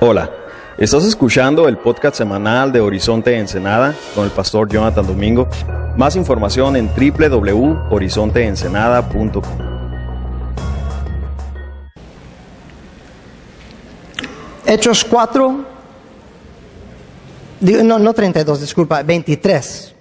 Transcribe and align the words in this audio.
Hola, 0.00 0.28
estás 0.76 1.04
escuchando 1.04 1.66
el 1.66 1.78
podcast 1.78 2.16
semanal 2.16 2.70
de 2.70 2.80
Horizonte 2.80 3.38
Ensenada 3.38 3.94
con 4.14 4.26
el 4.26 4.30
pastor 4.30 4.68
Jonathan 4.68 5.06
Domingo. 5.06 5.48
Más 5.96 6.16
información 6.16 6.76
en 6.76 6.88
www.horizonteensenada.com. 6.88 9.42
Hechos 14.66 15.02
4, 15.04 15.64
digo, 17.60 17.82
no, 17.82 17.98
no 17.98 18.12
32, 18.12 18.60
disculpa, 18.60 19.02
23. 19.02 19.94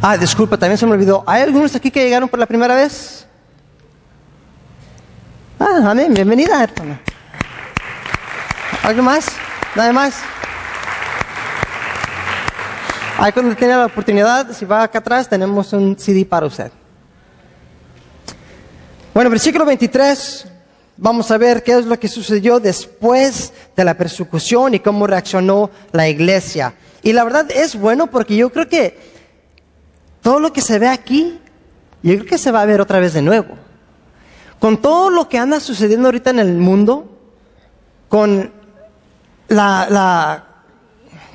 Ah, 0.00 0.16
disculpa, 0.16 0.56
también 0.56 0.78
se 0.78 0.86
me 0.86 0.92
olvidó. 0.92 1.24
¿Hay 1.26 1.42
algunos 1.42 1.74
aquí 1.74 1.90
que 1.90 2.04
llegaron 2.04 2.28
por 2.28 2.38
la 2.38 2.46
primera 2.46 2.76
vez? 2.76 3.25
Ah, 5.58 5.90
amén, 5.90 6.12
bienvenida. 6.12 6.68
¿Algo 8.82 9.02
más? 9.02 9.26
¿Nada 9.74 9.90
más? 9.90 10.16
Ahí 13.16 13.32
cuando 13.32 13.56
tenga 13.56 13.78
la 13.78 13.86
oportunidad, 13.86 14.52
si 14.52 14.66
va 14.66 14.82
acá 14.82 14.98
atrás, 14.98 15.26
tenemos 15.26 15.72
un 15.72 15.98
CD 15.98 16.26
para 16.26 16.44
usted. 16.44 16.70
Bueno, 19.14 19.30
versículo 19.30 19.64
23, 19.64 20.46
vamos 20.98 21.30
a 21.30 21.38
ver 21.38 21.62
qué 21.62 21.78
es 21.78 21.86
lo 21.86 21.98
que 21.98 22.08
sucedió 22.08 22.60
después 22.60 23.54
de 23.74 23.82
la 23.82 23.94
persecución 23.94 24.74
y 24.74 24.80
cómo 24.80 25.06
reaccionó 25.06 25.70
la 25.92 26.06
iglesia. 26.06 26.74
Y 27.02 27.14
la 27.14 27.24
verdad 27.24 27.50
es 27.50 27.76
bueno 27.76 28.08
porque 28.08 28.36
yo 28.36 28.50
creo 28.52 28.68
que 28.68 28.98
todo 30.20 30.38
lo 30.38 30.52
que 30.52 30.60
se 30.60 30.78
ve 30.78 30.88
aquí, 30.88 31.40
yo 32.02 32.12
creo 32.16 32.26
que 32.26 32.36
se 32.36 32.50
va 32.50 32.60
a 32.60 32.66
ver 32.66 32.82
otra 32.82 33.00
vez 33.00 33.14
de 33.14 33.22
nuevo. 33.22 33.65
Con 34.58 34.78
todo 34.78 35.10
lo 35.10 35.28
que 35.28 35.38
anda 35.38 35.60
sucediendo 35.60 36.08
ahorita 36.08 36.30
en 36.30 36.38
el 36.38 36.54
mundo, 36.54 37.06
con 38.08 38.52
la, 39.48 39.86
la 39.90 40.46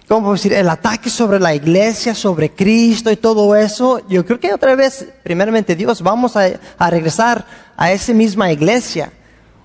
¿cómo 0.08 0.34
decir? 0.34 0.54
El 0.54 0.68
ataque 0.68 1.10
sobre 1.10 1.40
la 1.40 1.56
iglesia, 1.56 2.14
sobre 2.14 2.52
Cristo 2.52 3.12
y 3.12 3.16
todo 3.16 3.56
eso, 3.56 4.06
yo 4.10 4.26
creo 4.26 4.40
que 4.40 4.54
otra 4.54 4.76
vez, 4.76 5.08
primeramente 5.24 5.76
Dios, 5.76 6.02
vamos 6.02 6.36
a, 6.36 6.50
a 6.78 6.90
regresar 6.90 7.46
a 7.78 7.92
esa 7.92 8.14
misma 8.14 8.52
iglesia. 8.52 9.14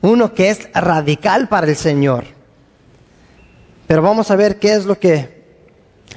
Uno 0.02 0.32
que 0.32 0.50
es 0.50 0.68
radical 0.72 1.48
para 1.48 1.66
el 1.66 1.76
Señor. 1.76 2.24
Pero 3.86 4.02
vamos 4.02 4.30
a 4.30 4.36
ver 4.36 4.58
qué 4.58 4.74
es 4.74 4.84
lo 4.84 4.98
que 4.98 5.44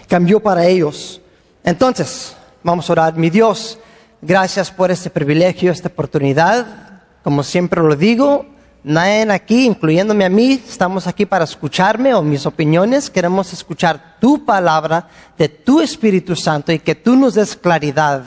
cambió 0.07 0.39
para 0.39 0.65
ellos. 0.65 1.21
Entonces, 1.63 2.35
vamos 2.63 2.89
a 2.89 2.93
orar. 2.93 3.15
Mi 3.15 3.29
Dios, 3.29 3.79
gracias 4.21 4.69
por 4.71 4.91
este 4.91 5.09
privilegio, 5.09 5.71
esta 5.71 5.87
oportunidad. 5.87 6.88
Como 7.23 7.43
siempre 7.43 7.81
lo 7.81 7.95
digo, 7.95 8.45
nadie 8.83 9.29
aquí, 9.31 9.65
incluyéndome 9.65 10.23
a 10.23 10.29
mí, 10.29 10.61
estamos 10.67 11.05
aquí 11.05 11.25
para 11.25 11.43
escucharme 11.43 12.13
o 12.13 12.21
mis 12.21 12.45
opiniones. 12.45 13.09
Queremos 13.09 13.51
escuchar 13.51 14.17
tu 14.21 14.45
palabra 14.45 15.07
de 15.37 15.49
tu 15.49 15.81
Espíritu 15.81 16.35
Santo 16.35 16.71
y 16.71 16.79
que 16.79 16.95
tú 16.95 17.15
nos 17.15 17.33
des 17.33 17.55
claridad, 17.55 18.23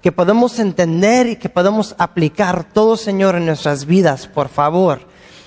que 0.00 0.12
podamos 0.12 0.58
entender 0.60 1.26
y 1.26 1.36
que 1.36 1.48
podamos 1.48 1.94
aplicar 1.98 2.64
todo, 2.64 2.96
Señor, 2.96 3.34
en 3.34 3.46
nuestras 3.46 3.84
vidas, 3.84 4.28
por 4.28 4.48
favor. 4.48 5.00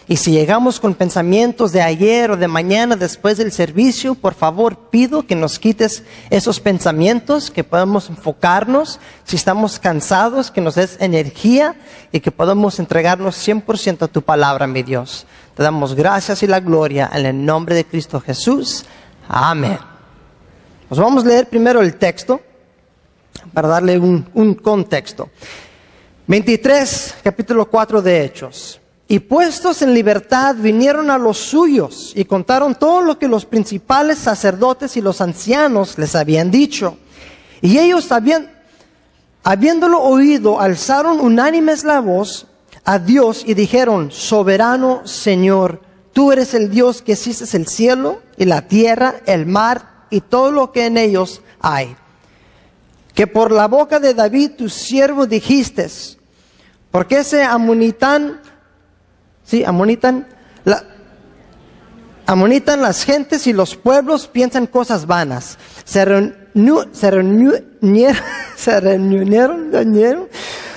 Y 0.10 0.18
si 0.18 0.32
llegamos 0.32 0.80
con 0.80 0.96
pensamientos 0.96 1.72
de 1.72 1.84
ayer 1.84 2.32
o 2.32 2.36
de 2.36 2.48
mañana 2.48 2.96
después 2.96 3.38
del 3.38 3.52
servicio, 3.52 4.16
por 4.16 4.34
favor 4.34 4.90
pido 4.90 5.28
que 5.28 5.36
nos 5.36 5.60
quites 5.60 6.04
esos 6.32 6.60
pensamientos, 6.60 7.52
que 7.52 7.64
podamos 7.64 8.10
enfocarnos. 8.10 9.00
Si 9.24 9.36
estamos 9.36 9.78
cansados, 9.78 10.50
que 10.50 10.62
nos 10.62 10.74
des 10.74 10.98
energía 11.00 11.76
y 12.12 12.22
que 12.22 12.32
podamos 12.32 12.80
entregarnos 12.80 13.36
100% 13.48 14.02
a 14.02 14.08
tu 14.08 14.24
palabra, 14.24 14.66
mi 14.66 14.82
Dios. 14.82 15.28
Te 15.56 15.62
damos 15.62 15.94
gracias 15.94 16.42
y 16.42 16.48
la 16.48 16.60
gloria 16.60 17.08
en 17.14 17.28
el 17.28 17.46
nombre 17.46 17.76
de 17.76 17.86
Cristo 17.86 18.20
Jesús. 18.20 18.86
Amén. 19.28 19.78
Pues 20.88 21.00
vamos 21.00 21.24
a 21.24 21.28
leer 21.28 21.48
primero 21.48 21.82
el 21.82 21.98
texto 21.98 22.42
para 23.54 23.68
darle 23.68 24.00
un, 24.00 24.28
un 24.34 24.56
contexto. 24.56 25.30
23, 26.26 27.18
capítulo 27.22 27.70
4 27.70 28.02
de 28.02 28.26
Hechos. 28.26 28.82
Y 29.12 29.18
puestos 29.22 29.82
en 29.82 29.96
libertad 29.96 30.56
vinieron 30.56 31.10
a 31.10 31.18
los 31.18 31.40
suyos 31.40 32.14
y 32.16 32.26
contaron 32.26 32.76
todo 32.76 33.02
lo 33.02 33.18
que 33.18 33.28
los 33.28 33.44
principales 33.44 34.20
sacerdotes 34.20 34.96
y 34.98 35.02
los 35.02 35.20
ancianos 35.20 35.98
les 35.98 36.14
habían 36.14 36.52
dicho. 36.52 36.96
Y 37.60 37.80
ellos 37.80 38.08
habiéndolo 39.44 40.00
oído, 40.00 40.62
alzaron 40.62 41.22
unánimes 41.22 41.84
la 41.84 42.02
voz 42.02 42.46
a 42.86 43.00
Dios 43.00 43.44
y 43.48 43.56
dijeron, 43.56 44.12
soberano 44.12 45.08
Señor, 45.08 45.82
tú 46.14 46.32
eres 46.32 46.54
el 46.54 46.70
Dios 46.70 47.02
que 47.02 47.14
hiciste 47.14 47.58
el 47.58 47.66
cielo 47.66 48.22
y 48.38 48.46
la 48.46 48.68
tierra, 48.68 49.16
el 49.26 49.48
mar 49.48 50.06
y 50.12 50.22
todo 50.22 50.52
lo 50.52 50.72
que 50.72 50.86
en 50.86 50.98
ellos 50.98 51.42
hay. 51.62 51.96
Que 53.16 53.26
por 53.26 53.52
la 53.52 53.68
boca 53.68 54.00
de 54.00 54.14
David 54.14 54.52
tu 54.56 54.70
siervo 54.70 55.26
dijiste, 55.26 55.88
porque 56.92 57.18
ese 57.18 57.44
amonitán 57.44 58.40
Sí, 59.50 59.64
amonitan, 59.64 60.28
amonitan 62.28 62.84
las 62.84 63.04
gentes 63.04 63.48
y 63.48 63.54
los 63.54 63.76
pueblos 63.76 64.28
piensan 64.28 64.68
cosas 64.68 65.08
vanas. 65.08 65.58
Se, 65.86 66.06
reunió, 66.06 66.88
se, 66.92 67.10
reunieron, 67.12 68.22
se 68.56 68.80
reunieron, 68.80 69.72
reunieron 69.72 70.28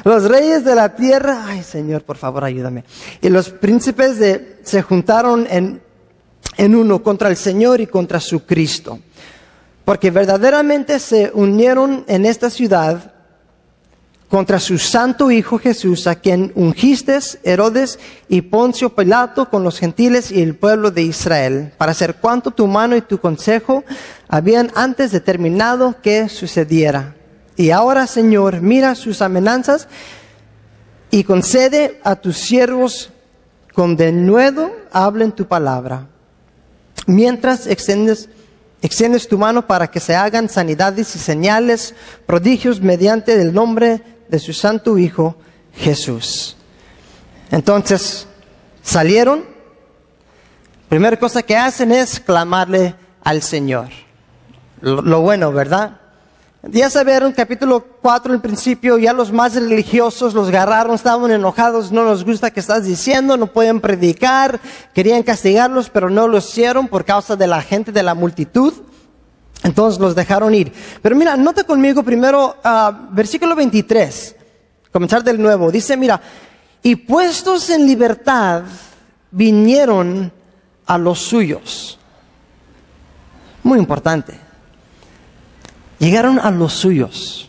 los 0.05 0.25
reyes 0.25 0.65
de 0.65 0.75
la 0.75 0.97
tierra. 0.97 1.45
Ay, 1.49 1.63
Señor, 1.63 2.03
por 2.05 2.17
favor, 2.17 2.45
ayúdame. 2.45 2.85
Y 3.21 3.29
los 3.29 3.51
príncipes 3.51 4.19
de, 4.19 4.61
se 4.63 4.81
juntaron 4.81 5.47
en, 5.51 5.83
en 6.57 6.75
uno 6.75 7.03
contra 7.03 7.29
el 7.29 7.37
Señor 7.37 7.83
y 7.83 7.87
contra 7.87 8.21
su 8.21 8.47
Cristo. 8.47 9.01
Porque 9.85 10.11
verdaderamente 10.11 10.99
se 10.99 11.31
unieron 11.35 12.07
en 12.09 12.25
esta 12.25 12.49
ciudad 12.49 13.12
contra 14.33 14.61
su 14.61 14.79
santo 14.79 15.31
Hijo 15.31 15.59
Jesús, 15.59 16.07
a 16.07 16.15
quien 16.15 16.53
ungiste 16.55 17.19
Herodes 17.43 17.99
y 18.31 18.41
Poncio 18.41 18.97
Pilato 18.97 19.51
con 19.51 19.63
los 19.63 19.79
gentiles 19.79 20.33
y 20.33 20.41
el 20.41 20.55
pueblo 20.55 20.91
de 20.91 21.03
Israel, 21.03 21.75
para 21.77 21.93
hacer 21.93 22.15
cuanto 22.15 22.51
tu 22.51 22.67
mano 22.67 22.97
y 22.97 23.03
tu 23.03 23.21
consejo 23.21 23.85
habían 24.29 24.73
antes 24.75 25.13
determinado 25.13 25.97
que 26.01 26.31
sucediera. 26.31 27.15
Y 27.57 27.73
ahora, 27.73 28.07
Señor, 28.07 28.63
mira 28.63 28.95
sus 28.95 29.21
amenazas 29.21 29.87
y 31.11 31.25
concede 31.25 32.01
a 32.03 32.17
tus 32.17 32.39
siervos 32.39 33.11
con 33.75 33.97
denuedo 33.97 34.73
hablen 34.93 35.33
tu 35.33 35.45
palabra. 35.45 36.07
Mientras 37.07 37.67
extiendes, 37.67 38.31
extiendes 38.81 39.29
tu 39.29 39.37
mano 39.37 39.67
para 39.67 39.91
que 39.91 40.01
se 40.01 40.15
hagan 40.15 40.49
sanidades 40.49 41.15
y 41.17 41.19
señales, 41.19 41.95
prodigios 42.25 42.81
mediante 42.81 43.39
el 43.39 43.53
nombre 43.53 44.12
de 44.33 44.39
su 44.39 44.55
santo 44.55 44.97
Hijo 44.97 45.37
Jesús. 45.75 46.57
Entonces, 47.51 48.27
salieron. 48.83 49.45
Primera 50.89 51.19
cosa 51.19 51.43
que 51.43 51.55
hacen 51.55 51.93
es 51.93 52.19
clamarle 52.19 52.95
al 53.23 53.43
Señor. 53.43 53.89
Lo, 54.81 55.21
bueno, 55.21 55.53
¿verdad? 55.53 55.99
Ya 56.63 56.89
sabieron, 56.89 57.33
capítulo 57.33 57.85
4, 58.01 58.33
el 58.33 58.41
principio, 58.41 58.97
ya 58.97 59.13
los 59.13 59.31
más 59.33 59.55
religiosos 59.55 60.33
los 60.33 60.49
agarraron, 60.49 60.95
estaban 60.95 61.31
enojados, 61.31 61.93
no 61.93 62.03
nos 62.05 62.25
gusta 62.25 62.51
que 62.51 62.61
estás 62.61 62.85
diciendo, 62.85 63.37
no 63.37 63.49
pueden 63.49 63.83
predicar, 63.83 64.61
querían 64.95 65.25
castigarlos, 65.25 65.91
pero 65.91 66.09
no 66.09 66.27
lo 66.27 66.39
hicieron 66.39 66.89
por 66.89 67.05
causa 67.05 67.37
de 67.37 67.49
la 67.49 67.61
gente, 67.61 67.93
de 67.93 68.03
la 68.03 68.15
multitud. 68.15 68.73
Entonces 69.63 70.01
los 70.01 70.15
dejaron 70.15 70.55
ir. 70.55 70.73
Pero 71.01 71.15
mira, 71.15 71.37
nota 71.37 71.65
conmigo 71.65 72.03
primero 72.03 72.57
uh, 72.65 73.15
versículo 73.15 73.55
23, 73.55 74.37
comenzar 74.91 75.23
del 75.23 75.41
nuevo. 75.41 75.71
Dice, 75.71 75.97
mira, 75.97 76.21
y 76.83 76.97
puestos 76.97 77.71
en 77.71 77.87
libertad 77.87 78.63
vinieron 79.31 80.33
a 80.87 80.99
los 80.99 81.21
suyos. 81.21 81.99
Muy 83.63 83.79
importante. 83.79 84.35
Llegaron 85.99 86.41
a 86.41 86.51
los 86.51 86.73
suyos. 86.73 87.49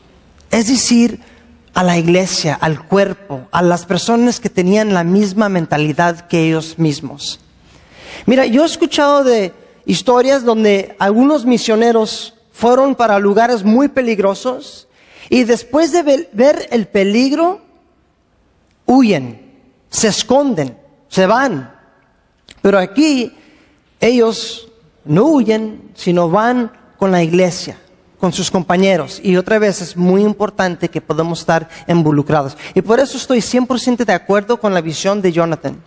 Es 0.52 0.68
decir, 0.68 1.20
a 1.74 1.82
la 1.82 1.98
iglesia, 1.98 2.54
al 2.62 2.86
cuerpo, 2.86 3.48
a 3.52 3.64
las 3.64 3.86
personas 3.88 4.40
que 4.40 4.50
tenían 4.50 4.94
la 4.94 5.04
misma 5.04 5.50
mentalidad 5.50 6.28
que 6.28 6.48
ellos 6.48 6.78
mismos. 6.78 7.40
Mira, 8.28 8.46
yo 8.46 8.62
he 8.62 8.68
escuchado 8.68 9.24
de 9.24 9.54
historias 9.86 10.44
donde 10.44 10.96
algunos 11.00 11.46
misioneros 11.46 12.36
fueron 12.52 12.96
para 12.96 13.20
lugares 13.20 13.64
muy 13.64 13.88
peligrosos 13.88 14.88
y 15.30 15.44
después 15.44 15.92
de 15.92 16.28
ver 16.32 16.68
el 16.72 16.88
peligro, 16.88 17.62
huyen, 18.86 19.52
se 19.90 20.10
esconden, 20.10 20.78
se 21.08 21.26
van. 21.26 21.74
Pero 22.62 22.78
aquí 22.78 23.34
ellos 24.00 24.70
no 25.06 25.26
huyen, 25.26 25.92
sino 25.96 26.30
van 26.30 26.72
con 26.98 27.12
la 27.12 27.24
iglesia, 27.24 27.78
con 28.20 28.32
sus 28.32 28.52
compañeros. 28.52 29.20
Y 29.24 29.36
otra 29.38 29.60
vez 29.60 29.82
es 29.82 29.98
muy 29.98 30.24
importante 30.24 30.90
que 30.90 31.02
podamos 31.02 31.40
estar 31.40 31.70
involucrados. 31.88 32.58
Y 32.74 32.82
por 32.82 33.00
eso 33.00 33.18
estoy 33.18 33.40
100% 33.40 34.06
de 34.06 34.14
acuerdo 34.14 34.58
con 34.58 34.74
la 34.74 34.82
visión 34.82 35.22
de 35.22 35.32
Jonathan, 35.32 35.82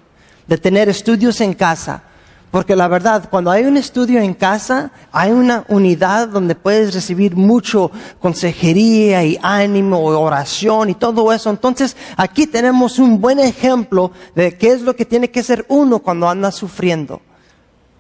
de 0.47 0.59
tener 0.59 0.89
estudios 0.89 1.41
en 1.41 1.55
casa. 1.55 2.03
Porque 2.51 2.77
la 2.77 2.89
verdad, 2.89 3.29
cuando 3.29 3.51
hay 3.51 3.65
un 3.65 3.77
estudio 3.77 4.21
en 4.21 4.33
casa, 4.33 4.91
hay 5.13 5.31
una 5.31 5.65
unidad 5.69 6.29
donde 6.29 6.55
puedes 6.55 6.95
recibir 6.95 7.37
mucho 7.37 7.91
consejería 8.21 9.25
y 9.25 9.39
ánimo, 9.43 10.03
oración 10.05 10.91
y 10.91 10.95
todo 10.95 11.33
eso. 11.33 11.51
Entonces, 11.51 11.97
aquí 12.17 12.47
tenemos 12.47 12.99
un 12.99 13.21
buen 13.21 13.41
ejemplo 13.41 14.13
de 14.35 14.57
qué 14.57 14.73
es 14.73 14.83
lo 14.83 14.95
que 14.97 15.05
tiene 15.05 15.31
que 15.31 15.43
ser 15.43 15.67
uno 15.69 15.99
cuando 15.99 16.29
anda 16.29 16.51
sufriendo. 16.53 17.21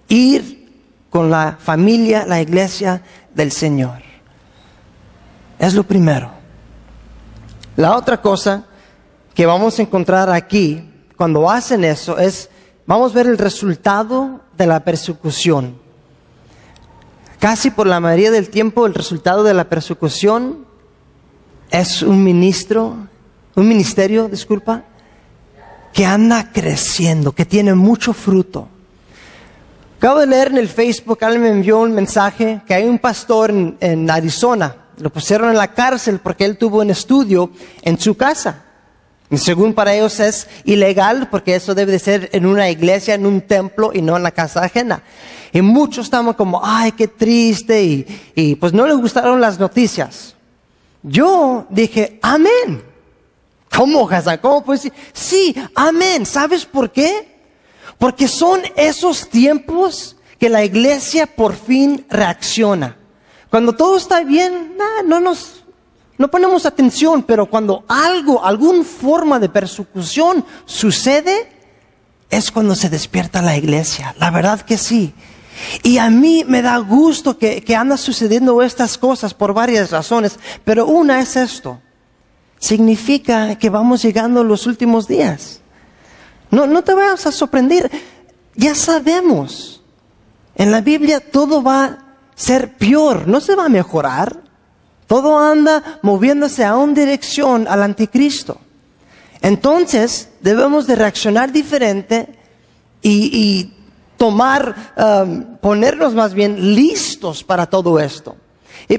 Ir 0.09 0.65
con 1.11 1.31
la 1.31 1.59
familia, 1.61 2.25
la 2.27 2.41
iglesia 2.41 3.03
del 3.35 3.51
Señor. 3.51 4.03
Es 5.59 5.75
lo 5.75 5.83
primero. 5.83 6.31
La 7.77 7.97
otra 7.97 8.23
cosa 8.23 8.65
que 9.35 9.45
vamos 9.45 9.79
a 9.79 9.83
encontrar 9.83 10.31
aquí, 10.31 10.83
cuando 11.17 11.51
hacen 11.51 11.85
eso, 11.85 12.17
es 12.19 12.49
vamos 12.87 13.13
a 13.13 13.15
ver 13.17 13.27
el 13.27 13.39
resultado 13.39 14.41
de 14.57 14.67
la 14.67 14.81
persecución. 14.81 15.77
Casi 17.39 17.71
por 17.71 17.87
la 17.87 18.01
mayoría 18.01 18.31
del 18.31 18.49
tiempo 18.49 18.87
el 18.87 18.95
resultado 18.95 19.45
de 19.45 19.55
la 19.55 19.69
persecución 19.69 20.65
es 21.71 22.03
un 22.03 22.23
ministro, 22.23 22.97
un 23.55 23.69
ministerio, 23.69 24.29
disculpa, 24.29 24.85
que 25.93 26.07
anda 26.07 26.51
creciendo, 26.53 27.33
que 27.33 27.45
tiene 27.45 27.75
mucho 27.75 28.13
fruto. 28.13 28.69
Acabo 29.99 30.21
de 30.21 30.27
leer 30.27 30.49
en 30.49 30.59
el 30.59 30.69
Facebook, 30.69 31.19
alguien 31.23 31.43
me 31.43 31.49
envió 31.49 31.81
un 31.81 31.93
mensaje 31.93 32.61
que 32.67 32.75
hay 32.75 32.85
un 32.85 32.99
pastor 32.99 33.51
en, 33.51 33.77
en 33.81 34.11
Arizona, 34.11 34.77
lo 34.99 35.11
pusieron 35.11 35.51
en 35.51 35.57
la 35.57 35.73
cárcel 35.73 36.21
porque 36.23 36.45
él 36.45 36.57
tuvo 36.57 36.81
un 36.81 36.91
estudio 36.91 37.51
en 37.83 37.99
su 37.99 38.17
casa. 38.17 38.66
Según 39.35 39.75
para 39.75 39.95
ellos 39.95 40.21
es 40.21 40.47
ilegal 40.65 41.29
porque 41.31 41.57
eso 41.57 41.75
debe 41.75 41.93
de 41.93 41.99
ser 41.99 42.31
en 42.33 42.47
una 42.47 42.71
iglesia, 42.71 43.15
en 43.15 43.27
un 43.27 43.41
templo 43.41 43.91
y 43.93 44.03
no 44.03 44.17
en 44.17 44.23
la 44.23 44.31
casa 44.31 44.63
ajena. 44.63 45.03
Y 45.53 45.63
muchos 45.63 46.07
estamos 46.07 46.37
como, 46.37 46.61
ay, 46.63 46.93
qué 46.93 47.09
triste 47.09 47.83
y, 47.83 48.07
y 48.35 48.55
pues 48.55 48.73
no 48.73 48.87
les 48.87 48.97
gustaron 48.97 49.41
las 49.41 49.59
noticias. 49.59 50.37
Yo 51.03 51.67
dije, 51.71 52.19
amén. 52.23 52.85
¿Cómo, 53.75 54.09
Hassan? 54.09 54.39
¿Cómo 54.39 54.65
puedes 54.65 54.85
decir? 54.85 54.99
Sí, 55.13 55.55
amén. 55.75 56.25
¿Sabes 56.25 56.65
por 56.65 56.91
qué? 56.91 57.37
Porque 57.99 58.29
son 58.29 58.61
esos 58.77 59.29
tiempos 59.29 60.17
que 60.39 60.49
la 60.49 60.65
iglesia 60.65 61.27
por 61.27 61.55
fin 61.55 62.07
reacciona. 62.09 62.97
Cuando 63.51 63.75
todo 63.75 63.97
está 63.97 64.23
bien, 64.23 64.77
nah, 64.77 65.03
no 65.07 65.21
nos 65.21 65.65
no 66.19 66.29
ponemos 66.29 66.65
atención, 66.65 67.23
pero 67.23 67.47
cuando 67.47 67.85
algo, 67.89 68.45
alguna 68.45 68.85
forma 68.85 69.39
de 69.39 69.49
persecución 69.49 70.45
sucede, 70.65 71.53
es 72.31 72.51
cuando 72.51 72.75
se 72.75 72.89
despierta 72.89 73.43
la 73.43 73.57
iglesia. 73.57 74.15
La 74.19 74.31
verdad 74.31 74.61
que 74.63 74.79
sí. 74.79 75.15
Y 75.83 75.99
a 75.99 76.11
mí 76.11 76.45
me 76.47 76.63
da 76.63 76.79
gusto 76.79 77.39
que, 77.39 77.63
que 77.63 77.77
anda 77.77 77.97
sucediendo 77.97 78.63
estas 78.63 78.99
cosas 78.99 79.35
por 79.35 79.55
varias 79.55 79.91
razones, 79.91 80.39
pero 80.65 80.87
una 80.87 81.21
es 81.21 81.37
esto. 81.37 81.81
Significa 82.59 83.57
que 83.57 83.71
vamos 83.71 84.03
llegando 84.03 84.43
los 84.43 84.67
últimos 84.67 85.07
días. 85.07 85.61
No, 86.51 86.67
no 86.67 86.83
te 86.83 86.95
vayas 86.95 87.27
a 87.27 87.33
sorprender. 87.33 87.91
Ya 88.55 88.75
sabemos. 88.75 89.83
En 90.55 90.73
la 90.73 90.81
Biblia 90.81 91.21
todo 91.21 91.63
va 91.63 91.85
a 91.85 91.99
ser 92.35 92.77
peor, 92.77 93.29
no 93.29 93.41
se 93.41 93.55
va 93.55 93.67
a 93.67 93.71
mejorar. 93.71 94.46
Todo 95.07 95.39
anda 95.39 96.01
moviéndose 96.03 96.65
a 96.65 96.77
una 96.77 96.95
dirección 96.95 97.67
al 97.69 97.83
anticristo. 97.83 98.59
Entonces 99.41 100.31
debemos 100.41 100.87
de 100.87 100.97
reaccionar 100.97 101.53
diferente 101.53 102.29
y, 103.03 103.31
y 103.33 103.75
tomar, 104.17 104.75
um, 104.97 105.57
ponernos 105.59 106.15
más 106.15 106.35
bien 106.35 106.75
listos 106.75 107.45
para 107.45 107.67
todo 107.67 108.01
esto. 108.01 108.37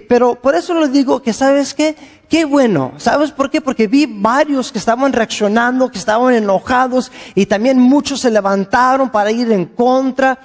Pero 0.07 0.35
por 0.35 0.55
eso 0.55 0.73
le 0.73 0.89
digo 0.89 1.21
que, 1.21 1.33
¿sabes 1.33 1.73
qué? 1.73 1.95
Qué 2.29 2.45
bueno. 2.45 2.93
¿Sabes 2.97 3.31
por 3.31 3.49
qué? 3.49 3.61
Porque 3.61 3.87
vi 3.87 4.05
varios 4.05 4.71
que 4.71 4.79
estaban 4.79 5.13
reaccionando, 5.13 5.89
que 5.89 5.97
estaban 5.97 6.33
enojados 6.33 7.11
y 7.35 7.45
también 7.45 7.79
muchos 7.79 8.19
se 8.19 8.31
levantaron 8.31 9.09
para 9.09 9.31
ir 9.31 9.51
en 9.51 9.65
contra 9.65 10.37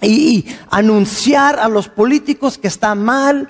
y, 0.00 0.08
y 0.08 0.58
anunciar 0.70 1.58
a 1.58 1.68
los 1.68 1.88
políticos 1.88 2.58
que 2.58 2.68
está 2.68 2.94
mal. 2.94 3.48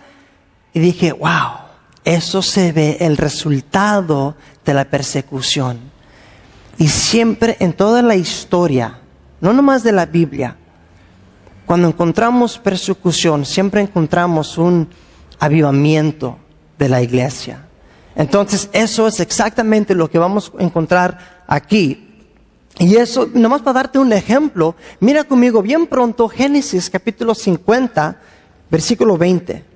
Y 0.73 0.81
dije, 0.81 1.13
wow, 1.13 1.61
eso 2.05 2.43
se 2.43 2.73
ve 2.73 2.99
el 3.01 3.17
resultado 3.17 4.37
de 4.65 4.75
la 4.75 4.85
persecución. 4.85 5.79
Y 6.79 6.89
siempre 6.89 7.57
en 7.61 7.73
toda 7.73 8.03
la 8.03 8.17
historia, 8.17 9.01
no 9.41 9.53
nomás 9.53 9.83
de 9.83 9.93
la 9.93 10.07
Biblia, 10.07 10.57
cuando 11.67 11.89
encontramos 11.89 12.59
persecución, 12.59 13.45
siempre 13.45 13.81
encontramos 13.81 14.59
un 14.59 14.89
avivamiento 15.39 16.39
de 16.79 16.89
la 16.89 17.03
iglesia. 17.03 17.67
Entonces, 18.17 18.69
eso 18.73 19.07
es 19.07 19.21
exactamente 19.21 19.95
lo 19.95 20.11
que 20.11 20.19
vamos 20.19 20.53
a 20.59 20.63
encontrar 20.63 21.43
aquí. 21.47 22.09
Y 22.79 22.97
eso, 22.97 23.29
nomás 23.35 23.63
para 23.63 23.75
darte 23.75 23.99
un 23.99 24.13
ejemplo, 24.13 24.75
mira 25.01 25.25
conmigo 25.25 25.63
bien 25.63 25.87
pronto 25.87 26.29
Génesis 26.29 26.89
capítulo 26.89 27.35
50, 27.35 28.19
versículo 28.71 29.17
20. 29.17 29.70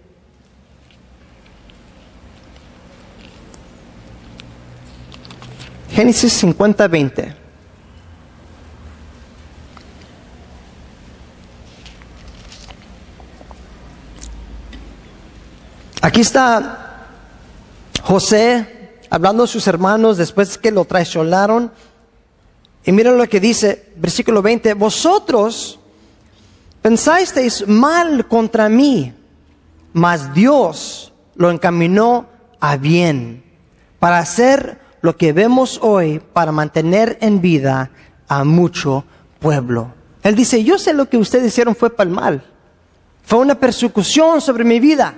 Génesis 5.94 6.32
50, 6.32 6.88
20. 6.88 7.34
Aquí 16.02 16.20
está 16.20 17.06
José 18.02 18.98
hablando 19.08 19.44
a 19.44 19.46
sus 19.46 19.68
hermanos 19.68 20.16
después 20.16 20.58
que 20.58 20.72
lo 20.72 20.84
traicionaron. 20.84 21.70
Y 22.84 22.90
miren 22.90 23.16
lo 23.16 23.28
que 23.28 23.38
dice, 23.38 23.92
versículo 23.94 24.42
20, 24.42 24.74
vosotros 24.74 25.78
pensasteis 26.82 27.68
mal 27.68 28.26
contra 28.26 28.68
mí, 28.68 29.14
mas 29.92 30.34
Dios 30.34 31.12
lo 31.36 31.52
encaminó 31.52 32.26
a 32.58 32.76
bien 32.76 33.44
para 34.00 34.18
hacer 34.18 34.83
lo 35.04 35.18
que 35.18 35.34
vemos 35.34 35.80
hoy, 35.82 36.18
para 36.32 36.50
mantener 36.50 37.18
en 37.20 37.42
vida 37.42 37.90
a 38.26 38.42
mucho 38.42 39.04
pueblo. 39.38 39.92
Él 40.22 40.34
dice, 40.34 40.64
yo 40.64 40.78
sé 40.78 40.94
lo 40.94 41.10
que 41.10 41.18
ustedes 41.18 41.48
hicieron 41.48 41.76
fue 41.76 41.90
para 41.90 42.08
el 42.08 42.16
mal, 42.16 42.42
fue 43.22 43.40
una 43.40 43.54
persecución 43.54 44.40
sobre 44.40 44.64
mi 44.64 44.80
vida, 44.80 45.12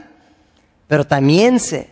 pero 0.88 1.06
también 1.06 1.60
sé 1.60 1.88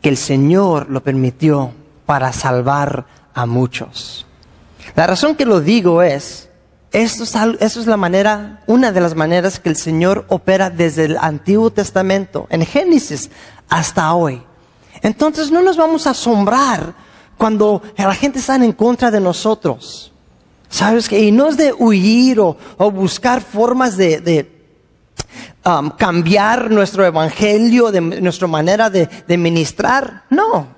que 0.00 0.08
el 0.08 0.16
Señor 0.16 0.88
lo 0.88 1.02
permitió 1.02 1.72
para 2.06 2.32
salvar 2.32 3.04
a 3.34 3.44
muchos. 3.44 4.24
La 4.96 5.06
razón 5.06 5.34
que 5.34 5.44
lo 5.44 5.60
digo 5.60 6.02
es, 6.02 6.48
esto 6.92 7.24
es, 7.24 7.34
eso 7.60 7.80
es 7.80 7.86
la 7.86 7.98
manera, 7.98 8.62
una 8.66 8.90
de 8.90 9.02
las 9.02 9.14
maneras 9.14 9.60
que 9.60 9.68
el 9.68 9.76
Señor 9.76 10.24
opera 10.30 10.70
desde 10.70 11.04
el 11.04 11.18
Antiguo 11.18 11.70
Testamento, 11.70 12.46
en 12.48 12.64
Génesis, 12.64 13.30
hasta 13.68 14.14
hoy. 14.14 14.42
Entonces 15.02 15.50
no 15.50 15.60
nos 15.62 15.76
vamos 15.76 16.06
a 16.06 16.10
asombrar 16.10 16.94
cuando 17.36 17.82
la 17.96 18.14
gente 18.14 18.38
está 18.38 18.54
en 18.56 18.72
contra 18.72 19.10
de 19.10 19.20
nosotros. 19.20 20.12
¿Sabes 20.68 21.08
qué? 21.08 21.20
Y 21.20 21.32
no 21.32 21.48
es 21.48 21.56
de 21.56 21.72
huir 21.72 22.40
o, 22.40 22.56
o 22.78 22.90
buscar 22.90 23.42
formas 23.42 23.96
de, 23.96 24.20
de 24.20 24.62
um, 25.66 25.90
cambiar 25.90 26.70
nuestro 26.70 27.04
evangelio, 27.04 27.90
de 27.90 28.00
nuestra 28.00 28.46
manera 28.46 28.88
de, 28.88 29.08
de 29.26 29.36
ministrar. 29.36 30.22
No, 30.30 30.68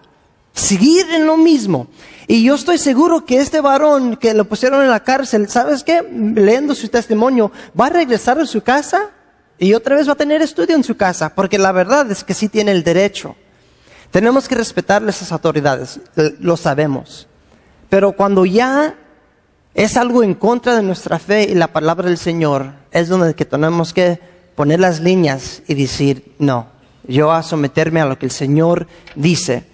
seguir 0.53 1.07
en 1.13 1.27
lo 1.27 1.37
mismo. 1.37 1.87
Y 2.27 2.43
yo 2.43 2.55
estoy 2.55 2.79
seguro 2.79 3.25
que 3.25 3.39
este 3.39 3.61
varón 3.61 4.17
que 4.17 4.33
lo 4.33 4.47
pusieron 4.47 4.83
en 4.83 4.91
la 4.91 5.01
cárcel, 5.01 5.49
¿sabes 5.49 5.85
qué? 5.85 6.03
Leyendo 6.03 6.75
su 6.75 6.89
testimonio, 6.89 7.53
va 7.79 7.87
a 7.87 7.91
regresar 7.91 8.39
a 8.39 8.47
su 8.47 8.63
casa 8.63 9.11
y 9.59 9.75
otra 9.75 9.97
vez 9.97 10.09
va 10.09 10.13
a 10.13 10.17
tener 10.17 10.41
estudio 10.41 10.75
en 10.75 10.83
su 10.83 10.97
casa, 10.97 11.35
porque 11.35 11.59
la 11.59 11.71
verdad 11.71 12.11
es 12.11 12.25
que 12.25 12.35
sí 12.35 12.49
tiene 12.49 12.73
el 12.73 12.83
derecho. 12.83 13.37
Tenemos 14.15 14.47
que 14.47 14.55
respetar 14.55 15.03
esas 15.09 15.33
autoridades, 15.33 15.99
lo 16.39 16.57
sabemos. 16.57 17.27
Pero 17.89 18.13
cuando 18.13 18.45
ya 18.45 18.95
es 19.75 19.97
algo 19.97 20.23
en 20.23 20.35
contra 20.35 20.77
de 20.77 20.85
nuestra 20.85 21.19
fe 21.19 21.49
y 21.51 21.57
la 21.57 21.73
palabra 21.73 22.07
del 22.07 22.17
Señor, 22.17 22.75
es 22.93 23.09
donde 23.09 23.35
que 23.35 23.45
tenemos 23.45 23.93
que 23.93 24.21
poner 24.55 24.79
las 24.79 25.01
líneas 25.01 25.65
y 25.67 25.75
decir, 25.75 26.33
no, 26.39 26.69
yo 27.09 27.33
a 27.33 27.43
someterme 27.43 28.01
a 28.03 28.07
lo 28.07 28.17
que 28.17 28.27
el 28.27 28.31
Señor 28.31 28.87
dice 29.17 29.65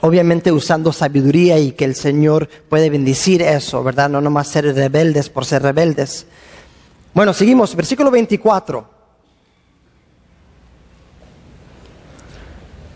obviamente 0.00 0.50
usando 0.50 0.90
sabiduría 0.90 1.58
y 1.58 1.72
que 1.72 1.84
el 1.84 1.94
Señor 1.94 2.48
puede 2.70 2.88
bendecir 2.88 3.42
eso, 3.42 3.84
¿verdad? 3.84 4.08
No 4.08 4.22
nomás 4.22 4.48
ser 4.48 4.64
rebeldes 4.74 5.28
por 5.28 5.44
ser 5.44 5.60
rebeldes. 5.60 6.24
Bueno, 7.12 7.34
seguimos, 7.34 7.76
versículo 7.76 8.10
24. 8.10 8.91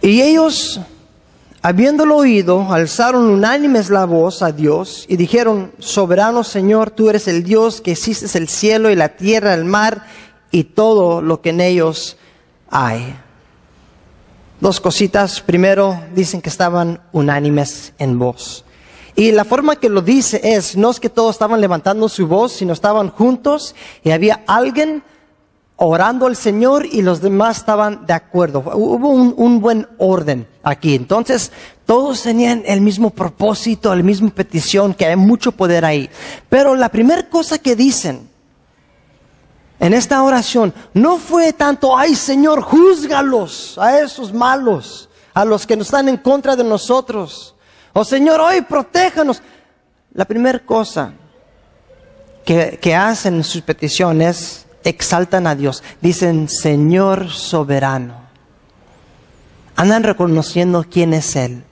Y 0.06 0.22
ellos, 0.22 0.78
habiéndolo 1.62 2.18
oído, 2.18 2.72
alzaron 2.72 3.26
unánimes 3.26 3.90
la 3.90 4.04
voz 4.04 4.40
a 4.40 4.52
Dios 4.52 5.04
y 5.08 5.16
dijeron, 5.16 5.72
soberano 5.80 6.44
Señor, 6.44 6.92
tú 6.92 7.10
eres 7.10 7.26
el 7.26 7.42
Dios 7.42 7.80
que 7.80 7.90
hiciste 7.90 8.38
el 8.38 8.48
cielo 8.48 8.88
y 8.88 8.94
la 8.94 9.16
tierra, 9.16 9.52
el 9.52 9.64
mar 9.64 10.06
y 10.52 10.62
todo 10.62 11.20
lo 11.20 11.40
que 11.40 11.50
en 11.50 11.60
ellos 11.60 12.18
hay. 12.70 13.16
Dos 14.60 14.80
cositas. 14.80 15.40
Primero, 15.40 16.00
dicen 16.14 16.40
que 16.40 16.50
estaban 16.50 17.00
unánimes 17.10 17.92
en 17.98 18.16
voz. 18.16 18.64
Y 19.16 19.32
la 19.32 19.44
forma 19.44 19.74
que 19.74 19.88
lo 19.88 20.02
dice 20.02 20.40
es, 20.40 20.76
no 20.76 20.92
es 20.92 21.00
que 21.00 21.10
todos 21.10 21.34
estaban 21.34 21.60
levantando 21.60 22.08
su 22.08 22.28
voz, 22.28 22.52
sino 22.52 22.74
estaban 22.74 23.10
juntos 23.10 23.74
y 24.04 24.12
había 24.12 24.44
alguien 24.46 25.02
orando 25.76 26.26
al 26.26 26.36
Señor 26.36 26.86
y 26.86 27.02
los 27.02 27.20
demás 27.20 27.58
estaban 27.58 28.06
de 28.06 28.14
acuerdo. 28.14 28.60
Hubo 28.74 29.08
un, 29.10 29.60
buen 29.60 29.86
orden 29.98 30.46
aquí. 30.62 30.94
Entonces, 30.94 31.52
todos 31.84 32.22
tenían 32.22 32.62
el 32.66 32.80
mismo 32.80 33.10
propósito, 33.10 33.94
la 33.94 34.02
misma 34.02 34.30
petición, 34.30 34.94
que 34.94 35.06
hay 35.06 35.16
mucho 35.16 35.52
poder 35.52 35.84
ahí. 35.84 36.08
Pero 36.48 36.74
la 36.74 36.88
primera 36.88 37.28
cosa 37.28 37.58
que 37.58 37.76
dicen 37.76 38.28
en 39.78 39.92
esta 39.92 40.22
oración 40.22 40.72
no 40.94 41.18
fue 41.18 41.52
tanto, 41.52 41.96
ay 41.96 42.14
Señor, 42.14 42.62
júzgalos 42.62 43.76
a 43.78 44.00
esos 44.00 44.32
malos, 44.32 45.10
a 45.34 45.44
los 45.44 45.66
que 45.66 45.76
no 45.76 45.82
están 45.82 46.08
en 46.08 46.16
contra 46.16 46.56
de 46.56 46.64
nosotros. 46.64 47.54
O 47.92 48.04
Señor, 48.04 48.40
hoy 48.40 48.62
protéjanos. 48.62 49.42
La 50.14 50.24
primera 50.24 50.58
cosa 50.58 51.12
que, 52.42 52.78
que 52.80 52.94
hacen 52.94 53.34
en 53.34 53.44
sus 53.44 53.60
peticiones 53.60 54.65
exaltan 54.90 55.46
a 55.46 55.54
Dios. 55.54 55.82
Dicen, 56.00 56.48
Señor 56.48 57.30
soberano. 57.30 58.14
Andan 59.76 60.02
reconociendo 60.02 60.84
quién 60.90 61.12
es 61.12 61.36
Él. 61.36 61.64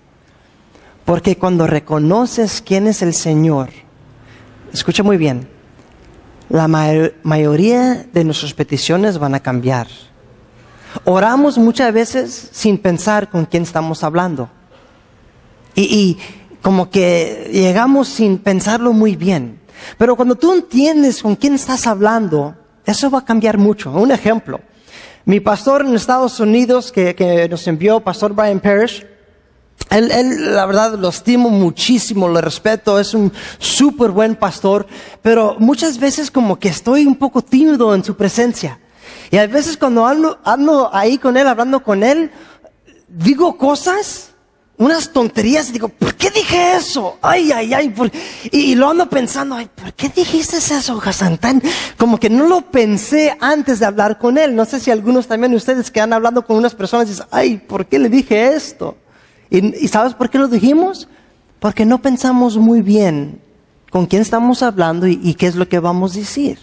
Porque 1.04 1.37
cuando 1.37 1.66
reconoces 1.66 2.62
quién 2.64 2.87
es 2.87 3.02
el 3.02 3.14
Señor, 3.14 3.71
escucha 4.73 5.02
muy 5.02 5.16
bien, 5.16 5.49
la 6.49 6.68
mayoría 6.68 8.06
de 8.12 8.25
nuestras 8.25 8.54
peticiones 8.54 9.18
van 9.18 9.35
a 9.35 9.40
cambiar. 9.40 9.88
Oramos 11.04 11.59
muchas 11.59 11.92
veces 11.92 12.49
sin 12.52 12.78
pensar 12.78 13.28
con 13.28 13.44
quién 13.47 13.64
estamos 13.64 14.02
hablando. 14.02 14.49
Y, 15.75 15.83
y, 15.83 16.18
como 16.62 16.88
que 16.88 17.50
llegamos 17.52 18.09
sin 18.09 18.38
pensarlo 18.38 18.92
muy 18.94 19.16
bien. 19.16 19.61
Pero 19.99 20.16
cuando 20.16 20.35
tú 20.35 20.54
entiendes 20.54 21.23
con 21.23 21.37
quién 21.37 21.54
estás 21.54 21.87
hablando, 21.87 22.54
eso 22.86 23.10
va 23.10 23.20
a 23.20 23.24
cambiar 23.24 23.58
mucho. 23.58 23.90
Un 23.92 24.10
ejemplo. 24.10 24.60
Mi 25.24 25.40
pastor 25.40 25.86
en 25.86 25.94
Estados 25.94 26.38
Unidos 26.40 26.92
que, 26.92 27.14
que 27.14 27.48
nos 27.48 27.66
envió, 27.66 28.00
Pastor 28.00 28.34
Brian 28.34 28.60
Parrish, 28.60 29.06
él, 29.90 30.10
él, 30.10 30.54
la 30.54 30.66
verdad, 30.66 30.98
lo 30.98 31.08
estimo 31.08 31.50
muchísimo, 31.50 32.28
lo 32.28 32.40
respeto, 32.40 32.98
es 32.98 33.14
un 33.14 33.32
súper 33.58 34.10
buen 34.10 34.36
pastor, 34.36 34.86
pero 35.22 35.56
muchas 35.58 35.98
veces 35.98 36.30
como 36.30 36.58
que 36.58 36.68
estoy 36.68 37.06
un 37.06 37.16
poco 37.16 37.42
tímido 37.42 37.94
en 37.94 38.04
su 38.04 38.16
presencia. 38.16 38.78
Y 39.30 39.38
a 39.38 39.46
veces 39.46 39.76
cuando 39.76 40.06
ando, 40.06 40.38
ando 40.44 40.94
ahí 40.94 41.16
con 41.18 41.36
él, 41.36 41.46
hablando 41.46 41.82
con 41.82 42.02
él, 42.02 42.30
digo 43.08 43.56
cosas 43.56 44.33
unas 44.76 45.12
tonterías 45.12 45.68
y 45.68 45.72
digo, 45.72 45.88
¿por 45.88 46.14
qué 46.16 46.30
dije 46.30 46.76
eso? 46.76 47.16
Ay, 47.22 47.52
ay, 47.52 47.72
ay. 47.74 47.94
Y, 48.50 48.74
lo 48.74 48.90
ando 48.90 49.08
pensando, 49.08 49.54
ay, 49.54 49.68
¿por 49.72 49.92
qué 49.92 50.08
dijiste 50.08 50.56
eso, 50.56 51.00
Hasantán? 51.04 51.62
Como 51.96 52.18
que 52.18 52.28
no 52.28 52.46
lo 52.46 52.62
pensé 52.62 53.36
antes 53.40 53.78
de 53.78 53.86
hablar 53.86 54.18
con 54.18 54.36
él. 54.36 54.54
No 54.54 54.64
sé 54.64 54.80
si 54.80 54.90
algunos 54.90 55.28
también 55.28 55.52
de 55.52 55.58
ustedes 55.58 55.90
que 55.90 56.00
han 56.00 56.12
hablado 56.12 56.44
con 56.44 56.56
unas 56.56 56.74
personas 56.74 57.08
dicen, 57.08 57.26
ay, 57.30 57.56
¿por 57.58 57.86
qué 57.86 57.98
le 57.98 58.08
dije 58.08 58.54
esto? 58.54 58.96
Y, 59.48 59.86
¿sabes 59.86 60.14
por 60.14 60.28
qué 60.28 60.38
lo 60.38 60.48
dijimos? 60.48 61.08
Porque 61.60 61.84
no 61.84 62.02
pensamos 62.02 62.56
muy 62.56 62.82
bien 62.82 63.40
con 63.90 64.06
quién 64.06 64.22
estamos 64.22 64.62
hablando 64.62 65.06
y, 65.06 65.20
y 65.22 65.34
qué 65.34 65.46
es 65.46 65.54
lo 65.54 65.68
que 65.68 65.78
vamos 65.78 66.16
a 66.16 66.18
decir. 66.18 66.58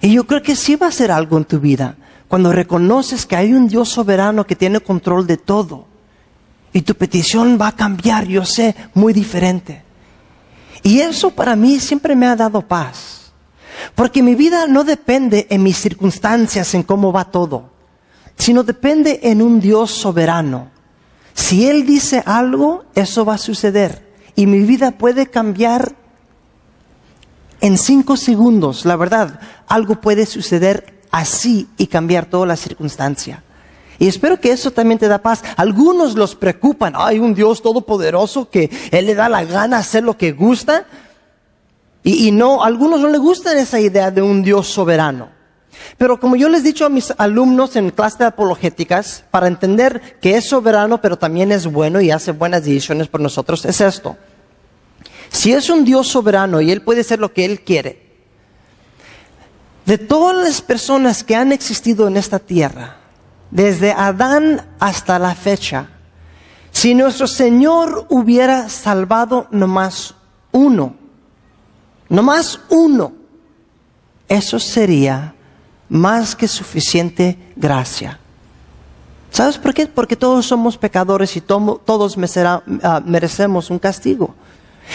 Y 0.00 0.12
yo 0.12 0.26
creo 0.26 0.42
que 0.42 0.56
sí 0.56 0.74
va 0.74 0.88
a 0.88 0.92
ser 0.92 1.12
algo 1.12 1.38
en 1.38 1.44
tu 1.44 1.60
vida. 1.60 1.96
Cuando 2.26 2.52
reconoces 2.52 3.26
que 3.26 3.36
hay 3.36 3.52
un 3.52 3.68
Dios 3.68 3.88
soberano 3.88 4.44
que 4.44 4.56
tiene 4.56 4.80
control 4.80 5.26
de 5.26 5.36
todo 5.36 5.86
y 6.78 6.82
tu 6.82 6.94
petición 6.94 7.58
va 7.60 7.66
a 7.66 7.74
cambiar, 7.74 8.28
yo 8.28 8.44
sé, 8.44 8.72
muy 8.94 9.12
diferente. 9.12 9.82
Y 10.84 11.00
eso 11.00 11.32
para 11.32 11.56
mí 11.56 11.80
siempre 11.80 12.14
me 12.14 12.28
ha 12.28 12.36
dado 12.36 12.62
paz. 12.62 13.32
Porque 13.96 14.22
mi 14.22 14.36
vida 14.36 14.68
no 14.68 14.84
depende 14.84 15.48
en 15.50 15.64
mis 15.64 15.76
circunstancias, 15.76 16.72
en 16.74 16.84
cómo 16.84 17.10
va 17.10 17.32
todo, 17.32 17.70
sino 18.36 18.62
depende 18.62 19.18
en 19.24 19.42
un 19.42 19.58
Dios 19.58 19.90
soberano. 19.90 20.70
Si 21.34 21.68
Él 21.68 21.84
dice 21.84 22.22
algo, 22.24 22.84
eso 22.94 23.24
va 23.24 23.34
a 23.34 23.38
suceder. 23.38 24.08
Y 24.36 24.46
mi 24.46 24.60
vida 24.60 24.92
puede 24.92 25.26
cambiar 25.26 25.96
en 27.60 27.76
cinco 27.76 28.16
segundos. 28.16 28.84
La 28.84 28.94
verdad, 28.94 29.40
algo 29.66 30.00
puede 30.00 30.26
suceder 30.26 31.00
así 31.10 31.68
y 31.76 31.88
cambiar 31.88 32.26
toda 32.26 32.46
la 32.46 32.54
circunstancia. 32.54 33.42
Y 33.98 34.06
espero 34.06 34.40
que 34.40 34.52
eso 34.52 34.70
también 34.70 34.98
te 34.98 35.08
da 35.08 35.18
paz. 35.18 35.42
Algunos 35.56 36.14
los 36.14 36.34
preocupan. 36.34 36.94
Hay 36.96 37.18
un 37.18 37.34
Dios 37.34 37.62
todopoderoso 37.62 38.48
que 38.48 38.70
Él 38.92 39.06
le 39.06 39.14
da 39.14 39.28
la 39.28 39.44
gana 39.44 39.78
hacer 39.78 40.04
lo 40.04 40.16
que 40.16 40.32
gusta. 40.32 40.86
Y, 42.04 42.30
no, 42.30 42.62
a 42.62 42.66
algunos 42.68 43.00
no 43.00 43.08
les 43.08 43.20
gusta 43.20 43.58
esa 43.58 43.80
idea 43.80 44.10
de 44.10 44.22
un 44.22 44.42
Dios 44.42 44.68
soberano. 44.68 45.30
Pero 45.96 46.18
como 46.20 46.36
yo 46.36 46.48
les 46.48 46.60
he 46.60 46.64
dicho 46.64 46.86
a 46.86 46.88
mis 46.88 47.12
alumnos 47.18 47.76
en 47.76 47.90
clase 47.90 48.18
de 48.18 48.24
apologéticas, 48.26 49.24
para 49.30 49.48
entender 49.48 50.18
que 50.20 50.36
es 50.36 50.48
soberano, 50.48 51.00
pero 51.00 51.18
también 51.18 51.52
es 51.52 51.66
bueno 51.66 52.00
y 52.00 52.10
hace 52.10 52.32
buenas 52.32 52.64
decisiones 52.64 53.08
por 53.08 53.20
nosotros, 53.20 53.64
es 53.64 53.80
esto. 53.80 54.16
Si 55.28 55.52
es 55.52 55.68
un 55.68 55.84
Dios 55.84 56.08
soberano 56.08 56.60
y 56.60 56.70
Él 56.70 56.82
puede 56.82 57.02
hacer 57.02 57.18
lo 57.18 57.32
que 57.32 57.44
Él 57.44 57.60
quiere, 57.60 58.08
de 59.84 59.98
todas 59.98 60.36
las 60.36 60.60
personas 60.62 61.24
que 61.24 61.34
han 61.34 61.52
existido 61.52 62.06
en 62.08 62.16
esta 62.16 62.38
tierra, 62.38 62.97
desde 63.50 63.92
Adán 63.92 64.66
hasta 64.78 65.18
la 65.18 65.34
fecha, 65.34 65.88
si 66.70 66.94
nuestro 66.94 67.26
Señor 67.26 68.06
hubiera 68.08 68.68
salvado 68.68 69.48
nomás 69.50 70.14
uno, 70.52 70.94
nomás 72.08 72.60
uno, 72.68 73.12
eso 74.28 74.58
sería 74.58 75.34
más 75.88 76.36
que 76.36 76.46
suficiente 76.46 77.38
gracia. 77.56 78.18
¿Sabes 79.30 79.58
por 79.58 79.74
qué? 79.74 79.86
Porque 79.86 80.16
todos 80.16 80.46
somos 80.46 80.76
pecadores 80.78 81.36
y 81.36 81.40
todos 81.40 82.16
ah, 82.44 83.02
merecemos 83.04 83.70
un 83.70 83.78
castigo. 83.78 84.34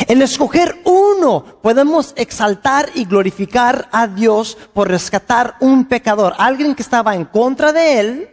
En 0.07 0.21
escoger 0.21 0.81
uno 0.85 1.45
podemos 1.61 2.13
exaltar 2.15 2.89
y 2.95 3.05
glorificar 3.05 3.87
a 3.91 4.07
Dios 4.07 4.57
por 4.73 4.89
rescatar 4.89 5.55
un 5.59 5.85
pecador, 5.85 6.33
alguien 6.37 6.73
que 6.73 6.81
estaba 6.81 7.15
en 7.15 7.25
contra 7.25 7.71
de 7.71 7.99
Él, 7.99 8.29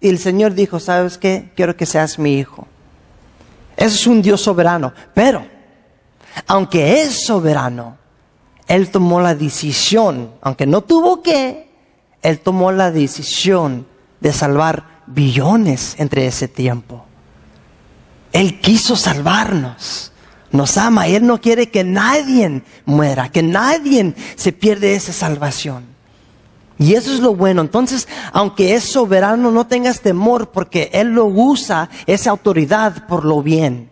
y 0.00 0.08
el 0.08 0.18
Señor 0.18 0.54
dijo, 0.54 0.78
¿sabes 0.78 1.18
qué? 1.18 1.50
Quiero 1.56 1.76
que 1.76 1.86
seas 1.86 2.18
mi 2.18 2.38
hijo. 2.38 2.66
Eso 3.76 3.94
es 3.94 4.06
un 4.06 4.22
Dios 4.22 4.40
soberano. 4.40 4.92
Pero, 5.14 5.46
aunque 6.46 7.02
es 7.02 7.24
soberano, 7.24 7.96
Él 8.66 8.90
tomó 8.90 9.20
la 9.20 9.34
decisión, 9.34 10.32
aunque 10.40 10.66
no 10.66 10.82
tuvo 10.82 11.22
que, 11.22 11.70
Él 12.22 12.40
tomó 12.40 12.70
la 12.70 12.90
decisión 12.90 13.86
de 14.20 14.32
salvar 14.32 15.02
billones 15.06 15.96
entre 15.98 16.26
ese 16.26 16.48
tiempo. 16.48 17.04
Él 18.32 18.60
quiso 18.60 18.94
salvarnos. 18.94 20.12
Nos 20.50 20.76
ama. 20.78 21.08
Él 21.08 21.26
no 21.26 21.40
quiere 21.40 21.70
que 21.70 21.84
nadie 21.84 22.62
muera, 22.84 23.30
que 23.30 23.42
nadie 23.42 24.14
se 24.36 24.52
pierda 24.52 24.86
esa 24.86 25.12
salvación. 25.12 25.84
Y 26.78 26.94
eso 26.94 27.12
es 27.12 27.20
lo 27.20 27.34
bueno. 27.34 27.60
Entonces, 27.60 28.06
aunque 28.32 28.74
es 28.74 28.84
soberano, 28.84 29.50
no 29.50 29.66
tengas 29.66 30.00
temor 30.00 30.50
porque 30.50 30.90
Él 30.92 31.08
lo 31.08 31.26
usa, 31.26 31.90
esa 32.06 32.30
autoridad, 32.30 33.06
por 33.06 33.24
lo 33.24 33.42
bien. 33.42 33.90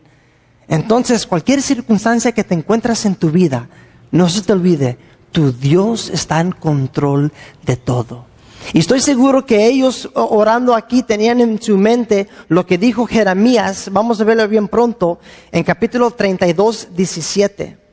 Entonces, 0.69 1.27
cualquier 1.27 1.63
circunstancia 1.63 2.33
que 2.33 2.45
te 2.45 2.55
encuentras 2.55 3.05
en 3.05 3.17
tu 3.17 3.31
vida, 3.31 3.69
no 4.11 4.29
se 4.29 4.43
te 4.43 4.53
olvide, 4.53 4.99
tu 5.33 5.53
Dios 5.53 6.11
está 6.11 6.41
en 6.41 6.53
control 6.53 7.33
de 7.65 7.77
todo. 7.77 8.27
Y 8.73 8.81
estoy 8.81 9.01
seguro 9.01 9.47
que 9.47 9.67
ellos 9.67 10.11
orando 10.15 10.75
aquí 10.75 11.03
tenían 11.03 11.41
en 11.41 11.61
su 11.61 11.77
mente 11.79 12.29
lo 12.49 12.67
que 12.67 12.79
dijo 12.79 13.07
Jeremías, 13.07 13.91
vamos 13.93 14.21
a 14.21 14.25
verlo 14.25 14.49
bien 14.49 14.67
pronto, 14.67 15.21
en 15.53 15.63
capítulo 15.63 16.11
32, 16.11 16.89
17. 16.97 17.86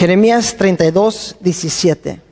Jeremías 0.00 0.56
32, 0.56 1.36
17. 1.40 2.22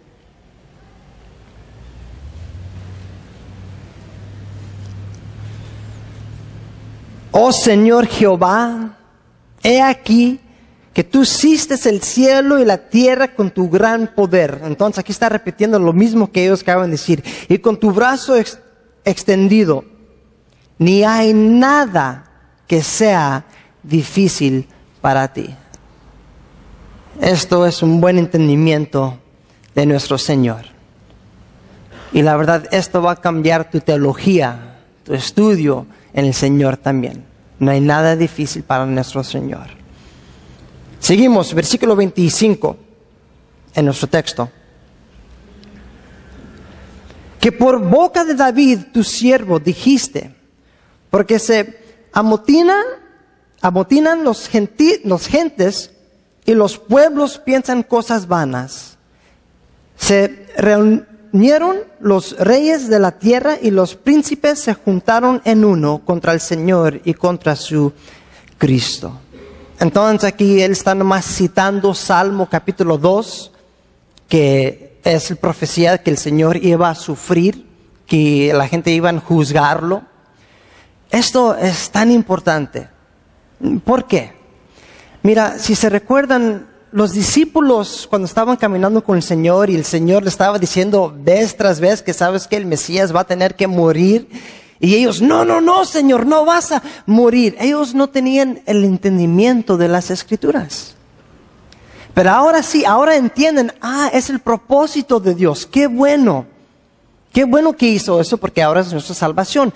Oh 7.30 7.52
Señor 7.52 8.06
Jehová, 8.06 8.96
he 9.62 9.82
aquí 9.82 10.40
que 10.94 11.04
tú 11.04 11.20
hiciste 11.24 11.74
el 11.90 12.00
cielo 12.00 12.58
y 12.58 12.64
la 12.64 12.88
tierra 12.88 13.34
con 13.34 13.50
tu 13.50 13.68
gran 13.68 14.14
poder. 14.14 14.62
Entonces 14.64 15.00
aquí 15.00 15.12
está 15.12 15.28
repitiendo 15.28 15.78
lo 15.78 15.92
mismo 15.92 16.32
que 16.32 16.46
ellos 16.46 16.62
acaban 16.62 16.86
de 16.86 16.92
decir. 16.92 17.22
Y 17.50 17.58
con 17.58 17.78
tu 17.78 17.92
brazo 17.92 18.34
extendido 19.04 19.84
ni 20.78 21.04
hay 21.04 21.34
nada 21.34 22.30
que 22.66 22.82
sea 22.82 23.44
difícil 23.82 24.66
para 25.02 25.30
ti. 25.34 25.54
Esto 27.20 27.66
es 27.66 27.82
un 27.82 28.00
buen 28.00 28.16
entendimiento 28.16 29.18
de 29.74 29.86
nuestro 29.86 30.18
Señor. 30.18 30.66
Y 32.12 32.22
la 32.22 32.36
verdad, 32.36 32.68
esto 32.70 33.02
va 33.02 33.12
a 33.12 33.20
cambiar 33.20 33.70
tu 33.70 33.80
teología, 33.80 34.78
tu 35.02 35.14
estudio 35.14 35.86
en 36.12 36.26
el 36.26 36.34
Señor 36.34 36.76
también. 36.76 37.24
No 37.58 37.72
hay 37.72 37.80
nada 37.80 38.14
difícil 38.14 38.62
para 38.62 38.86
nuestro 38.86 39.24
Señor. 39.24 39.66
Seguimos, 41.00 41.52
versículo 41.54 41.96
25 41.96 42.76
en 43.74 43.84
nuestro 43.84 44.06
texto. 44.06 44.48
Que 47.40 47.50
por 47.50 47.80
boca 47.80 48.24
de 48.24 48.34
David, 48.34 48.78
tu 48.92 49.02
siervo, 49.02 49.58
dijiste, 49.58 50.36
porque 51.10 51.40
se 51.40 51.80
amotinan, 52.12 52.84
amotinan 53.60 54.22
los, 54.22 54.48
los 55.04 55.26
gentes 55.26 55.97
y 56.48 56.54
los 56.54 56.78
pueblos 56.78 57.36
piensan 57.36 57.82
cosas 57.82 58.26
vanas. 58.26 58.96
Se 59.98 60.46
reunieron 60.56 61.76
los 62.00 62.38
reyes 62.38 62.88
de 62.88 62.98
la 62.98 63.18
tierra 63.18 63.58
y 63.60 63.70
los 63.70 63.94
príncipes 63.94 64.58
se 64.58 64.72
juntaron 64.72 65.42
en 65.44 65.62
uno 65.62 66.00
contra 66.06 66.32
el 66.32 66.40
Señor 66.40 67.02
y 67.04 67.12
contra 67.12 67.54
su 67.54 67.92
Cristo. 68.56 69.12
Entonces 69.78 70.26
aquí 70.26 70.62
él 70.62 70.72
está 70.72 70.94
nomás 70.94 71.26
citando 71.26 71.92
Salmo 71.92 72.48
capítulo 72.50 72.96
2, 72.96 73.52
que 74.26 74.96
es 75.04 75.28
la 75.28 75.36
profecía 75.36 75.98
que 75.98 76.08
el 76.08 76.16
Señor 76.16 76.56
iba 76.64 76.88
a 76.88 76.94
sufrir, 76.94 77.66
que 78.06 78.54
la 78.54 78.66
gente 78.68 78.90
iba 78.90 79.10
a 79.10 79.20
juzgarlo. 79.20 80.00
Esto 81.10 81.54
es 81.58 81.90
tan 81.90 82.10
importante. 82.10 82.88
¿Por 83.84 84.06
qué? 84.06 84.37
Mira, 85.22 85.58
si 85.58 85.74
se 85.74 85.88
recuerdan, 85.88 86.66
los 86.90 87.12
discípulos 87.12 88.06
cuando 88.08 88.26
estaban 88.26 88.56
caminando 88.56 89.04
con 89.04 89.16
el 89.16 89.22
Señor 89.22 89.68
y 89.70 89.74
el 89.74 89.84
Señor 89.84 90.22
le 90.22 90.30
estaba 90.30 90.58
diciendo 90.58 91.14
vez 91.16 91.56
tras 91.56 91.80
vez 91.80 92.02
que 92.02 92.14
sabes 92.14 92.46
que 92.46 92.56
el 92.56 92.66
Mesías 92.66 93.14
va 93.14 93.20
a 93.20 93.24
tener 93.24 93.54
que 93.56 93.66
morir, 93.66 94.28
y 94.80 94.94
ellos, 94.94 95.20
no, 95.20 95.44
no, 95.44 95.60
no, 95.60 95.84
Señor, 95.84 96.24
no 96.24 96.44
vas 96.44 96.70
a 96.70 96.82
morir. 97.06 97.56
Ellos 97.58 97.94
no 97.94 98.08
tenían 98.08 98.62
el 98.66 98.84
entendimiento 98.84 99.76
de 99.76 99.88
las 99.88 100.10
escrituras. 100.10 100.94
Pero 102.14 102.30
ahora 102.30 102.62
sí, 102.62 102.84
ahora 102.84 103.16
entienden, 103.16 103.72
ah, 103.80 104.08
es 104.12 104.30
el 104.30 104.38
propósito 104.38 105.18
de 105.18 105.34
Dios. 105.34 105.66
Qué 105.66 105.88
bueno. 105.88 106.46
Qué 107.32 107.44
bueno 107.44 107.72
que 107.74 107.86
hizo 107.86 108.20
eso 108.20 108.38
porque 108.38 108.62
ahora 108.62 108.80
es 108.80 108.92
nuestra 108.92 109.14
salvación. 109.14 109.72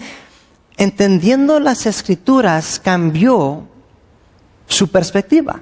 Entendiendo 0.77 1.59
las 1.59 1.87
escrituras 1.87 2.81
cambió 2.83 3.69
su 4.73 4.89
perspectiva. 4.89 5.61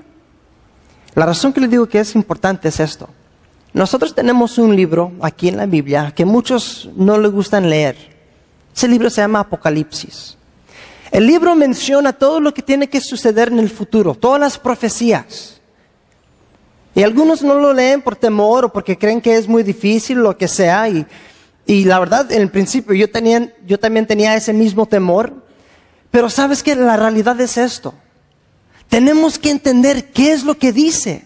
La 1.15 1.27
razón 1.27 1.53
que 1.53 1.61
le 1.61 1.69
digo 1.69 1.87
que 1.87 2.01
es 2.01 2.15
importante 2.15 2.69
es 2.69 2.81
esto. 2.81 3.09
Nosotros 3.73 4.15
tenemos 4.15 4.59
un 4.59 4.75
libro 4.75 5.13
aquí 5.21 5.49
en 5.49 5.57
la 5.57 5.67
Biblia 5.67 6.13
que 6.15 6.25
muchos 6.25 6.89
no 6.97 7.19
le 7.19 7.29
gustan 7.29 7.69
leer. 7.69 7.97
Ese 8.75 8.89
libro 8.89 9.11
se 9.11 9.21
llama 9.21 9.41
Apocalipsis. 9.41 10.37
El 11.11 11.27
libro 11.27 11.55
menciona 11.57 12.13
todo 12.13 12.41
lo 12.41 12.55
que 12.55 12.63
tiene 12.63 12.89
que 12.89 13.01
suceder 13.01 13.49
en 13.49 13.59
el 13.59 13.71
futuro, 13.71 14.15
todas 14.15 14.41
las 14.41 14.59
profecías. 14.59 15.61
Y 16.95 17.03
algunos 17.03 17.43
no 17.43 17.55
lo 17.55 17.73
leen 17.73 18.03
por 18.03 18.17
temor 18.17 18.65
o 18.65 18.73
porque 18.73 18.97
creen 18.97 19.21
que 19.21 19.37
es 19.37 19.49
muy 19.49 19.63
difícil, 19.63 20.19
lo 20.19 20.37
que 20.37 20.49
sea. 20.49 20.89
Y, 20.89 21.07
y 21.67 21.85
la 21.85 21.99
verdad, 21.99 22.31
en 22.33 22.43
el 22.43 22.51
principio 22.51 22.95
yo, 22.95 23.09
también 23.11 24.07
tenía 24.07 24.35
ese 24.35 24.53
mismo 24.53 24.87
temor. 24.87 25.33
Pero 26.11 26.29
sabes 26.29 26.63
que 26.63 26.75
la 26.75 26.97
realidad 26.97 27.41
es 27.41 27.57
esto. 27.57 27.95
Tenemos 28.91 29.39
que 29.39 29.51
entender 29.51 30.11
qué 30.11 30.33
es 30.33 30.45
lo 30.45 30.59
que 30.59 30.73
dice 30.73 31.25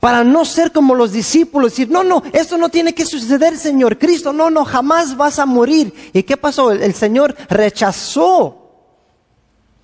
para 0.00 0.24
no 0.24 0.44
ser 0.44 0.72
como 0.72 0.94
los 0.94 1.12
discípulos, 1.12 1.72
decir, 1.72 1.90
no, 1.90 2.02
no, 2.02 2.22
esto 2.32 2.58
no 2.58 2.68
tiene 2.68 2.94
que 2.94 3.06
suceder, 3.06 3.56
Señor 3.56 3.98
Cristo, 3.98 4.32
no, 4.32 4.50
no, 4.50 4.64
jamás 4.64 5.16
vas 5.16 5.38
a 5.38 5.46
morir. 5.46 5.94
¿Y 6.12 6.24
qué 6.24 6.36
pasó? 6.36 6.72
El, 6.72 6.94
Señor 6.94 7.36
rechazó 7.48 8.72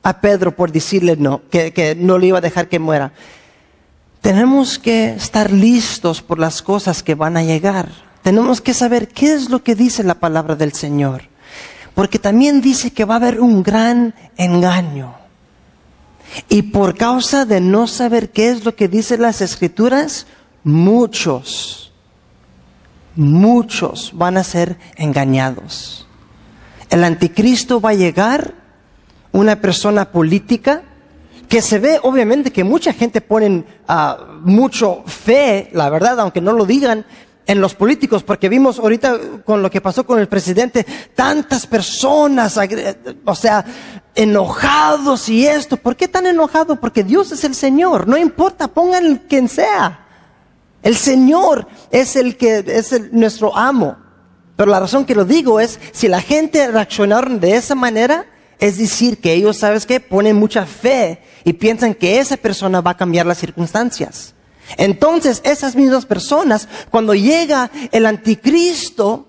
a 0.03 0.21
Pedro 0.21 0.57
por 0.57 0.73
decirle 0.73 1.17
no, 1.17 1.43
que, 1.51 1.73
que 1.73 1.95
no 1.95 2.19
le 2.19 2.29
iba 2.29 2.39
a 2.39 2.43
dejar 2.43 2.69
que 2.69 2.79
muera. 2.79 3.13
Tenemos 4.21 4.79
que 4.79 5.15
estar 5.15 5.53
listos 5.53 6.23
por 6.23 6.39
las 6.39 6.63
cosas 6.63 7.03
que 7.03 7.15
van 7.15 7.37
a 7.37 7.43
llegar. 7.43 7.91
Tenemos 8.23 8.61
que 8.61 8.75
saber 8.75 9.09
qué 9.09 9.35
es 9.35 9.49
lo 9.49 9.63
que 9.63 9.75
dice 9.75 10.03
la 10.05 10.15
palabra 10.15 10.57
del 10.57 10.73
Señor. 10.73 11.25
Porque 11.95 12.19
también 12.19 12.61
dice 12.61 12.93
que 12.93 13.05
va 13.05 13.15
a 13.15 13.19
haber 13.19 13.41
un 13.41 13.63
gran 13.63 14.15
engaño. 14.37 15.20
Y 16.49 16.63
por 16.63 16.97
causa 16.97 17.45
de 17.45 17.61
no 17.61 17.87
saber 17.87 18.31
qué 18.31 18.51
es 18.51 18.65
lo 18.65 18.75
que 18.75 18.89
dicen 18.89 19.23
las 19.23 19.41
escrituras, 19.41 20.27
muchos, 20.65 21.93
muchos 23.17 24.13
van 24.15 24.37
a 24.37 24.45
ser 24.45 24.77
engañados. 24.97 26.07
El 26.89 27.05
anticristo 27.05 27.81
va 27.81 27.91
a 27.91 27.95
llegar, 27.95 28.55
una 29.33 29.61
persona 29.61 30.11
política, 30.11 30.83
que 31.49 31.63
se 31.63 31.79
ve 31.79 31.99
obviamente 32.03 32.53
que 32.53 32.63
mucha 32.63 32.93
gente 32.93 33.21
pone 33.21 33.65
uh, 33.89 34.25
mucho 34.43 35.03
fe, 35.07 35.69
la 35.73 35.91
verdad, 35.91 36.21
aunque 36.21 36.41
no 36.41 36.53
lo 36.53 36.65
digan, 36.65 37.05
en 37.51 37.61
los 37.61 37.75
políticos, 37.75 38.23
porque 38.23 38.49
vimos 38.49 38.79
ahorita 38.79 39.19
con 39.45 39.61
lo 39.61 39.73
que 39.73 39.81
pasó 39.81 40.07
con 40.07 40.21
el 40.21 40.29
presidente, 40.29 40.87
tantas 41.17 41.67
personas, 41.67 42.57
o 43.25 43.35
sea, 43.35 43.65
enojados 44.15 45.29
y 45.29 45.49
esto. 45.49 45.77
¿Por 45.77 45.97
qué 45.97 46.07
tan 46.07 46.27
enojado? 46.27 46.77
Porque 46.77 47.03
Dios 47.03 47.33
es 47.33 47.43
el 47.43 47.57
Señor, 47.57 48.07
no 48.07 48.17
importa, 48.17 48.69
pongan 48.69 49.23
quien 49.29 49.49
sea. 49.49 50.07
El 50.81 50.95
Señor 50.95 51.67
es 51.91 52.15
el 52.15 52.37
que 52.37 52.65
es 52.69 53.13
nuestro 53.13 53.57
amo. 53.57 53.97
Pero 54.55 54.71
la 54.71 54.79
razón 54.79 55.05
que 55.05 55.17
lo 55.17 55.25
digo 55.25 55.59
es, 55.59 55.81
si 55.91 56.07
la 56.07 56.21
gente 56.21 56.71
reaccionaron 56.71 57.41
de 57.41 57.57
esa 57.57 57.75
manera, 57.75 58.27
es 58.61 58.79
decir, 58.79 59.21
que 59.21 59.33
ellos, 59.33 59.57
¿sabes 59.57 59.87
qué? 59.87 59.99
Ponen 59.99 60.37
mucha 60.37 60.67
fe 60.67 61.21
y 61.43 61.55
piensan 61.55 61.95
que 61.95 62.21
esa 62.21 62.37
persona 62.37 62.81
va 62.81 62.93
a 62.93 62.97
cambiar 62.97 63.27
las 63.27 63.39
circunstancias. 63.39 64.35
Entonces, 64.77 65.41
esas 65.45 65.77
mismas 65.77 66.07
personas, 66.07 66.69
cuando 66.91 67.15
llega 67.15 67.71
el 67.93 68.07
anticristo, 68.07 69.27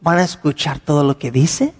van 0.00 0.18
a 0.18 0.24
escuchar 0.24 0.80
todo 0.80 1.04
lo 1.04 1.18
que 1.18 1.30
dice. 1.30 1.72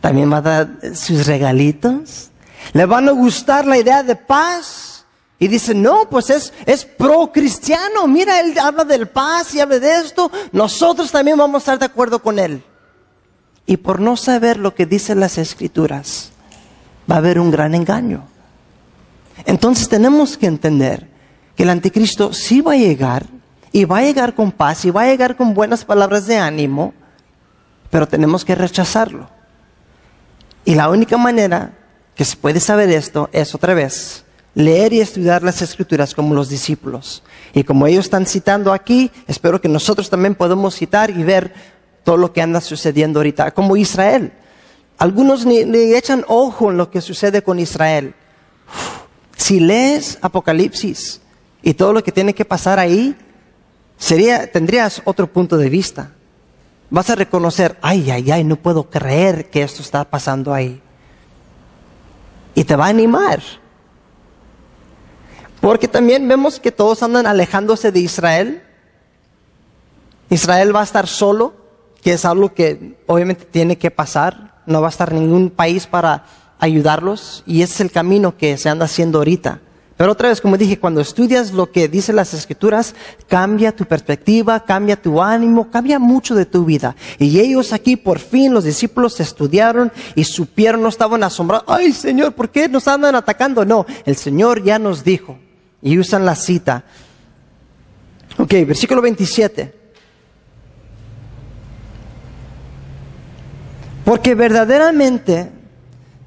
También 0.00 0.32
va 0.32 0.38
a 0.38 0.42
dar 0.42 0.68
sus 0.94 1.26
regalitos. 1.26 2.30
Le 2.72 2.86
van 2.86 3.08
a 3.08 3.12
gustar 3.12 3.66
la 3.66 3.78
idea 3.78 4.02
de 4.02 4.16
paz. 4.16 5.04
Y 5.40 5.46
dice, 5.46 5.72
no, 5.72 6.08
pues 6.10 6.30
es, 6.30 6.52
es 6.66 6.84
pro 6.84 7.30
cristiano. 7.32 8.06
Mira, 8.08 8.40
él 8.40 8.58
habla 8.58 8.84
del 8.84 9.08
paz 9.08 9.54
y 9.54 9.60
habla 9.60 9.78
de 9.78 9.96
esto. 9.96 10.30
Nosotros 10.52 11.10
también 11.12 11.38
vamos 11.38 11.56
a 11.56 11.58
estar 11.58 11.78
de 11.78 11.86
acuerdo 11.86 12.20
con 12.20 12.38
él. 12.38 12.62
Y 13.64 13.76
por 13.76 14.00
no 14.00 14.16
saber 14.16 14.56
lo 14.56 14.74
que 14.74 14.86
dicen 14.86 15.20
las 15.20 15.38
escrituras, 15.38 16.30
va 17.10 17.16
a 17.16 17.18
haber 17.18 17.38
un 17.38 17.50
gran 17.50 17.74
engaño. 17.74 18.26
Entonces 19.44 19.88
tenemos 19.88 20.36
que 20.36 20.46
entender 20.46 21.07
que 21.58 21.64
el 21.64 21.70
anticristo 21.70 22.32
sí 22.32 22.60
va 22.60 22.74
a 22.74 22.76
llegar 22.76 23.26
y 23.72 23.84
va 23.84 23.98
a 23.98 24.02
llegar 24.02 24.36
con 24.36 24.52
paz 24.52 24.84
y 24.84 24.92
va 24.92 25.02
a 25.02 25.06
llegar 25.06 25.36
con 25.36 25.54
buenas 25.54 25.84
palabras 25.84 26.24
de 26.28 26.38
ánimo, 26.38 26.94
pero 27.90 28.06
tenemos 28.06 28.44
que 28.44 28.54
rechazarlo. 28.54 29.28
Y 30.64 30.76
la 30.76 30.88
única 30.88 31.16
manera 31.16 31.72
que 32.14 32.24
se 32.24 32.36
puede 32.36 32.60
saber 32.60 32.90
esto 32.90 33.28
es 33.32 33.56
otra 33.56 33.74
vez 33.74 34.24
leer 34.54 34.92
y 34.92 35.00
estudiar 35.00 35.42
las 35.42 35.60
escrituras 35.60 36.14
como 36.14 36.32
los 36.32 36.48
discípulos. 36.48 37.24
Y 37.52 37.64
como 37.64 37.88
ellos 37.88 38.04
están 38.04 38.26
citando 38.26 38.72
aquí, 38.72 39.10
espero 39.26 39.60
que 39.60 39.68
nosotros 39.68 40.08
también 40.08 40.36
podamos 40.36 40.76
citar 40.76 41.10
y 41.10 41.24
ver 41.24 41.52
todo 42.04 42.18
lo 42.18 42.32
que 42.32 42.40
anda 42.40 42.60
sucediendo 42.60 43.18
ahorita, 43.18 43.50
como 43.50 43.76
Israel. 43.76 44.30
Algunos 44.96 45.44
ni, 45.44 45.58
echan 45.92 46.24
ojo 46.28 46.70
en 46.70 46.76
lo 46.76 46.88
que 46.88 47.00
sucede 47.00 47.42
con 47.42 47.58
Israel. 47.58 48.14
Si 49.36 49.58
lees 49.58 50.20
Apocalipsis, 50.22 51.20
y 51.62 51.74
todo 51.74 51.92
lo 51.92 52.02
que 52.02 52.12
tiene 52.12 52.34
que 52.34 52.44
pasar 52.44 52.78
ahí, 52.78 53.16
sería, 53.96 54.50
tendrías 54.50 55.02
otro 55.04 55.26
punto 55.26 55.56
de 55.56 55.68
vista. 55.68 56.12
Vas 56.90 57.10
a 57.10 57.16
reconocer, 57.16 57.76
ay, 57.82 58.10
ay, 58.10 58.30
ay, 58.30 58.44
no 58.44 58.56
puedo 58.56 58.88
creer 58.88 59.50
que 59.50 59.62
esto 59.62 59.82
está 59.82 60.04
pasando 60.04 60.54
ahí. 60.54 60.80
Y 62.54 62.64
te 62.64 62.76
va 62.76 62.86
a 62.86 62.90
animar. 62.90 63.42
Porque 65.60 65.88
también 65.88 66.26
vemos 66.28 66.60
que 66.60 66.72
todos 66.72 67.02
andan 67.02 67.26
alejándose 67.26 67.92
de 67.92 68.00
Israel. 68.00 68.62
Israel 70.30 70.74
va 70.74 70.80
a 70.80 70.84
estar 70.84 71.06
solo, 71.06 71.54
que 72.00 72.12
es 72.12 72.24
algo 72.24 72.54
que 72.54 72.96
obviamente 73.06 73.44
tiene 73.44 73.76
que 73.76 73.90
pasar. 73.90 74.62
No 74.66 74.80
va 74.80 74.86
a 74.86 74.90
estar 74.90 75.12
ningún 75.12 75.50
país 75.50 75.86
para 75.86 76.24
ayudarlos. 76.58 77.42
Y 77.46 77.62
ese 77.62 77.74
es 77.74 77.80
el 77.80 77.90
camino 77.90 78.36
que 78.36 78.56
se 78.56 78.68
anda 78.68 78.84
haciendo 78.84 79.18
ahorita 79.18 79.60
Pero 79.98 80.12
otra 80.12 80.28
vez, 80.28 80.40
como 80.40 80.56
dije, 80.56 80.78
cuando 80.78 81.00
estudias 81.00 81.50
lo 81.52 81.72
que 81.72 81.88
dicen 81.88 82.14
las 82.14 82.32
escrituras, 82.32 82.94
cambia 83.26 83.74
tu 83.74 83.84
perspectiva, 83.84 84.64
cambia 84.64 84.94
tu 84.94 85.20
ánimo, 85.20 85.72
cambia 85.72 85.98
mucho 85.98 86.36
de 86.36 86.46
tu 86.46 86.64
vida. 86.64 86.94
Y 87.18 87.40
ellos 87.40 87.72
aquí, 87.72 87.96
por 87.96 88.20
fin, 88.20 88.54
los 88.54 88.62
discípulos 88.62 89.18
estudiaron 89.18 89.90
y 90.14 90.22
supieron, 90.22 90.82
no 90.82 90.88
estaban 90.88 91.24
asombrados. 91.24 91.66
Ay, 91.68 91.92
Señor, 91.92 92.32
¿por 92.34 92.48
qué 92.48 92.68
nos 92.68 92.86
andan 92.86 93.16
atacando? 93.16 93.64
No, 93.64 93.86
el 94.04 94.14
Señor 94.14 94.62
ya 94.62 94.78
nos 94.78 95.02
dijo. 95.02 95.36
Y 95.82 95.98
usan 95.98 96.24
la 96.24 96.36
cita. 96.36 96.84
Ok, 98.38 98.52
versículo 98.68 99.02
27. 99.02 99.74
Porque 104.04 104.36
verdaderamente 104.36 105.50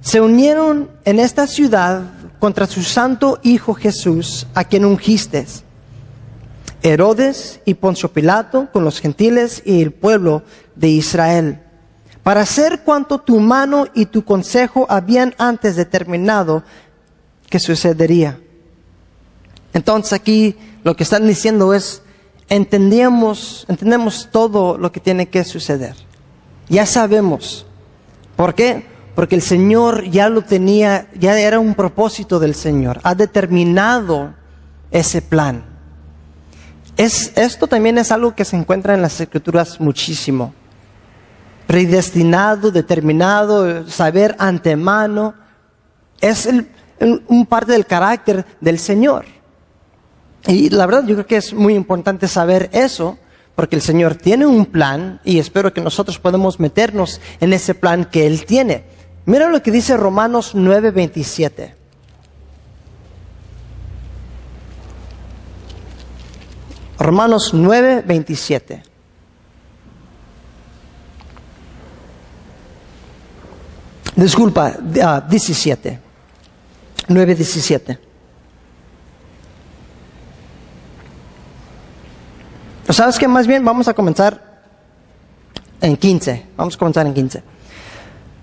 se 0.01 0.19
unieron 0.19 0.89
en 1.05 1.21
esta 1.21 1.47
ciudad 1.47 2.20
contra 2.41 2.65
su 2.65 2.81
santo 2.81 3.39
Hijo 3.43 3.75
Jesús, 3.75 4.47
a 4.55 4.63
quien 4.63 4.83
ungiste. 4.83 5.45
Herodes 6.81 7.59
y 7.65 7.75
Poncio 7.75 8.11
Pilato 8.11 8.67
con 8.73 8.83
los 8.83 8.99
gentiles 8.99 9.61
y 9.63 9.83
el 9.83 9.91
pueblo 9.91 10.41
de 10.75 10.87
Israel, 10.87 11.61
para 12.23 12.41
hacer 12.41 12.81
cuanto 12.83 13.19
tu 13.19 13.39
mano 13.39 13.85
y 13.93 14.07
tu 14.07 14.25
consejo 14.25 14.87
habían 14.89 15.35
antes 15.37 15.75
determinado 15.75 16.63
que 17.47 17.59
sucedería. 17.59 18.39
Entonces 19.71 20.11
aquí 20.11 20.55
lo 20.83 20.95
que 20.95 21.03
están 21.03 21.27
diciendo 21.27 21.75
es, 21.75 22.01
entendemos, 22.49 23.67
entendemos 23.69 24.29
todo 24.31 24.79
lo 24.79 24.91
que 24.91 24.99
tiene 24.99 25.29
que 25.29 25.43
suceder. 25.43 25.95
Ya 26.69 26.87
sabemos. 26.87 27.67
¿Por 28.35 28.55
qué? 28.55 28.90
Porque 29.21 29.35
el 29.35 29.43
Señor 29.43 30.09
ya 30.09 30.29
lo 30.29 30.41
tenía, 30.41 31.07
ya 31.13 31.39
era 31.39 31.59
un 31.59 31.75
propósito 31.75 32.39
del 32.39 32.55
Señor, 32.55 32.99
ha 33.03 33.13
determinado 33.13 34.33
ese 34.89 35.21
plan. 35.21 35.63
Es, 36.97 37.31
esto 37.35 37.67
también 37.67 37.99
es 37.99 38.11
algo 38.11 38.33
que 38.33 38.45
se 38.45 38.55
encuentra 38.55 38.95
en 38.95 39.03
las 39.03 39.21
escrituras 39.21 39.79
muchísimo. 39.79 40.55
Predestinado, 41.67 42.71
determinado, 42.71 43.87
saber 43.87 44.35
antemano, 44.39 45.35
es 46.19 46.49
un 47.27 47.45
parte 47.45 47.73
del 47.73 47.85
carácter 47.85 48.43
del 48.59 48.79
Señor. 48.79 49.25
Y 50.47 50.71
la 50.71 50.87
verdad 50.87 51.05
yo 51.05 51.13
creo 51.13 51.27
que 51.27 51.37
es 51.37 51.53
muy 51.53 51.75
importante 51.75 52.27
saber 52.27 52.71
eso, 52.73 53.19
porque 53.53 53.75
el 53.75 53.83
Señor 53.83 54.15
tiene 54.15 54.47
un 54.47 54.65
plan 54.65 55.21
y 55.23 55.37
espero 55.37 55.71
que 55.71 55.81
nosotros 55.81 56.17
podamos 56.17 56.59
meternos 56.59 57.21
en 57.39 57.53
ese 57.53 57.75
plan 57.75 58.05
que 58.05 58.25
Él 58.25 58.45
tiene. 58.47 58.99
Mira 59.25 59.49
lo 59.49 59.61
que 59.61 59.71
dice 59.71 59.97
Romanos 59.97 60.55
9:27. 60.55 61.75
Romanos 66.97 67.53
9:27. 67.53 68.83
Disculpa, 74.15 74.71
17. 74.71 75.99
9:17. 77.07 77.99
¿Sabes 82.89 83.17
qué? 83.17 83.27
Más 83.27 83.47
bien 83.47 83.63
vamos 83.63 83.87
a 83.87 83.93
comenzar 83.93 84.61
en 85.79 85.95
15. 85.97 86.45
Vamos 86.57 86.75
a 86.75 86.77
comenzar 86.77 87.07
en 87.07 87.13
15. 87.13 87.50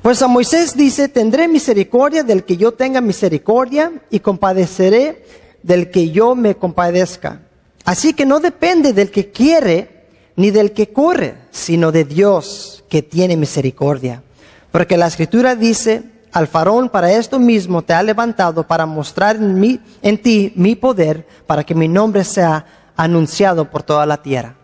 Pues 0.03 0.23
a 0.23 0.29
Moisés 0.29 0.77
dice, 0.77 1.09
tendré 1.09 1.49
misericordia 1.49 2.23
del 2.23 2.45
que 2.45 2.57
yo 2.57 2.73
tenga 2.73 3.01
misericordia 3.01 3.93
y 4.11 4.21
compadeceré 4.21 5.25
del 5.63 5.91
que 5.91 6.11
yo 6.11 6.35
me 6.37 6.55
compadezca. 6.55 7.41
Así 7.85 8.13
que 8.13 8.25
no 8.25 8.39
depende 8.39 8.93
del 8.93 9.11
que 9.11 9.31
quiere 9.31 10.07
ni 10.37 10.51
del 10.51 10.73
que 10.73 10.93
corre, 10.93 11.35
sino 11.51 11.91
de 11.91 12.05
Dios 12.05 12.85
que 12.89 13.03
tiene 13.03 13.37
misericordia. 13.37 14.23
Porque 14.71 14.97
la 14.97 15.09
escritura 15.09 15.57
dice, 15.57 16.05
al 16.31 16.47
farón 16.47 16.91
para 16.91 17.11
esto 17.13 17.41
mismo 17.41 17.83
te 17.83 17.93
ha 17.93 18.03
levantado 18.03 18.67
para 18.67 18.87
mostrar 18.87 19.37
en, 19.37 19.59
mí, 19.59 19.81
en 20.01 20.23
ti 20.23 20.53
mi 20.55 20.77
poder, 20.77 21.27
para 21.47 21.65
que 21.65 21.75
mi 21.75 21.89
nombre 21.89 22.23
sea 22.23 22.93
anunciado 22.97 23.69
por 23.69 23.83
toda 23.83 24.07
la 24.07 24.23
tierra. 24.23 24.55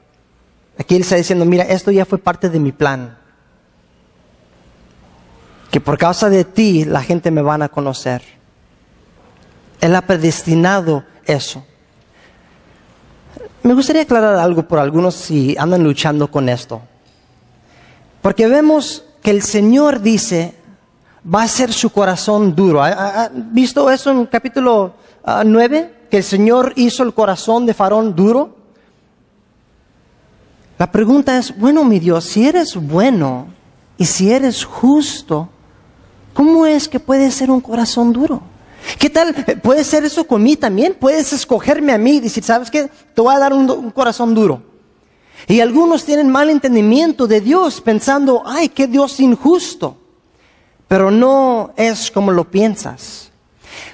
Aquí 0.79 0.95
él 0.95 1.03
está 1.03 1.17
diciendo, 1.17 1.45
mira, 1.45 1.65
esto 1.65 1.91
ya 1.91 2.05
fue 2.05 2.19
parte 2.19 2.49
de 2.49 2.61
mi 2.61 2.71
plan 2.71 3.24
que 5.75 5.81
por 5.81 5.99
causa 5.99 6.31
de 6.31 6.45
ti 6.45 6.85
la 6.85 7.03
gente 7.03 7.33
me 7.33 7.43
van 7.43 7.61
a 7.61 7.69
conocer. 7.69 8.23
Él 9.81 9.97
ha 9.97 10.03
predestinado 10.03 11.03
eso. 11.27 11.65
Me 13.65 13.75
gustaría 13.75 14.03
aclarar 14.03 14.37
algo 14.37 14.69
por 14.69 14.79
algunos 14.79 15.17
si 15.17 15.57
andan 15.59 15.83
luchando 15.83 16.31
con 16.31 16.49
esto. 16.49 16.81
Porque 18.23 18.47
vemos 18.47 19.05
que 19.21 19.33
el 19.33 19.43
Señor 19.43 20.01
dice, 20.01 20.55
va 21.27 21.43
a 21.43 21.49
ser 21.49 21.73
su 21.73 21.91
corazón 21.91 22.55
duro. 22.55 22.81
¿Ha, 22.81 23.29
visto 23.33 23.91
eso 23.91 24.13
en 24.13 24.27
capítulo 24.27 24.95
9? 25.45 25.91
Ah, 25.93 26.07
que 26.09 26.19
el 26.19 26.23
Señor 26.23 26.73
hizo 26.77 27.03
el 27.03 27.13
corazón 27.13 27.67
de 27.67 27.75
Farón 27.75 28.15
duro. 28.15 28.57
La 30.79 30.93
pregunta 30.93 31.37
es, 31.37 31.59
bueno, 31.59 31.83
mi 31.83 31.99
Dios, 31.99 32.27
si 32.27 32.47
eres 32.47 32.77
bueno 32.77 33.49
y 33.99 34.05
si 34.05 34.31
eres 34.31 34.65
justo, 34.65 35.49
¿Cómo 36.35 36.67
es 36.67 36.89
que 36.89 37.01
puede 37.01 37.31
ser 37.31 37.51
un 37.51 37.61
corazón 37.61 38.13
duro? 38.13 38.43
¿Qué 38.99 39.09
tal? 39.09 39.35
¿Puede 39.63 39.85
ser 39.85 40.05
eso 40.05 40.25
con 40.27 40.43
mí 40.43 40.57
también? 40.57 40.95
Puedes 40.95 41.33
escogerme 41.33 41.93
a 41.93 41.99
mí 41.99 42.17
y 42.17 42.21
decir, 42.21 42.43
¿sabes 42.45 42.71
qué? 42.71 42.91
Te 43.15 43.23
voy 43.23 43.35
a 43.35 43.39
dar 43.39 43.53
un, 43.53 43.91
corazón 43.93 44.35
duro. 44.35 44.63
Y 45.47 45.61
algunos 45.61 46.05
tienen 46.05 46.29
mal 46.29 46.51
entendimiento 46.51 47.27
de 47.27 47.41
Dios 47.41 47.81
pensando, 47.81 48.43
ay, 48.45 48.69
qué 48.69 48.87
Dios 48.87 49.21
injusto. 49.21 49.97
Pero 50.89 51.11
no 51.11 51.73
es 51.77 52.11
como 52.11 52.31
lo 52.31 52.51
piensas. 52.51 53.31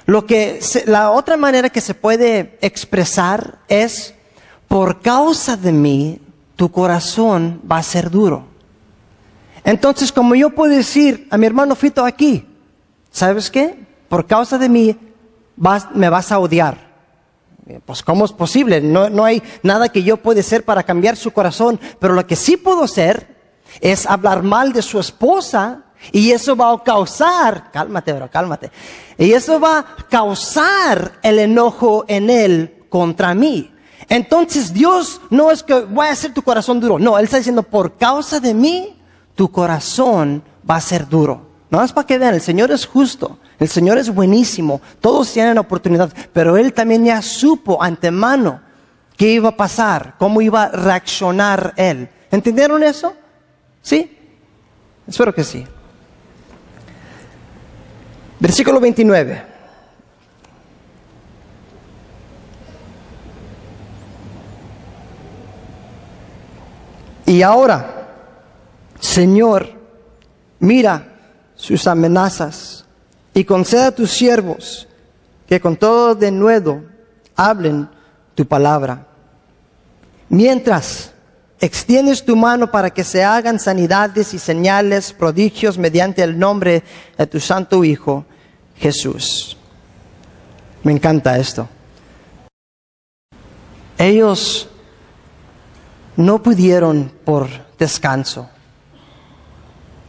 Lo 0.07 0.27
que 0.27 0.61
la 0.87 1.11
otra 1.11 1.37
manera 1.37 1.71
que 1.71 1.81
se 1.81 1.95
puede 1.95 2.59
expresar 2.61 3.59
es, 3.69 4.15
por 4.67 5.01
causa 5.01 5.57
de 5.57 5.73
mí, 5.73 6.21
tu 6.57 6.71
corazón 6.71 7.61
va 7.71 7.79
a 7.79 7.83
ser 7.83 8.11
duro. 8.11 8.50
Entonces, 9.65 10.13
como 10.13 10.35
yo 10.35 10.51
puedo 10.51 10.75
decir 10.75 11.27
a 11.31 11.37
mi 11.37 11.47
hermano 11.47 11.75
Fito 11.75 12.05
aquí, 12.05 12.47
¿sabes 13.11 13.51
qué? 13.51 13.87
Por 14.09 14.27
causa 14.27 14.59
de 14.59 14.69
mí 14.69 14.97
me 15.95 16.09
vas 16.09 16.33
a 16.33 16.39
odiar. 16.39 16.91
Pues 17.85 18.03
¿cómo 18.03 18.25
es 18.25 18.33
posible? 18.33 18.81
No, 18.81 19.11
no 19.11 19.25
hay 19.25 19.43
nada 19.63 19.91
que 19.91 20.03
yo 20.03 20.17
pueda 20.17 20.41
hacer 20.41 20.65
para 20.65 20.83
cambiar 20.83 21.17
su 21.17 21.31
corazón, 21.31 21.79
pero 21.99 22.15
lo 22.15 22.27
que 22.27 22.37
sí 22.37 22.57
puedo 22.57 22.83
hacer 22.83 23.37
es 23.81 24.07
hablar 24.07 24.43
mal 24.43 24.73
de 24.73 24.83
su 24.83 24.99
esposa 24.99 25.85
y 26.13 26.33
eso 26.33 26.57
va 26.57 26.73
a 26.73 26.83
causar, 26.83 27.71
cálmate, 27.71 28.13
bro, 28.13 28.31
cálmate, 28.31 28.73
y 29.19 29.33
eso 29.33 29.61
va 29.61 29.79
a 29.79 29.97
causar 30.09 31.19
el 31.23 31.39
enojo 31.39 32.05
en 32.09 32.31
él 32.31 32.85
contra 32.89 33.35
mí. 33.35 33.73
Entonces 34.09 34.73
Dios 34.73 35.21
no 35.31 35.51
es 35.51 35.63
que 35.63 35.81
voy 35.81 36.07
a 36.07 36.13
hacer 36.13 36.35
tu 36.35 36.43
corazón 36.43 36.81
duro, 36.81 36.99
no, 36.99 37.19
Él 37.19 37.25
está 37.25 37.37
diciendo, 37.37 37.63
por 37.63 37.97
causa 37.97 38.41
de 38.41 38.55
mí, 38.55 39.00
tu 39.41 39.51
corazón 39.51 40.43
va 40.71 40.77
a 40.77 40.81
ser 40.83 41.09
duro. 41.09 41.41
No 41.71 41.79
más 41.79 41.95
para 41.95 42.07
que 42.07 42.19
vean, 42.19 42.35
el 42.35 42.43
Señor 42.43 42.71
es 42.73 42.85
justo, 42.85 43.39
el 43.59 43.71
Señor 43.71 43.97
es 43.97 44.15
buenísimo, 44.15 44.83
todos 45.01 45.33
tienen 45.33 45.57
oportunidad, 45.57 46.13
pero 46.35 46.59
Él 46.59 46.75
también 46.75 47.07
ya 47.07 47.23
supo 47.23 47.83
antemano 47.83 48.61
qué 49.17 49.33
iba 49.33 49.49
a 49.49 49.57
pasar, 49.57 50.17
cómo 50.19 50.43
iba 50.43 50.65
a 50.65 50.69
reaccionar 50.73 51.73
Él. 51.79 52.11
¿Entendieron 52.31 52.83
eso? 52.83 53.15
¿Sí? 53.81 54.15
Espero 55.09 55.35
que 55.35 55.43
sí. 55.43 55.67
Versículo 58.41 58.79
29. 58.79 59.43
Y 67.25 67.41
ahora, 67.41 68.00
Señor, 69.01 69.71
mira 70.59 71.09
sus 71.57 71.87
amenazas 71.87 72.85
y 73.35 73.45
conceda 73.45 73.89
a 73.89 73.95
tus 73.95 74.11
siervos 74.11 74.87
que 75.49 75.61
con 75.61 75.77
todo 75.77 76.15
denuedo 76.15 76.83
hablen 77.35 77.89
tu 78.35 78.47
palabra. 78.47 79.07
Mientras 80.29 81.13
extiendes 81.59 82.25
tu 82.25 82.37
mano 82.37 82.71
para 82.71 82.91
que 82.91 83.03
se 83.03 83.25
hagan 83.25 83.59
sanidades 83.59 84.33
y 84.33 84.39
señales, 84.39 85.13
prodigios 85.13 85.77
mediante 85.77 86.23
el 86.23 86.39
nombre 86.39 86.85
de 87.17 87.27
tu 87.27 87.41
santo 87.41 87.83
Hijo, 87.83 88.25
Jesús. 88.77 89.57
Me 90.83 90.93
encanta 90.93 91.37
esto. 91.39 91.69
Ellos 93.99 94.69
no 96.17 96.43
pudieron 96.43 97.13
por 97.25 97.49
descanso 97.79 98.49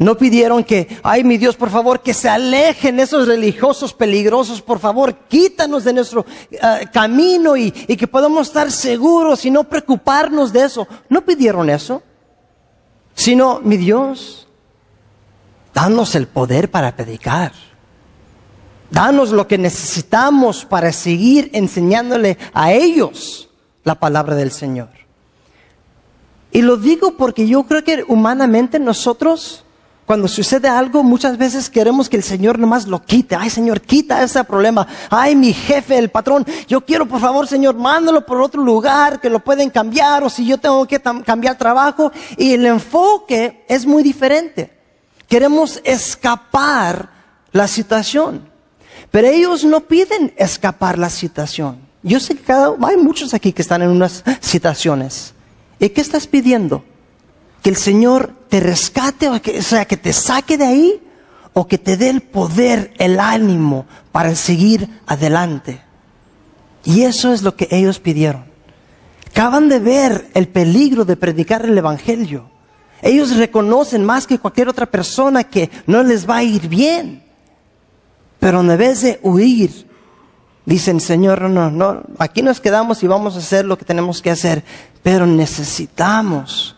No 0.02 0.18
pidieron 0.18 0.64
que, 0.64 0.88
ay 1.04 1.24
mi 1.24 1.38
Dios, 1.38 1.56
por 1.56 1.70
favor, 1.70 2.02
que 2.02 2.16
se 2.16 2.28
alejen 2.28 3.00
esos 3.00 3.28
religiosos 3.28 3.94
peligrosos, 3.94 4.60
por 4.60 4.80
favor, 4.80 5.14
quítanos 5.30 5.84
de 5.84 5.94
nuestro 5.94 6.26
eh, 6.50 6.88
camino 6.92 7.56
y, 7.56 7.72
y 7.88 7.96
que 7.96 8.08
podamos 8.08 8.48
estar 8.48 8.72
seguros 8.72 9.46
y 9.46 9.52
no 9.52 9.64
preocuparnos 9.64 10.52
de 10.52 10.64
eso. 10.64 10.88
No 11.08 11.22
pidieron 11.22 11.70
eso, 11.70 12.02
sino, 13.14 13.60
mi 13.64 13.78
Dios, 13.78 14.48
danos 15.72 16.16
el 16.16 16.28
poder 16.28 16.72
para 16.72 16.96
predicar. 16.96 17.52
Danos 18.90 19.30
lo 19.30 19.48
que 19.48 19.60
necesitamos 19.60 20.66
para 20.66 20.92
seguir 20.94 21.52
enseñándole 21.54 22.40
a 22.54 22.74
ellos 22.74 23.50
la 23.84 23.94
palabra 23.94 24.34
del 24.34 24.52
Señor. 24.52 24.90
Y 26.52 26.64
lo 26.64 26.78
digo 26.78 27.18
porque 27.18 27.48
yo 27.48 27.66
creo 27.68 27.84
que 27.84 28.04
humanamente 28.08 28.80
nosotros 28.80 29.64
cuando 30.12 30.28
sucede 30.28 30.67
algo, 30.67 31.04
muchas 31.04 31.38
veces 31.38 31.69
queremos 31.69 32.10
que 32.10 32.17
el 32.17 32.24
Señor 32.24 32.60
nomás 32.60 32.86
lo 32.86 33.02
quite. 33.02 33.34
Ay, 33.34 33.50
Señor, 33.50 33.80
quita 33.80 34.21
ese 34.21 34.43
problema. 34.43 34.86
Ay, 35.10 35.38
mi 35.38 35.54
jefe, 35.54 35.97
el 35.97 36.10
patrón, 36.10 36.45
yo 36.67 36.82
quiero, 36.84 37.06
por 37.06 37.21
favor, 37.21 37.47
Señor, 37.47 37.76
mándalo 37.76 38.26
por 38.26 38.41
otro 38.41 38.62
lugar 38.62 39.21
que 39.21 39.30
lo 39.30 39.39
pueden 39.39 39.69
cambiar 39.69 40.21
o 40.26 40.30
si 40.30 40.45
yo 40.45 40.58
tengo 40.58 40.86
que 40.86 41.00
cambiar 41.00 41.58
trabajo. 41.58 42.12
Y 42.36 42.56
el 42.56 42.65
enfoque 42.65 43.63
es 43.69 43.86
muy 43.86 44.04
diferente. 44.04 44.78
Queremos 45.30 45.80
escapar 45.86 47.10
la 47.54 47.69
situación. 47.69 48.50
Pero 49.12 49.30
ellos 49.30 49.63
no 49.63 49.80
piden 49.80 50.34
escapar 50.36 51.00
la 51.00 51.10
situación. 51.10 51.78
Yo 52.04 52.19
sé 52.19 52.36
que 52.36 52.52
hay 52.52 52.97
muchos 52.97 53.34
aquí 53.34 53.54
que 53.54 53.62
están 53.62 53.82
en 53.82 53.88
unas 53.88 54.26
situaciones. 54.41 55.34
¿Y 55.80 55.88
qué 55.88 56.02
estás 56.02 56.28
pidiendo? 56.28 56.84
Que 57.62 57.69
el 57.69 57.76
Señor 57.76 58.34
te 58.50 58.60
rescate, 58.60 59.30
o, 59.30 59.41
que, 59.41 59.62
sea, 59.62 59.86
que 59.86 59.97
te 59.97 60.13
saque 60.13 60.58
de 60.58 60.65
ahí, 60.65 61.02
o 61.54 61.67
que 61.67 61.78
te 61.78 61.97
dé 61.97 62.10
el 62.10 62.21
poder, 62.21 62.93
el 62.97 63.19
ánimo 63.19 63.86
para 64.12 64.36
seguir 64.36 64.89
adelante. 65.06 65.82
Y 66.84 67.02
eso 67.04 67.34
es 67.34 67.43
lo 67.43 67.56
que 67.56 67.67
ellos 67.71 68.00
pidieron. 68.00 68.45
Acaban 69.30 69.69
de 69.69 69.80
ver 69.80 70.30
el 70.34 70.47
peligro 70.47 71.06
de 71.06 71.15
predicar 71.15 71.65
el 71.65 71.78
Evangelio. 71.78 72.50
Ellos 73.02 73.36
reconocen 73.38 74.04
más 74.04 74.28
que 74.28 74.39
cualquier 74.39 74.67
otra 74.69 74.86
persona 74.86 75.43
que 75.43 75.69
no 75.88 76.04
les 76.04 76.30
va 76.30 76.38
a 76.38 76.43
ir 76.43 76.67
bien. 76.67 77.24
Pero 78.39 78.62
en 78.62 78.78
vez 78.78 79.02
de 79.02 79.19
huir, 79.21 79.88
dicen, 80.65 81.00
Señor, 81.00 81.41
no, 81.43 81.69
no, 81.69 82.02
aquí 82.17 82.41
nos 82.41 82.60
quedamos 82.60 83.04
y 83.04 83.08
vamos 83.08 83.36
a 83.36 83.39
hacer 83.39 83.65
lo 83.65 83.78
que 83.78 83.86
tenemos 83.86 84.21
que 84.21 84.32
hacer. 84.32 84.63
Pero 85.04 85.26
necesitamos 85.26 86.76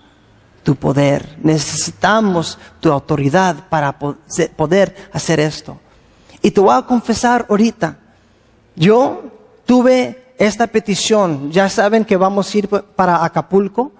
tu 0.63 0.75
poder, 0.75 1.37
necesitamos 1.41 2.57
tu 2.79 2.91
autoridad 2.91 3.67
para 3.69 3.97
poder 3.99 4.95
hacer 5.11 5.39
esto. 5.39 5.77
Y 6.41 6.51
te 6.51 6.61
voy 6.61 6.75
a 6.75 6.81
confesar 6.81 7.45
ahorita, 7.49 7.97
yo 8.75 9.23
tuve 9.65 10.33
esta 10.37 10.67
petición, 10.67 11.51
ya 11.51 11.69
saben 11.69 12.05
que 12.05 12.17
vamos 12.17 12.53
a 12.53 12.57
ir 12.57 12.67
para 12.67 13.23
Acapulco 13.23 13.91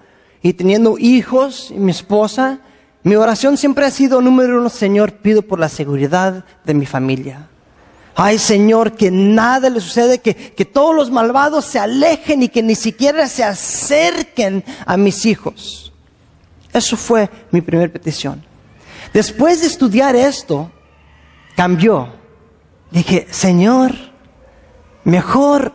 y 0.42 0.54
teniendo 0.54 0.98
hijos 0.98 1.72
y 1.72 1.80
mi 1.80 1.92
esposa, 1.92 2.60
mi 3.04 3.16
oración 3.16 3.58
siempre 3.58 3.86
ha 3.86 3.92
sido, 3.92 4.22
número 4.22 4.60
uno, 4.60 4.70
Señor, 4.70 5.14
pido 5.14 5.42
por 5.42 5.60
la 5.60 5.70
seguridad 5.70 6.46
de 6.64 6.74
mi 6.74 6.86
familia. 6.86 7.48
Ay 8.16 8.38
Señor, 8.38 8.94
que 8.94 9.10
nada 9.10 9.70
le 9.70 9.80
sucede, 9.80 10.20
que, 10.20 10.36
que 10.36 10.66
todos 10.66 10.96
los 10.96 11.10
malvados 11.10 11.66
se 11.66 11.80
alejen 11.80 12.44
y 12.44 12.50
que 12.50 12.62
ni 12.62 12.76
siquiera 12.76 13.28
se 13.28 13.44
acerquen 13.44 14.64
a 14.86 14.98
mis 14.98 15.26
hijos. 15.26 15.93
Eso 16.74 16.98
fue 16.98 17.30
mi 17.52 17.62
primera 17.62 17.92
petición. 17.92 18.44
Después 19.14 19.62
de 19.62 19.68
estudiar 19.68 20.16
esto, 20.16 20.72
cambió. 21.56 22.10
Dije, 22.90 23.28
Señor, 23.30 23.92
mejor, 25.04 25.74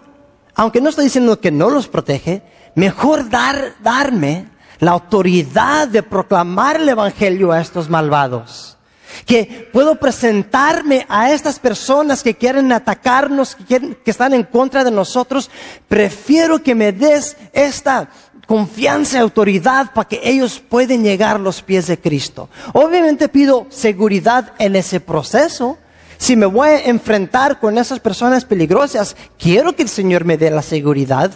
aunque 0.54 0.80
no 0.80 0.90
estoy 0.90 1.04
diciendo 1.04 1.40
que 1.40 1.50
no 1.50 1.70
los 1.70 1.88
protege, 1.88 2.42
mejor 2.74 3.30
dar, 3.30 3.74
darme 3.82 4.46
la 4.80 4.92
autoridad 4.92 5.88
de 5.88 6.02
proclamar 6.02 6.76
el 6.76 6.88
Evangelio 6.88 7.52
a 7.52 7.60
estos 7.60 7.88
malvados. 7.88 8.76
Que 9.24 9.68
puedo 9.72 9.96
presentarme 9.96 11.04
a 11.08 11.32
estas 11.32 11.58
personas 11.58 12.22
que 12.22 12.36
quieren 12.36 12.72
atacarnos, 12.72 13.56
que, 13.56 13.96
que 13.96 14.10
están 14.10 14.32
en 14.32 14.44
contra 14.44 14.84
de 14.84 14.90
nosotros. 14.90 15.50
Prefiero 15.88 16.62
que 16.62 16.74
me 16.74 16.92
des 16.92 17.36
esta 17.52 18.10
confianza 18.48 19.18
y 19.18 19.20
autoridad 19.20 19.92
para 19.92 20.08
que 20.08 20.22
ellos 20.24 20.58
puedan 20.58 21.02
llegar 21.02 21.36
a 21.36 21.38
los 21.38 21.60
pies 21.60 21.86
de 21.86 22.00
Cristo. 22.00 22.48
Obviamente 22.72 23.28
pido 23.28 23.66
seguridad 23.68 24.54
en 24.58 24.74
ese 24.74 25.00
proceso. 25.00 25.76
Si 26.16 26.34
me 26.34 26.46
voy 26.46 26.70
a 26.70 26.84
enfrentar 26.86 27.60
con 27.60 27.76
esas 27.76 28.00
personas 28.00 28.46
peligrosas, 28.46 29.16
quiero 29.38 29.76
que 29.76 29.82
el 29.82 29.90
Señor 29.90 30.24
me 30.24 30.38
dé 30.38 30.50
la 30.50 30.62
seguridad, 30.62 31.32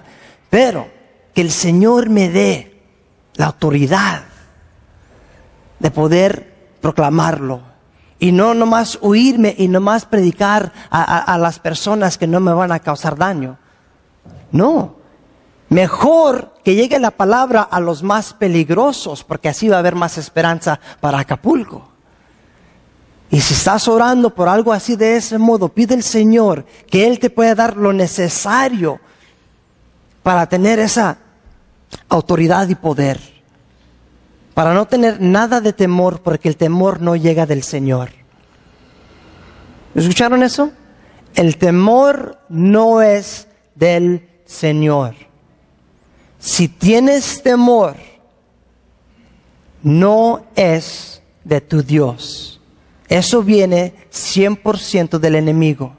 pero 0.48 0.88
que 1.35 1.42
el 1.42 1.51
Señor 1.51 2.09
me 2.09 2.31
dé 2.31 2.81
la 3.35 3.46
autoridad 3.46 4.22
de 5.81 5.90
poder 5.90 6.55
proclamarlo. 6.81 7.61
Y 8.18 8.33
no 8.33 8.55
nomás 8.55 8.98
huirme 9.03 9.55
y 9.59 9.68
nomás 9.68 10.07
predicar 10.07 10.72
a, 10.88 11.18
a 11.18 11.37
las 11.37 11.59
personas 11.59 12.16
que 12.16 12.27
no 12.27 12.40
me 12.40 12.55
van 12.55 12.72
a 12.72 12.79
causar 12.79 13.18
daño. 13.18 13.59
No, 14.51 15.01
Mejor 15.72 16.52
que 16.62 16.74
llegue 16.74 16.98
la 16.98 17.11
palabra 17.11 17.62
a 17.62 17.80
los 17.80 18.02
más 18.02 18.35
peligrosos, 18.35 19.24
porque 19.24 19.48
así 19.48 19.70
va 19.70 19.76
a 19.76 19.78
haber 19.78 19.94
más 19.94 20.18
esperanza 20.18 20.78
para 21.00 21.18
Acapulco. 21.18 21.88
Y 23.30 23.40
si 23.40 23.54
estás 23.54 23.88
orando 23.88 24.35
por 24.35 24.50
algo 24.50 24.74
así 24.74 24.96
de 24.96 25.16
ese 25.16 25.38
modo, 25.38 25.70
pide 25.70 25.94
al 25.94 26.02
Señor 26.02 26.66
que 26.90 27.06
Él 27.06 27.18
te 27.18 27.30
pueda 27.30 27.54
dar 27.54 27.78
lo 27.78 27.94
necesario 27.94 29.00
para 30.22 30.46
tener 30.46 30.78
esa 30.78 31.16
autoridad 32.11 32.68
y 32.68 32.74
poder. 32.74 33.18
Para 34.52 34.74
no 34.74 34.85
tener 34.85 35.22
nada 35.22 35.62
de 35.62 35.72
temor, 35.72 36.20
porque 36.20 36.50
el 36.50 36.58
temor 36.58 37.00
no 37.00 37.16
llega 37.16 37.46
del 37.46 37.62
Señor. 37.62 38.11
¿Escucharon 39.94 40.42
eso? 40.42 40.70
El 41.35 41.56
temor 41.56 42.40
no 42.50 43.00
es 43.00 43.48
del 43.74 44.28
Señor. 44.44 45.31
Si 46.42 46.66
tienes 46.66 47.40
temor, 47.40 47.94
no 49.81 50.44
es 50.57 51.22
de 51.44 51.61
tu 51.61 51.85
Dios. 51.85 52.61
Eso 53.09 53.44
viene 53.44 53.94
100% 54.12 55.20
del 55.20 55.37
enemigo. 55.37 55.96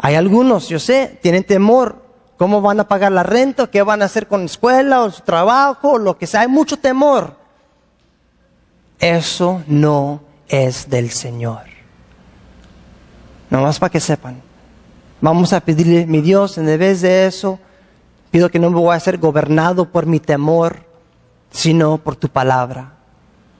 Hay 0.00 0.16
algunos, 0.16 0.68
yo 0.68 0.78
sé, 0.78 1.18
tienen 1.22 1.44
temor. 1.44 2.04
¿Cómo 2.36 2.60
van 2.60 2.78
a 2.80 2.88
pagar 2.88 3.10
la 3.10 3.22
renta? 3.22 3.70
¿Qué 3.70 3.80
van 3.82 4.02
a 4.02 4.04
hacer 4.04 4.28
con 4.28 4.40
la 4.40 4.46
escuela 4.46 5.02
o 5.02 5.10
su 5.10 5.22
trabajo? 5.22 5.92
O 5.92 5.98
lo 5.98 6.18
que 6.18 6.26
sea. 6.26 6.42
Hay 6.42 6.48
mucho 6.48 6.76
temor. 6.76 7.34
Eso 9.00 9.62
no 9.66 10.20
es 10.46 10.90
del 10.90 11.10
Señor. 11.10 11.62
Nomás 13.48 13.78
para 13.78 13.90
que 13.90 14.00
sepan. 14.00 14.42
Vamos 15.22 15.54
a 15.54 15.60
pedirle, 15.60 16.04
mi 16.04 16.20
Dios, 16.20 16.58
en 16.58 16.66
vez 16.66 17.00
de 17.00 17.24
eso, 17.26 17.58
Pido 18.30 18.50
que 18.50 18.58
no 18.58 18.70
me 18.70 18.78
voy 18.78 18.94
a 18.94 19.00
ser 19.00 19.18
gobernado 19.18 19.90
por 19.90 20.06
mi 20.06 20.20
temor, 20.20 20.84
sino 21.50 21.98
por 21.98 22.16
tu 22.16 22.28
palabra. 22.28 22.94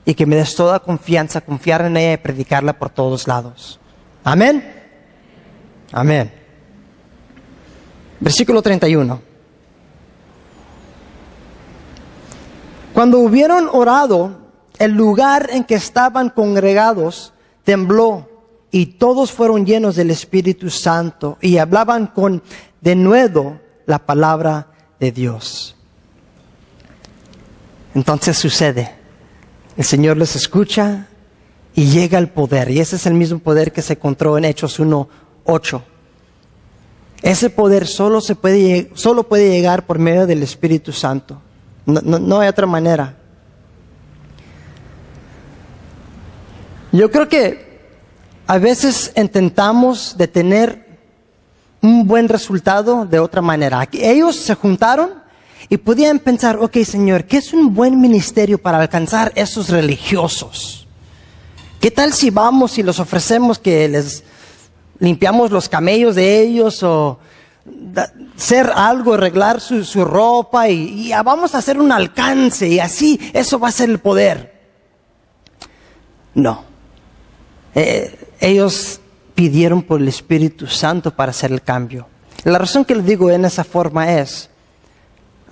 Y 0.04 0.14
que 0.14 0.26
me 0.26 0.36
des 0.36 0.54
toda 0.54 0.78
confianza, 0.80 1.40
confiar 1.40 1.82
en 1.82 1.96
ella 1.96 2.12
y 2.14 2.16
predicarla 2.18 2.78
por 2.78 2.90
todos 2.90 3.26
lados. 3.26 3.78
Amén. 4.24 4.64
Amén. 5.92 6.32
Versículo 8.20 8.62
31. 8.62 9.20
Cuando 12.92 13.20
hubieron 13.20 13.68
orado, 13.72 14.38
el 14.78 14.92
lugar 14.92 15.50
en 15.52 15.64
que 15.64 15.76
estaban 15.76 16.30
congregados 16.30 17.32
tembló 17.64 18.28
y 18.70 18.86
todos 18.86 19.32
fueron 19.32 19.64
llenos 19.64 19.96
del 19.96 20.10
Espíritu 20.10 20.68
Santo 20.70 21.38
y 21.40 21.58
hablaban 21.58 22.08
con 22.08 22.42
denuedo 22.80 23.60
la 23.88 23.98
palabra 23.98 24.66
de 25.00 25.10
Dios. 25.10 25.74
Entonces 27.94 28.36
sucede, 28.36 28.94
el 29.78 29.84
Señor 29.84 30.18
les 30.18 30.36
escucha 30.36 31.06
y 31.74 31.86
llega 31.86 32.18
el 32.18 32.28
poder, 32.28 32.70
y 32.70 32.80
ese 32.80 32.96
es 32.96 33.06
el 33.06 33.14
mismo 33.14 33.38
poder 33.38 33.72
que 33.72 33.80
se 33.80 33.94
encontró 33.94 34.36
en 34.36 34.44
Hechos 34.44 34.78
1.8. 34.78 35.82
Ese 37.22 37.48
poder 37.48 37.86
solo, 37.86 38.20
se 38.20 38.34
puede, 38.34 38.90
solo 38.92 39.26
puede 39.26 39.50
llegar 39.50 39.86
por 39.86 39.98
medio 39.98 40.26
del 40.26 40.42
Espíritu 40.42 40.92
Santo. 40.92 41.40
No, 41.86 42.02
no 42.02 42.40
hay 42.40 42.48
otra 42.48 42.66
manera. 42.66 43.16
Yo 46.92 47.10
creo 47.10 47.26
que 47.26 47.88
a 48.46 48.58
veces 48.58 49.12
intentamos 49.16 50.14
detener 50.18 50.87
un 51.80 52.06
buen 52.06 52.28
resultado 52.28 53.06
de 53.06 53.18
otra 53.18 53.42
manera. 53.42 53.88
Ellos 53.92 54.36
se 54.36 54.54
juntaron 54.54 55.10
y 55.68 55.76
podían 55.76 56.18
pensar, 56.18 56.58
ok 56.60 56.76
Señor, 56.84 57.24
¿qué 57.24 57.38
es 57.38 57.52
un 57.52 57.74
buen 57.74 58.00
ministerio 58.00 58.58
para 58.58 58.80
alcanzar 58.80 59.32
esos 59.34 59.68
religiosos? 59.68 60.86
¿Qué 61.80 61.90
tal 61.90 62.12
si 62.12 62.30
vamos 62.30 62.78
y 62.78 62.82
los 62.82 62.98
ofrecemos 62.98 63.58
que 63.58 63.88
les 63.88 64.24
limpiamos 64.98 65.50
los 65.50 65.68
camellos 65.68 66.16
de 66.16 66.40
ellos 66.40 66.82
o 66.82 67.18
hacer 68.36 68.72
algo, 68.74 69.14
arreglar 69.14 69.60
su, 69.60 70.04
ropa 70.04 70.68
y, 70.68 71.12
vamos 71.24 71.54
a 71.54 71.58
hacer 71.58 71.78
un 71.78 71.92
alcance 71.92 72.66
y 72.66 72.80
así 72.80 73.20
eso 73.32 73.58
va 73.58 73.68
a 73.68 73.72
ser 73.72 73.90
el 73.90 73.98
poder? 73.98 74.58
No. 76.34 76.64
Eh, 77.74 78.28
ellos 78.40 79.00
pidieron 79.38 79.82
por 79.82 80.00
el 80.00 80.08
Espíritu 80.08 80.66
Santo 80.66 81.12
para 81.12 81.30
hacer 81.30 81.52
el 81.52 81.62
cambio. 81.62 82.08
La 82.42 82.58
razón 82.58 82.84
que 82.84 82.96
le 82.96 83.04
digo 83.04 83.30
en 83.30 83.44
esa 83.44 83.62
forma 83.62 84.14
es, 84.14 84.50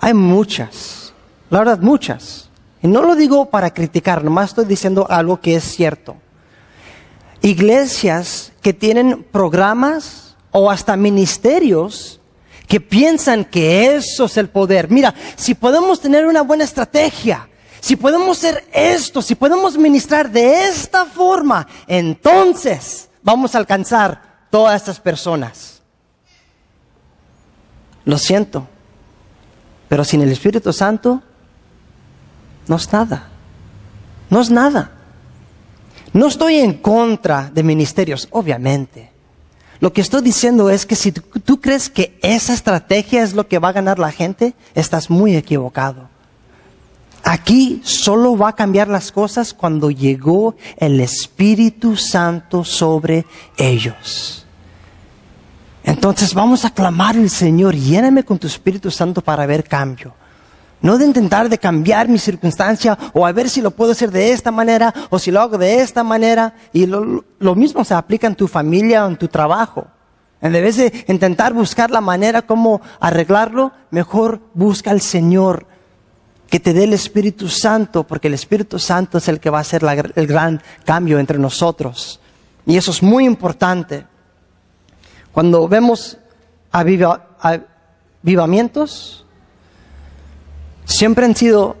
hay 0.01 0.13
muchas, 0.13 1.13
la 1.49 1.59
verdad 1.59 1.79
muchas. 1.79 2.49
Y 2.83 2.87
no 2.87 3.01
lo 3.01 3.15
digo 3.15 3.49
para 3.49 3.73
criticar, 3.73 4.25
nomás 4.25 4.49
estoy 4.49 4.65
diciendo 4.65 5.07
algo 5.09 5.39
que 5.39 5.55
es 5.55 5.63
cierto. 5.63 6.17
Iglesias 7.41 8.51
que 8.61 8.73
tienen 8.73 9.25
programas 9.31 10.35
o 10.51 10.69
hasta 10.69 10.97
ministerios 10.97 12.19
que 12.67 12.81
piensan 12.81 13.45
que 13.45 13.95
eso 13.95 14.25
es 14.25 14.35
el 14.35 14.49
poder. 14.49 14.91
Mira, 14.91 15.15
si 15.37 15.55
podemos 15.55 16.01
tener 16.01 16.25
una 16.25 16.41
buena 16.41 16.65
estrategia, 16.65 17.47
si 17.79 17.95
podemos 17.95 18.37
hacer 18.37 18.65
esto, 18.73 19.21
si 19.21 19.33
podemos 19.33 19.77
ministrar 19.77 20.29
de 20.29 20.65
esta 20.65 21.05
forma, 21.05 21.65
entonces 21.87 23.06
vamos 23.27 23.55
a 23.55 23.57
alcanzar 23.57 24.21
todas 24.49 24.81
estas 24.81 25.01
personas. 25.01 25.81
Lo 28.05 28.17
siento, 28.17 28.65
pero 29.89 30.05
sin 30.05 30.21
el 30.21 30.31
Espíritu 30.31 30.71
Santo 30.71 31.21
no 32.67 32.77
es 32.77 32.93
nada. 32.93 33.27
No 34.29 34.39
es 34.39 34.49
nada. 34.49 34.91
No 36.13 36.27
estoy 36.27 36.55
en 36.55 36.75
contra 36.75 37.51
de 37.53 37.63
ministerios, 37.63 38.29
obviamente. 38.31 39.11
Lo 39.81 39.91
que 39.91 39.99
estoy 39.99 40.21
diciendo 40.21 40.69
es 40.69 40.85
que 40.85 40.95
si 40.95 41.11
tú, 41.11 41.59
crees 41.59 41.89
que 41.89 42.17
esa 42.23 42.53
estrategia 42.53 43.23
es 43.23 43.33
lo 43.33 43.49
que 43.49 43.59
va 43.59 43.69
a 43.69 43.73
ganar 43.73 43.99
la 43.99 44.13
gente, 44.13 44.55
estás 44.73 45.09
muy 45.09 45.35
equivocado. 45.35 46.09
Aquí 47.29 47.81
solo 47.83 48.37
va 48.37 48.47
a 48.47 48.55
cambiar 48.55 48.87
las 48.87 49.11
cosas 49.11 49.53
cuando 49.53 49.91
llegó 49.91 50.55
el 50.77 51.01
Espíritu 51.01 51.97
Santo 51.97 52.63
sobre 52.63 53.25
ellos. 53.57 54.45
Entonces 55.83 56.33
vamos 56.33 56.63
a 56.63 56.69
clamar 56.69 57.17
al 57.17 57.29
Señor, 57.29 57.75
lléname 57.75 58.23
con 58.23 58.39
tu 58.39 58.47
Espíritu 58.47 58.89
Santo 58.91 59.21
para 59.21 59.45
ver 59.45 59.65
cambio. 59.65 60.13
No 60.79 60.97
de 60.97 61.03
intentar 61.03 61.49
de 61.49 61.57
cambiar 61.57 62.07
mi 62.07 62.17
circunstancia 62.17 62.97
o 63.11 63.25
a 63.25 63.33
ver 63.33 63.49
si 63.49 63.59
lo 63.59 63.71
puedo 63.71 63.91
hacer 63.91 64.09
de 64.09 64.31
esta 64.31 64.49
manera 64.49 64.93
o 65.09 65.19
si 65.19 65.29
lo 65.29 65.41
hago 65.41 65.57
de 65.57 65.81
esta 65.81 66.05
manera. 66.05 66.55
Y 66.71 66.85
lo, 66.85 67.25
lo 67.39 67.55
mismo 67.55 67.83
se 67.83 67.93
aplica 67.93 68.27
en 68.27 68.35
tu 68.35 68.47
familia 68.47 69.03
o 69.03 69.09
en 69.09 69.17
tu 69.17 69.27
trabajo. 69.27 69.85
En 70.39 70.53
vez 70.53 70.77
de 70.77 71.05
intentar 71.09 71.51
buscar 71.51 71.91
la 71.91 71.99
manera 71.99 72.43
como 72.43 72.79
arreglarlo, 73.01 73.73
mejor 73.91 74.39
busca 74.53 74.91
al 74.91 75.01
Señor 75.01 75.66
que 76.49 76.59
te 76.59 76.73
dé 76.73 76.85
el 76.85 76.93
Espíritu 76.93 77.49
Santo, 77.49 78.03
porque 78.03 78.27
el 78.27 78.33
Espíritu 78.33 78.79
Santo 78.79 79.17
es 79.17 79.27
el 79.27 79.39
que 79.39 79.49
va 79.49 79.59
a 79.59 79.61
hacer 79.61 79.83
el 80.15 80.27
gran 80.27 80.61
cambio 80.85 81.19
entre 81.19 81.37
nosotros. 81.37 82.19
Y 82.65 82.77
eso 82.77 82.91
es 82.91 83.03
muy 83.03 83.25
importante. 83.25 84.05
Cuando 85.31 85.67
vemos 85.67 86.17
avivamientos, 86.71 89.25
siempre 90.85 91.25
han 91.25 91.35
sido 91.35 91.75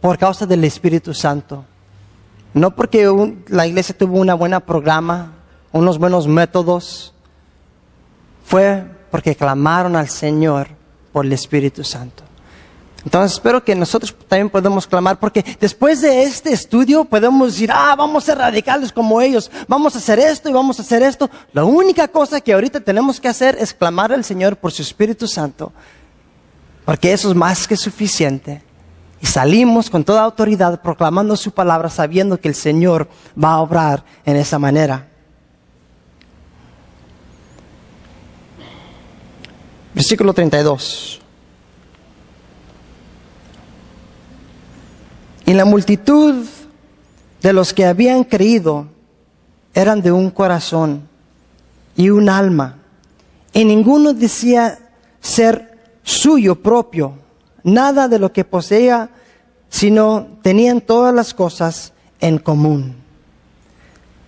por 0.00 0.18
causa 0.18 0.46
del 0.46 0.64
Espíritu 0.64 1.14
Santo. 1.14 1.64
No 2.52 2.74
porque 2.74 3.08
la 3.48 3.66
iglesia 3.66 3.96
tuvo 3.96 4.18
una 4.18 4.34
buena 4.34 4.60
programa, 4.60 5.32
unos 5.72 5.98
buenos 5.98 6.26
métodos, 6.26 7.14
fue 8.44 8.84
porque 9.10 9.36
clamaron 9.36 9.96
al 9.96 10.08
Señor 10.08 10.68
por 11.12 11.24
el 11.24 11.32
Espíritu 11.32 11.84
Santo. 11.84 12.24
Entonces 13.04 13.32
espero 13.32 13.64
que 13.64 13.74
nosotros 13.74 14.14
también 14.28 14.50
podamos 14.50 14.86
clamar, 14.86 15.18
porque 15.18 15.44
después 15.58 16.02
de 16.02 16.22
este 16.22 16.52
estudio 16.52 17.04
podemos 17.04 17.52
decir, 17.52 17.70
ah, 17.72 17.94
vamos 17.96 18.24
a 18.24 18.26
ser 18.26 18.38
radicales 18.38 18.92
como 18.92 19.20
ellos, 19.20 19.50
vamos 19.66 19.94
a 19.94 19.98
hacer 19.98 20.18
esto 20.18 20.50
y 20.50 20.52
vamos 20.52 20.78
a 20.78 20.82
hacer 20.82 21.02
esto. 21.02 21.30
La 21.52 21.64
única 21.64 22.08
cosa 22.08 22.40
que 22.40 22.52
ahorita 22.52 22.80
tenemos 22.80 23.20
que 23.20 23.28
hacer 23.28 23.56
es 23.58 23.72
clamar 23.72 24.12
al 24.12 24.24
Señor 24.24 24.56
por 24.56 24.72
su 24.72 24.82
Espíritu 24.82 25.26
Santo, 25.26 25.72
porque 26.84 27.12
eso 27.12 27.30
es 27.30 27.34
más 27.34 27.66
que 27.66 27.76
suficiente. 27.76 28.62
Y 29.22 29.26
salimos 29.26 29.90
con 29.90 30.04
toda 30.04 30.22
autoridad 30.22 30.80
proclamando 30.80 31.36
su 31.36 31.52
palabra, 31.52 31.90
sabiendo 31.90 32.40
que 32.40 32.48
el 32.48 32.54
Señor 32.54 33.08
va 33.42 33.52
a 33.52 33.60
obrar 33.60 34.04
en 34.24 34.36
esa 34.36 34.58
manera. 34.58 35.08
Versículo 39.94 40.32
32. 40.32 41.19
Y 45.50 45.52
la 45.52 45.64
multitud 45.64 46.46
de 47.42 47.52
los 47.52 47.74
que 47.74 47.84
habían 47.84 48.22
creído 48.22 48.86
eran 49.74 50.00
de 50.00 50.12
un 50.12 50.30
corazón 50.30 51.08
y 51.96 52.10
un 52.10 52.28
alma. 52.28 52.76
Y 53.52 53.64
ninguno 53.64 54.12
decía 54.12 54.78
ser 55.20 55.76
suyo 56.04 56.62
propio, 56.62 57.14
nada 57.64 58.06
de 58.06 58.20
lo 58.20 58.32
que 58.32 58.44
poseía, 58.44 59.10
sino 59.68 60.38
tenían 60.40 60.80
todas 60.80 61.12
las 61.12 61.34
cosas 61.34 61.94
en 62.20 62.38
común. 62.38 62.94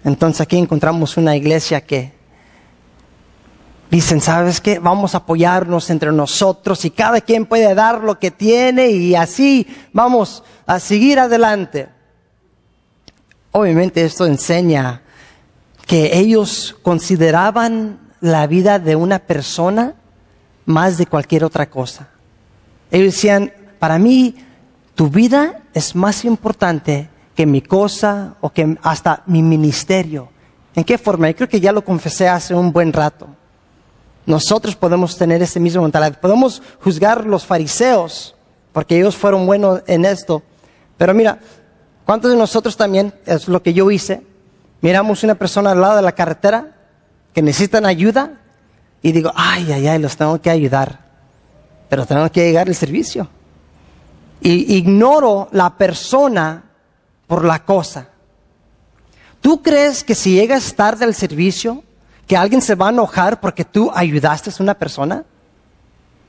Entonces 0.03 0.41
aquí 0.41 0.59
encontramos 0.59 1.17
una 1.17 1.37
iglesia 1.37 1.83
que 1.83 2.13
dicen, 3.93 4.21
¿sabes 4.21 4.61
qué? 4.61 4.81
Vamos 4.81 5.15
a 5.15 5.19
apoyarnos 5.19 5.89
entre 5.89 6.11
nosotros 6.11 6.85
y 6.85 6.91
cada 6.91 7.21
quien 7.21 7.47
puede 7.47 7.73
dar 7.77 8.03
lo 8.03 8.19
que 8.19 8.33
tiene 8.33 8.89
y 8.89 9.15
así 9.15 9.69
vamos 9.93 10.43
a 10.67 10.81
seguir 10.81 11.19
adelante. 11.19 11.89
Obviamente 13.51 14.05
esto 14.05 14.27
enseña 14.27 15.03
que 15.87 16.19
ellos 16.19 16.77
consideraban 16.83 17.99
la 18.21 18.47
vida 18.47 18.79
de 18.79 18.97
una 18.97 19.19
persona 19.19 19.95
más 20.65 20.97
de 20.97 21.07
cualquier 21.07 21.45
otra 21.45 21.69
cosa. 21.69 22.09
Ellos 22.91 23.15
decían, 23.15 23.53
para 23.79 23.99
mí 23.99 24.37
tu 24.95 25.09
vida 25.09 25.63
es 25.75 25.95
más 25.95 26.25
importante 26.25 27.09
que 27.35 27.47
mi 27.47 27.63
cosa 27.63 28.35
o 28.41 28.51
que 28.51 28.77
hasta 28.83 29.23
mi 29.27 29.43
ministerio. 29.43 30.29
¿En 30.75 30.85
qué 30.85 30.99
forma? 30.99 31.29
Yo 31.29 31.37
creo 31.37 31.49
que 31.49 31.61
ya 31.61 31.73
lo 31.73 31.85
confesé 31.85 32.29
hace 32.29 32.55
un 32.55 32.73
buen 32.73 32.93
rato. 32.93 33.27
Nosotros 34.25 34.77
podemos 34.77 35.17
tener 35.17 35.43
ese 35.43 35.59
mismo 35.59 35.83
mentalidad. 35.83 36.21
Podemos 36.21 36.63
juzgar 36.81 37.27
los 37.27 37.45
fariseos, 37.45 38.35
porque 38.73 38.97
ellos 38.99 39.17
fueron 39.17 39.47
buenos 39.47 39.83
en 39.87 40.05
esto. 40.05 40.43
Pero 40.97 41.15
mira, 41.15 41.39
¿cuántos 42.05 42.31
de 42.31 42.37
nosotros 42.37 42.77
también, 42.77 43.15
es 43.27 43.49
lo 43.49 43.63
que 43.63 43.73
yo 43.73 43.91
hice, 43.91 44.23
miramos 44.81 45.23
una 45.25 45.35
persona 45.35 45.73
al 45.73 45.81
lado 45.81 45.97
de 45.97 46.03
la 46.03 46.13
carretera 46.13 46.77
que 47.33 47.43
necesitan 47.43 47.87
ayuda 47.87 48.41
y 49.03 49.13
digo, 49.13 49.33
ay, 49.35 49.73
ay, 49.73 49.89
ay, 49.89 49.99
los 49.99 50.17
tengo 50.17 50.41
que 50.41 50.51
ayudar, 50.51 51.01
pero 51.89 52.07
tengo 52.07 52.31
que 52.31 52.45
llegar 52.45 52.69
al 52.69 52.75
servicio. 52.75 53.29
Y 54.41 54.77
ignoro 54.77 55.49
la 55.53 55.77
persona 55.77 56.65
por 57.27 57.45
la 57.45 57.65
cosa. 57.65 58.09
¿Tú 59.41 59.63
crees 59.63 60.05
que 60.05 60.15
si 60.15 60.35
llegas 60.35 60.75
tarde 60.75 61.05
al 61.05 61.15
servicio, 61.15 61.83
que 62.27 62.37
alguien 62.37 62.63
se 62.63 62.75
va 62.75 62.87
a 62.89 62.91
enojar 62.91 63.41
porque 63.41 63.65
tú 63.65 63.91
ayudaste 63.93 64.51
a 64.51 64.63
una 64.63 64.75
persona? 64.75 65.25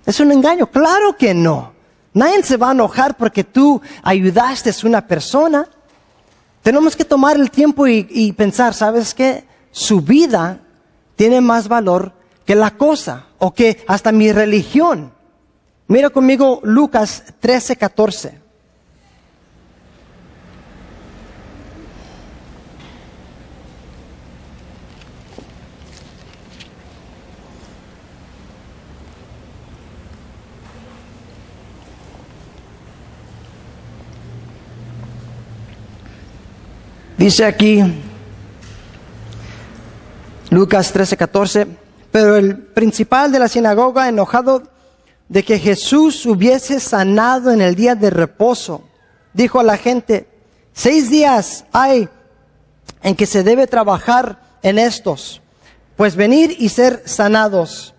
Es 0.06 0.20
un 0.20 0.32
engaño. 0.32 0.68
Claro 0.68 1.16
que 1.16 1.34
no. 1.34 1.73
Nadie 2.14 2.44
se 2.44 2.58
va 2.58 2.70
a 2.70 2.74
enojar 2.74 3.18
porque 3.18 3.44
tú 3.44 3.82
ayudaste 4.04 4.70
a 4.70 4.88
una 4.88 5.06
persona. 5.08 5.68
Tenemos 6.62 6.96
que 6.96 7.06
tomar 7.06 7.38
el 7.38 7.50
tiempo 7.50 7.88
y, 7.88 8.32
pensar, 8.34 8.74
¿sabes 8.74 9.14
qué? 9.14 9.46
Su 9.72 10.02
vida 10.02 10.60
tiene 11.16 11.42
más 11.42 11.68
valor 11.68 12.14
que 12.46 12.56
la 12.56 12.72
cosa 12.72 13.28
o 13.40 13.54
que 13.54 13.84
hasta 13.88 14.12
mi 14.12 14.32
religión. 14.32 15.12
Mira 15.88 16.10
conmigo 16.10 16.62
Lucas 16.64 17.24
13, 17.40 17.76
14. 17.76 18.43
Dice 37.18 37.46
aquí, 37.46 37.82
Lucas 40.50 40.92
13, 40.92 41.16
14, 41.16 41.68
pero 42.12 42.36
el 42.38 42.58
principal 42.58 43.32
de 43.32 43.40
la 43.40 43.48
sinagoga, 43.48 44.10
enojado 44.10 44.64
de 45.30 45.44
que 45.44 45.60
Jesús 45.60 46.26
hubiese 46.26 46.80
sanado 46.80 47.52
en 47.52 47.62
el 47.62 47.76
día 47.76 47.96
de 47.96 48.10
reposo, 48.10 48.84
dijo 49.34 49.60
a 49.60 49.64
la 49.64 49.78
gente, 49.78 50.28
seis 50.74 51.10
días 51.10 51.66
hay 51.72 52.10
en 53.04 53.16
que 53.16 53.26
se 53.26 53.44
debe 53.44 53.68
trabajar 53.68 54.40
en 54.64 54.80
estos, 54.80 55.42
pues 55.96 56.16
venir 56.16 56.56
y 56.60 56.70
ser 56.70 57.04
sanados 57.06 57.94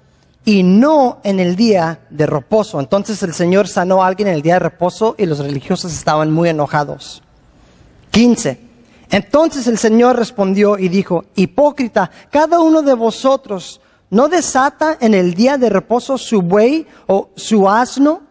y 0.45 0.63
no 0.63 1.21
en 1.23 1.41
el 1.41 1.57
día 1.57 2.01
de 2.11 2.27
reposo. 2.27 2.81
Entonces 2.81 3.23
el 3.23 3.33
Señor 3.33 3.69
sanó 3.69 4.03
a 4.03 4.09
alguien 4.09 4.29
en 4.29 4.35
el 4.35 4.43
día 4.43 4.55
de 4.55 4.61
reposo 4.61 5.15
y 5.19 5.27
los 5.27 5.39
religiosos 5.39 5.93
estaban 5.93 6.31
muy 6.33 6.49
enojados. 6.49 7.23
15. 8.11 8.64
Entonces 9.15 9.69
el 9.69 9.79
Señor 9.79 10.17
respondió 10.17 10.77
y 10.77 10.89
dijo, 10.89 11.27
hipócrita, 11.37 12.11
cada 12.33 12.59
uno 12.59 12.83
de 12.83 12.95
vosotros 12.95 13.81
no 14.11 14.29
desata 14.29 14.99
en 15.01 15.15
el 15.15 15.35
día 15.35 15.57
de 15.57 15.71
reposo 15.71 16.19
su 16.19 16.43
buey 16.43 16.89
o 17.07 17.31
su 17.37 17.69
asno 17.69 18.23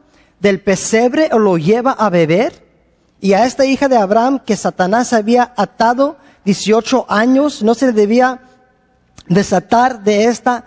del 0.41 0.59
pesebre 0.59 1.29
o 1.31 1.39
lo 1.39 1.57
lleva 1.57 1.93
a 1.93 2.09
beber. 2.09 2.67
Y 3.21 3.31
a 3.31 3.45
esta 3.45 3.63
hija 3.63 3.87
de 3.87 3.95
Abraham 3.95 4.39
que 4.45 4.57
Satanás 4.57 5.13
había 5.13 5.53
atado 5.55 6.17
18 6.43 7.05
años, 7.07 7.63
no 7.63 7.75
se 7.75 7.93
debía 7.93 8.41
desatar 9.29 10.03
de 10.03 10.25
esta 10.25 10.65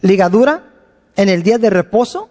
ligadura 0.00 0.64
en 1.14 1.28
el 1.28 1.42
día 1.42 1.58
de 1.58 1.68
reposo. 1.68 2.30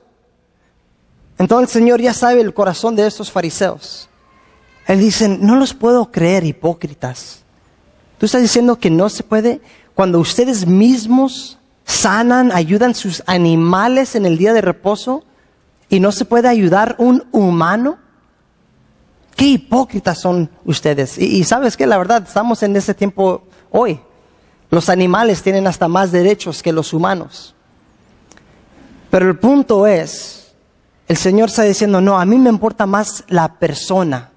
Entonces 1.38 1.70
el 1.70 1.82
Señor 1.82 2.02
ya 2.02 2.16
sabe 2.16 2.42
el 2.42 2.56
corazón 2.56 2.96
de 2.96 3.06
estos 3.06 3.32
fariseos. 3.32 4.10
Él 4.90 5.00
dice, 5.00 5.30
no 5.30 5.56
los 5.56 5.76
puedo 5.76 6.10
creer 6.12 6.44
hipócritas. 6.44 7.44
Tú 8.18 8.26
estás 8.26 8.42
diciendo 8.42 8.80
que 8.80 8.90
no 8.90 9.08
se 9.10 9.22
puede, 9.22 9.62
cuando 9.94 10.20
ustedes 10.20 10.66
mismos 10.66 11.60
sanan, 11.86 12.52
ayudan 12.52 12.96
sus 12.96 13.22
animales 13.28 14.16
en 14.16 14.26
el 14.26 14.40
día 14.40 14.52
de 14.52 14.62
reposo 14.62 15.24
y 15.90 16.00
no 16.00 16.12
se 16.12 16.26
puede 16.26 16.48
ayudar 16.48 16.96
un 16.98 17.24
humano. 17.32 18.00
Qué 19.36 19.46
hipócritas 19.46 20.18
son 20.22 20.50
ustedes. 20.66 21.20
Y, 21.20 21.38
y 21.38 21.44
sabes 21.44 21.78
que 21.78 21.86
la 21.86 22.00
verdad, 22.00 22.24
estamos 22.26 22.64
en 22.64 22.76
ese 22.76 22.96
tiempo 22.96 23.44
hoy. 23.70 24.00
Los 24.72 24.90
animales 24.90 25.44
tienen 25.44 25.68
hasta 25.68 25.88
más 25.88 26.12
derechos 26.12 26.64
que 26.64 26.74
los 26.74 26.94
humanos. 26.94 27.54
Pero 29.12 29.28
el 29.28 29.38
punto 29.38 29.86
es, 29.86 30.52
el 31.08 31.18
Señor 31.18 31.50
está 31.50 31.62
diciendo, 31.62 32.02
no, 32.02 32.20
a 32.20 32.26
mí 32.26 32.40
me 32.40 32.50
importa 32.50 32.88
más 32.88 33.24
la 33.28 33.60
persona. 33.60 34.32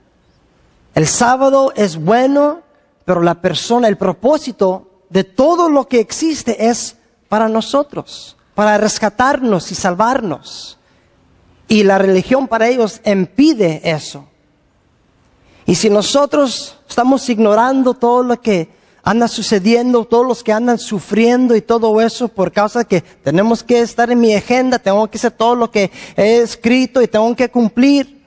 El 0.95 1.07
sábado 1.07 1.72
es 1.74 1.97
bueno, 1.97 2.61
pero 3.05 3.22
la 3.22 3.40
persona, 3.40 3.88
el 3.88 3.97
propósito 3.97 4.90
de 5.09 5.24
todo 5.24 5.70
lo 5.70 5.88
que 5.88 6.01
existe 6.01 6.68
es 6.68 6.97
para 7.28 7.49
nosotros, 7.49 8.36
para 8.55 8.76
rescatarnos 8.76 9.72
y 9.72 9.74
salvarnos. 9.74 10.78
Y 11.66 11.84
la 11.84 11.97
religión 11.97 12.47
para 12.47 12.68
ellos 12.68 13.01
impide 13.05 13.80
eso. 13.84 14.26
Y 15.64 15.76
si 15.76 15.88
nosotros 15.88 16.76
estamos 16.86 17.26
ignorando 17.30 17.95
todo 17.95 18.22
lo 18.22 18.38
que 18.38 18.68
anda 19.03 19.28
sucediendo, 19.28 20.05
todos 20.05 20.26
los 20.26 20.43
que 20.43 20.53
andan 20.53 20.78
sufriendo 20.78 21.57
y 21.57 21.62
todo 21.62 22.01
eso 22.03 22.28
por 22.28 22.53
causa 22.53 22.80
de 22.80 22.84
que 22.84 23.01
tenemos 23.01 23.62
que 23.62 23.80
estar 23.80 24.11
en 24.11 24.20
mi 24.20 24.34
agenda, 24.34 24.78
tengo 24.78 25.09
que 25.09 25.16
hacer 25.16 25.32
todo 25.32 25.55
lo 25.55 25.70
que 25.70 25.90
he 26.16 26.38
escrito 26.38 27.01
y 27.01 27.09
tengo 27.09 27.34
que 27.34 27.51
cumplir, 27.51 28.22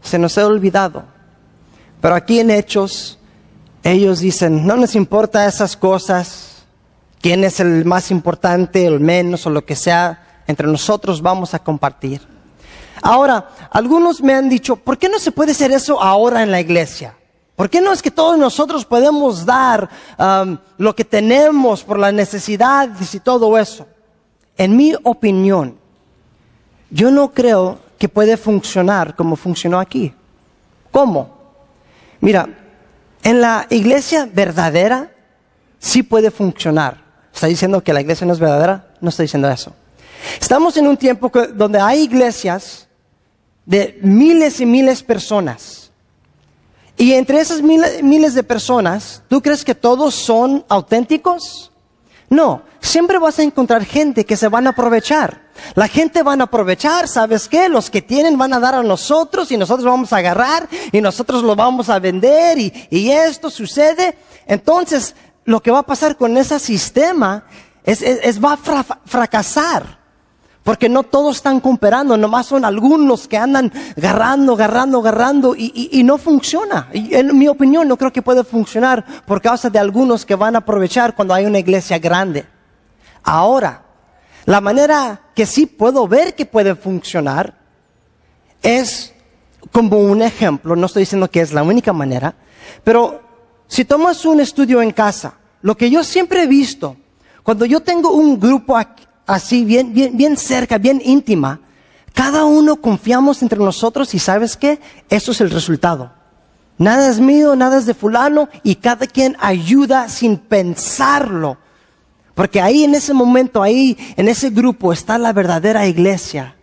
se 0.00 0.18
nos 0.18 0.38
ha 0.38 0.46
olvidado 0.46 1.13
pero 2.04 2.16
aquí 2.16 2.38
en 2.38 2.50
Hechos, 2.50 3.18
ellos 3.82 4.20
dicen, 4.20 4.66
no 4.66 4.76
nos 4.76 4.94
importa 4.94 5.46
esas 5.46 5.74
cosas, 5.74 6.66
quién 7.18 7.44
es 7.44 7.60
el 7.60 7.86
más 7.86 8.10
importante, 8.10 8.84
el 8.84 9.00
menos 9.00 9.46
o 9.46 9.48
lo 9.48 9.64
que 9.64 9.74
sea, 9.74 10.42
entre 10.46 10.66
nosotros 10.66 11.22
vamos 11.22 11.54
a 11.54 11.60
compartir. 11.60 12.20
Ahora, 13.00 13.48
algunos 13.70 14.22
me 14.22 14.34
han 14.34 14.50
dicho, 14.50 14.76
¿por 14.76 14.98
qué 14.98 15.08
no 15.08 15.18
se 15.18 15.32
puede 15.32 15.52
hacer 15.52 15.72
eso 15.72 15.98
ahora 15.98 16.42
en 16.42 16.50
la 16.50 16.60
iglesia? 16.60 17.16
¿Por 17.56 17.70
qué 17.70 17.80
no 17.80 17.90
es 17.90 18.02
que 18.02 18.10
todos 18.10 18.36
nosotros 18.36 18.84
podemos 18.84 19.46
dar 19.46 19.88
lo 20.76 20.94
que 20.94 21.06
tenemos 21.06 21.84
por 21.84 21.98
las 21.98 22.12
necesidades 22.12 23.14
y 23.14 23.20
todo 23.20 23.56
eso? 23.56 23.86
En 24.58 24.76
mi 24.76 24.92
opinión, 25.04 25.78
yo 26.90 27.10
no 27.10 27.32
creo 27.32 27.78
que 27.96 28.10
puede 28.10 28.36
funcionar 28.36 29.16
como 29.16 29.36
funcionó 29.36 29.80
aquí. 29.80 30.12
¿Cómo? 30.90 31.33
Mira, 32.20 32.48
en 33.22 33.40
la 33.40 33.66
iglesia 33.70 34.28
verdadera 34.32 35.10
sí 35.78 36.02
puede 36.02 36.30
funcionar. 36.30 37.02
¿Está 37.32 37.46
diciendo 37.46 37.82
que 37.82 37.92
la 37.92 38.00
iglesia 38.00 38.26
no 38.26 38.32
es 38.32 38.38
verdadera? 38.38 38.94
No 39.00 39.08
estoy 39.08 39.24
diciendo 39.24 39.50
eso. 39.50 39.74
Estamos 40.40 40.76
en 40.76 40.86
un 40.86 40.96
tiempo 40.96 41.30
donde 41.54 41.80
hay 41.80 42.02
iglesias 42.02 42.88
de 43.66 43.98
miles 44.02 44.60
y 44.60 44.66
miles 44.66 45.00
de 45.00 45.04
personas. 45.04 45.90
Y 46.96 47.12
entre 47.12 47.40
esas 47.40 47.60
miles, 47.60 48.02
miles 48.02 48.34
de 48.34 48.42
personas, 48.42 49.22
¿tú 49.28 49.42
crees 49.42 49.64
que 49.64 49.74
todos 49.74 50.14
son 50.14 50.64
auténticos? 50.68 51.72
No, 52.30 52.62
siempre 52.80 53.18
vas 53.18 53.38
a 53.38 53.42
encontrar 53.42 53.84
gente 53.84 54.24
que 54.24 54.36
se 54.36 54.48
van 54.48 54.66
a 54.66 54.70
aprovechar. 54.70 55.42
La 55.74 55.88
gente 55.88 56.22
van 56.22 56.40
a 56.40 56.44
aprovechar, 56.44 57.06
¿sabes 57.06 57.48
qué? 57.48 57.68
Los 57.68 57.90
que 57.90 58.02
tienen 58.02 58.36
van 58.36 58.52
a 58.52 58.60
dar 58.60 58.74
a 58.74 58.82
nosotros 58.82 59.50
y 59.52 59.56
nosotros 59.56 59.84
vamos 59.84 60.12
a 60.12 60.16
agarrar 60.16 60.68
y 60.90 61.00
nosotros 61.00 61.42
lo 61.42 61.54
vamos 61.54 61.88
a 61.88 61.98
vender 61.98 62.58
y, 62.58 62.72
y 62.90 63.10
esto 63.10 63.50
sucede. 63.50 64.16
Entonces, 64.46 65.14
lo 65.44 65.62
que 65.62 65.70
va 65.70 65.80
a 65.80 65.86
pasar 65.86 66.16
con 66.16 66.36
ese 66.36 66.58
sistema 66.58 67.44
es, 67.84 68.02
es, 68.02 68.42
va 68.42 68.54
a 68.54 68.84
fracasar. 69.04 70.03
Porque 70.64 70.88
no 70.88 71.02
todos 71.02 71.36
están 71.36 71.60
cooperando, 71.60 72.16
nomás 72.16 72.46
son 72.46 72.64
algunos 72.64 73.28
que 73.28 73.36
andan 73.36 73.70
agarrando, 73.96 74.54
agarrando, 74.54 74.98
agarrando 74.98 75.54
y, 75.54 75.70
y, 75.74 76.00
y, 76.00 76.02
no 76.02 76.18
funciona. 76.18 76.88
En 76.92 77.36
mi 77.38 77.46
opinión 77.48 77.86
no 77.86 77.98
creo 77.98 78.12
que 78.12 78.22
pueda 78.22 78.42
funcionar 78.42 79.04
por 79.26 79.42
causa 79.42 79.68
de 79.68 79.78
algunos 79.78 80.24
que 80.24 80.34
van 80.34 80.56
a 80.56 80.60
aprovechar 80.60 81.14
cuando 81.14 81.34
hay 81.34 81.44
una 81.44 81.58
iglesia 81.58 81.98
grande. 81.98 82.46
Ahora, 83.22 83.82
la 84.46 84.60
manera 84.60 85.20
que 85.34 85.46
sí 85.46 85.66
puedo 85.66 86.08
ver 86.08 86.34
que 86.34 86.46
puede 86.46 86.74
funcionar 86.74 87.54
es 88.62 89.14
como 89.72 89.98
un 89.98 90.22
ejemplo, 90.22 90.76
no 90.76 90.86
estoy 90.86 91.02
diciendo 91.02 91.30
que 91.30 91.40
es 91.40 91.52
la 91.52 91.62
única 91.62 91.92
manera, 91.92 92.34
pero 92.82 93.22
si 93.66 93.84
tomas 93.84 94.24
un 94.24 94.40
estudio 94.40 94.82
en 94.82 94.92
casa, 94.92 95.34
lo 95.62 95.76
que 95.76 95.90
yo 95.90 96.04
siempre 96.04 96.42
he 96.42 96.46
visto, 96.46 96.96
cuando 97.42 97.64
yo 97.64 97.80
tengo 97.80 98.12
un 98.12 98.38
grupo 98.38 98.76
aquí, 98.76 99.04
así, 99.26 99.64
bien, 99.64 99.92
bien, 99.94 100.16
bien 100.16 100.36
cerca, 100.36 100.78
bien 100.78 101.00
íntima, 101.04 101.60
cada 102.12 102.44
uno 102.44 102.76
confiamos 102.76 103.42
entre 103.42 103.58
nosotros 103.58 104.14
y 104.14 104.18
sabes 104.18 104.56
qué? 104.56 104.80
Eso 105.08 105.32
es 105.32 105.40
el 105.40 105.50
resultado. 105.50 106.12
Nada 106.78 107.08
es 107.08 107.20
mío, 107.20 107.54
nada 107.56 107.78
es 107.78 107.86
de 107.86 107.94
fulano 107.94 108.48
y 108.62 108.76
cada 108.76 109.06
quien 109.06 109.36
ayuda 109.40 110.08
sin 110.08 110.38
pensarlo. 110.38 111.58
Porque 112.34 112.60
ahí 112.60 112.84
en 112.84 112.94
ese 112.94 113.14
momento, 113.14 113.62
ahí 113.62 113.96
en 114.16 114.28
ese 114.28 114.50
grupo 114.50 114.92
está 114.92 115.18
la 115.18 115.32
verdadera 115.32 115.86
iglesia. 115.86 116.56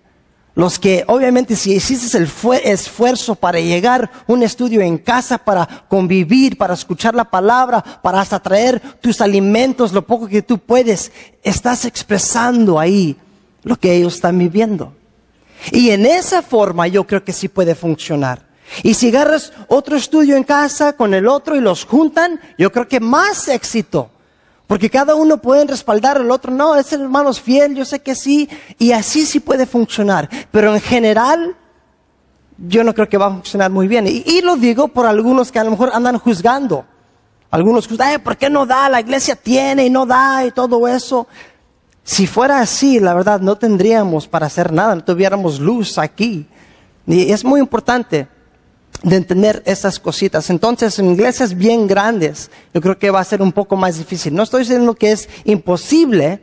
Los 0.54 0.80
que 0.80 1.06
obviamente 1.08 1.56
si 1.56 1.74
hiciste 1.74 2.18
el 2.18 2.30
esfuerzo 2.66 3.36
para 3.36 3.60
llegar 3.60 4.12
un 4.28 4.43
estudio 4.43 4.82
en 4.82 4.97
casa, 4.97 5.38
para 5.38 5.86
convivir, 5.88 6.58
para 6.58 6.74
escuchar 6.74 7.16
la 7.16 7.24
palabra, 7.24 7.82
para 7.82 8.20
hasta 8.20 8.39
traer 8.41 8.82
tus 8.99 9.22
alimentos, 9.22 9.93
lo 9.93 10.06
poco 10.06 10.28
que 10.28 10.41
tú 10.41 10.58
puedes, 10.58 11.12
estás 11.41 11.86
expresando 11.86 12.80
ahí 12.80 13.16
lo 13.64 13.78
que 13.78 13.93
ellos 13.93 14.16
están 14.16 14.38
viviendo. 14.38 14.93
Y 15.72 15.91
en 15.91 16.06
esa 16.06 16.41
forma 16.41 16.88
yo 16.88 17.06
creo 17.06 17.24
que 17.24 17.34
sí 17.34 17.47
puede 17.47 17.74
funcionar. 17.74 18.45
Y 18.84 18.93
si 18.93 19.10
agarras 19.10 19.54
otro 19.68 19.95
estudio 19.95 20.36
en 20.36 20.43
casa 20.43 20.93
con 20.93 21.14
el 21.14 21.28
otro 21.28 21.56
y 21.56 21.62
los 21.62 21.86
juntan, 21.86 22.41
yo 22.58 22.72
creo 22.72 22.88
que 22.88 22.99
más 22.99 23.47
éxito 23.47 24.10
porque 24.72 24.89
cada 24.89 25.15
uno 25.15 25.36
puede 25.36 25.65
respaldar 25.65 26.15
al 26.15 26.32
otro. 26.32 26.49
No, 26.49 26.78
ese 26.78 26.95
hermano 26.95 27.34
fiel, 27.34 27.76
yo 27.76 27.84
sé 27.84 27.99
que 27.99 28.15
sí. 28.15 28.47
Y 28.80 28.93
así 28.93 29.26
sí 29.26 29.41
puede 29.41 29.65
funcionar. 29.65 30.30
Pero 30.49 30.74
en 30.74 30.80
general, 30.80 31.57
yo 32.57 32.82
no 32.82 32.93
creo 32.93 33.09
que 33.09 33.17
va 33.17 33.26
a 33.26 33.32
funcionar 33.32 33.69
muy 33.69 33.89
bien. 33.89 34.07
Y, 34.07 34.39
lo 34.41 34.55
digo 34.55 34.88
por 34.88 35.05
algunos 35.05 35.51
que 35.51 35.59
a 35.59 35.65
lo 35.65 35.72
mejor 35.72 35.91
andan 35.93 36.17
juzgando. 36.19 36.86
Algunos 37.49 37.86
juzgan, 37.86 38.22
¿por 38.22 38.38
qué 38.38 38.49
no 38.49 38.65
da? 38.65 38.88
La 38.88 39.01
iglesia 39.01 39.36
tiene 39.36 39.88
y 39.88 39.89
no 39.89 40.05
da 40.05 40.45
y 40.45 40.51
todo 40.51 40.88
eso. 40.88 41.28
Si 42.05 42.26
fuera 42.26 42.61
así, 42.61 43.01
la 43.01 43.13
verdad, 43.13 43.41
no 43.41 43.57
tendríamos 43.57 44.26
para 44.26 44.45
hacer 44.45 44.72
nada, 44.72 44.95
no 44.95 45.03
tuviéramos 45.03 45.59
luz 45.59 45.97
aquí. 45.97 46.47
Y 47.05 47.30
es 47.30 47.43
muy 47.43 47.59
importante 47.59 48.26
de 49.04 49.16
entender 49.16 49.64
esas 49.66 49.99
cositas. 49.99 50.49
Entonces, 50.49 50.99
en 50.99 51.12
iglesias 51.12 51.56
bien 51.56 51.88
grandes, 51.88 52.52
yo 52.74 52.82
creo 52.82 52.97
que 52.97 53.10
va 53.10 53.20
a 53.20 53.24
ser 53.24 53.41
un 53.41 53.52
poco 53.52 53.76
más 53.76 53.97
difícil. 53.97 54.34
No 54.36 54.43
estoy 54.43 54.62
diciendo 54.62 54.93
que 54.93 55.12
es 55.12 55.28
imposible, 55.43 56.41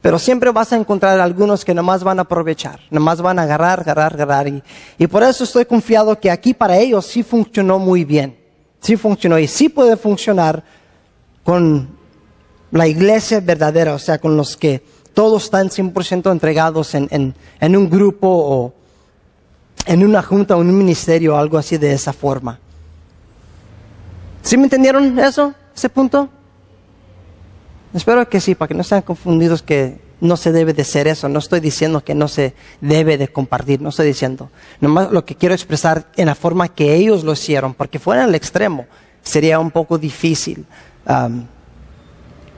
pero 0.00 0.18
siempre 0.18 0.50
vas 0.50 0.72
a 0.72 0.76
encontrar 0.76 1.20
algunos 1.20 1.64
que 1.64 1.74
nomás 1.74 2.02
van 2.02 2.18
a 2.18 2.22
aprovechar, 2.22 2.80
nomás 2.90 3.20
van 3.20 3.38
a 3.38 3.42
agarrar, 3.42 3.80
agarrar, 3.80 4.14
agarrar. 4.14 4.48
Y, 4.48 4.62
y 4.98 5.06
por 5.06 5.22
eso 5.22 5.44
estoy 5.44 5.64
confiado 5.64 6.18
que 6.18 6.30
aquí 6.30 6.52
para 6.52 6.78
ellos 6.78 7.06
sí 7.06 7.22
funcionó 7.22 7.78
muy 7.78 8.04
bien. 8.04 8.36
Sí 8.80 8.96
funcionó 8.96 9.38
y 9.38 9.48
sí 9.48 9.68
puede 9.68 9.96
funcionar 9.96 10.62
con 11.44 11.88
la 12.70 12.86
iglesia 12.86 13.40
verdadera, 13.40 13.94
o 13.94 13.98
sea, 13.98 14.18
con 14.18 14.36
los 14.36 14.56
que 14.56 14.82
todos 15.14 15.44
están 15.44 15.68
100% 15.68 16.30
entregados 16.30 16.94
en, 16.94 17.08
en, 17.10 17.34
en 17.60 17.76
un 17.76 17.90
grupo 17.90 18.28
o 18.28 18.74
en 19.86 20.04
una 20.04 20.22
junta 20.22 20.56
o 20.56 20.62
en 20.62 20.68
un 20.68 20.78
ministerio, 20.78 21.36
algo 21.36 21.58
así 21.58 21.78
de 21.78 21.92
esa 21.92 22.12
forma. 22.12 22.58
¿Sí 24.42 24.56
me 24.56 24.64
entendieron 24.64 25.18
eso, 25.18 25.54
ese 25.74 25.88
punto? 25.88 26.28
Espero 27.92 28.28
que 28.28 28.40
sí, 28.40 28.54
para 28.54 28.68
que 28.68 28.74
no 28.74 28.84
sean 28.84 29.02
confundidos 29.02 29.62
que 29.62 30.00
no 30.20 30.36
se 30.36 30.52
debe 30.52 30.72
de 30.72 30.84
ser 30.84 31.08
eso. 31.08 31.28
No 31.28 31.38
estoy 31.38 31.60
diciendo 31.60 32.02
que 32.02 32.14
no 32.14 32.28
se 32.28 32.54
debe 32.80 33.18
de 33.18 33.28
compartir, 33.28 33.80
no 33.80 33.90
estoy 33.90 34.06
diciendo. 34.06 34.50
Nomás 34.80 35.10
lo 35.10 35.24
que 35.24 35.34
quiero 35.34 35.54
expresar 35.54 36.06
en 36.16 36.26
la 36.26 36.34
forma 36.34 36.68
que 36.68 36.94
ellos 36.94 37.24
lo 37.24 37.32
hicieron, 37.32 37.74
porque 37.74 37.98
fuera 37.98 38.24
al 38.24 38.34
extremo 38.34 38.86
sería 39.22 39.58
un 39.58 39.70
poco 39.70 39.98
difícil 39.98 40.66
um, 41.06 41.44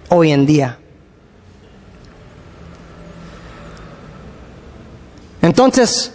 hoy 0.09 0.33
en 0.33 0.47
día. 0.47 0.79
Entonces, 5.43 6.15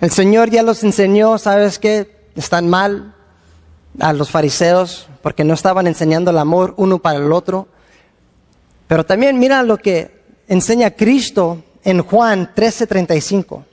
el 0.00 0.10
Señor 0.10 0.50
ya 0.50 0.62
los 0.62 0.84
enseñó, 0.84 1.38
¿sabes 1.38 1.78
qué? 1.78 2.28
Están 2.36 2.68
mal 2.68 3.14
a 3.98 4.12
los 4.12 4.30
fariseos 4.30 5.08
porque 5.22 5.44
no 5.44 5.54
estaban 5.54 5.86
enseñando 5.86 6.30
el 6.30 6.38
amor 6.38 6.74
uno 6.76 6.98
para 6.98 7.18
el 7.18 7.32
otro. 7.32 7.68
Pero 8.86 9.04
también 9.04 9.38
mira 9.38 9.62
lo 9.62 9.78
que 9.78 10.22
enseña 10.46 10.92
Cristo 10.92 11.62
en 11.84 12.02
Juan 12.02 12.52
13:35. 12.54 13.64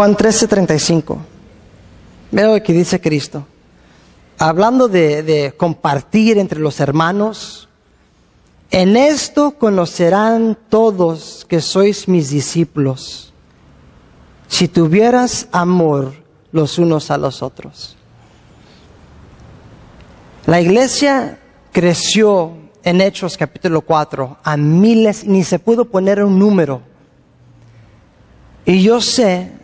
Juan 0.00 0.16
13:35. 0.16 1.18
Mira 2.30 2.54
lo 2.54 2.62
que 2.62 2.72
dice 2.72 3.02
Cristo. 3.02 3.44
Hablando 4.38 4.88
de, 4.88 5.22
de, 5.22 5.52
compartir 5.52 6.38
entre 6.38 6.58
los 6.58 6.80
hermanos, 6.80 7.68
en 8.70 8.96
esto 8.96 9.58
conocerán 9.58 10.56
todos 10.70 11.44
que 11.46 11.60
sois 11.60 12.08
mis 12.08 12.30
discípulos, 12.30 13.34
si 14.48 14.68
tuvieras 14.68 15.48
amor 15.52 16.14
los 16.50 16.78
unos 16.78 17.10
a 17.10 17.18
los 17.18 17.42
otros. 17.42 17.94
La 20.46 20.62
iglesia 20.62 21.40
creció 21.72 22.54
en 22.84 23.02
Hechos 23.02 23.36
capítulo 23.36 23.82
4 23.82 24.38
a 24.42 24.56
miles, 24.56 25.26
ni 25.26 25.44
se 25.44 25.58
pudo 25.58 25.84
poner 25.84 26.24
un 26.24 26.38
número. 26.38 26.80
Y 28.64 28.82
yo 28.82 29.02
sé 29.02 29.59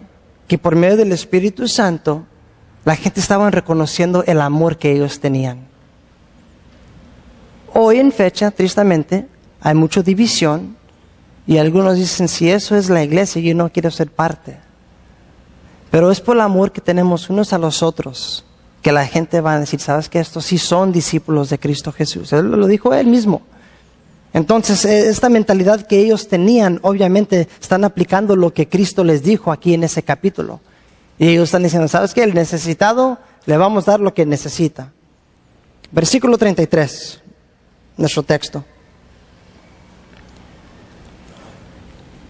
que 0.49 0.59
por 0.59 0.76
medio 0.76 0.97
del 0.97 1.12
Espíritu 1.12 1.68
Santo 1.68 2.24
la 2.84 2.97
gente 2.97 3.20
estaba 3.20 3.51
reconociendo 3.51 4.22
el 4.26 4.40
amor 4.40 4.78
que 4.78 4.92
ellos 4.92 5.18
tenían. 5.18 5.66
Hoy 7.72 7.99
en 7.99 8.12
fecha, 8.12 8.51
tristemente, 8.51 9.26
hay 9.61 9.74
mucha 9.74 10.03
división 10.03 10.76
y 11.47 11.59
algunos 11.59 11.97
dicen, 11.97 12.28
si 12.28 12.51
eso 12.51 12.76
es 12.76 12.88
la 12.88 13.03
iglesia, 13.03 13.42
yo 13.42 13.55
no 13.55 13.70
quiero 13.70 13.90
ser 13.90 14.11
parte. 14.11 14.59
Pero 15.90 16.11
es 16.11 16.20
por 16.20 16.36
el 16.36 16.42
amor 16.42 16.72
que 16.72 16.80
tenemos 16.80 17.28
unos 17.28 17.53
a 17.53 17.59
los 17.59 17.82
otros 17.82 18.44
que 18.82 18.92
la 18.92 19.07
gente 19.07 19.40
va 19.40 19.55
a 19.55 19.61
decir, 19.61 19.80
¿sabes 19.80 20.09
que 20.09 20.20
Estos 20.20 20.44
sí 20.44 20.59
son 20.59 20.92
discípulos 20.92 21.51
de 21.51 21.59
Cristo 21.59 21.90
Jesús. 21.90 22.32
Él 22.32 22.53
lo 22.53 22.68
dijo 22.68 22.94
él 22.94 23.09
mismo. 23.09 23.42
Entonces, 24.37 24.84
e, 24.84 25.09
esta 25.09 25.30
mentalidad 25.30 25.87
que 25.87 25.99
ellos 25.99 26.28
tenían, 26.28 26.78
obviamente, 26.82 27.49
están 27.59 27.84
aplicando 27.84 28.37
lo 28.37 28.53
que 28.53 28.68
Cristo 28.68 29.03
les 29.03 29.22
dijo 29.22 29.51
aquí 29.51 29.72
en 29.72 29.82
ese 29.82 30.03
capítulo. 30.03 30.61
Y 31.18 31.28
ellos 31.28 31.45
están 31.45 31.62
diciendo, 31.62 31.89
¿sabes 31.89 32.12
qué? 32.12 32.22
El 32.22 32.34
necesitado 32.34 33.16
le 33.47 33.57
vamos 33.57 33.89
a 33.89 33.93
dar 33.93 34.01
lo 34.01 34.12
que 34.12 34.26
necesita. 34.26 34.93
Versículo 35.91 36.37
33, 36.37 37.22
nuestro 37.97 38.24
texto. 38.24 38.62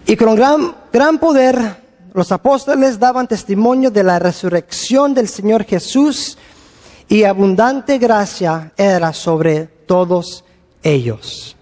Y 0.05 0.15
con 0.15 0.33
gran, 0.33 0.77
gran 0.93 1.19
poder 1.19 1.83
los 2.13 2.31
apóstoles 2.31 2.99
daban 2.99 3.27
testimonio 3.27 3.91
de 3.91 4.03
la 4.03 4.17
resurrección 4.17 5.13
del 5.13 5.27
Señor 5.27 5.65
Jesús 5.65 6.37
y 7.09 7.23
abundante 7.23 7.97
gracia 7.97 8.71
era 8.77 9.11
sobre 9.11 9.65
todos 9.65 10.45
ellos. 10.81 11.56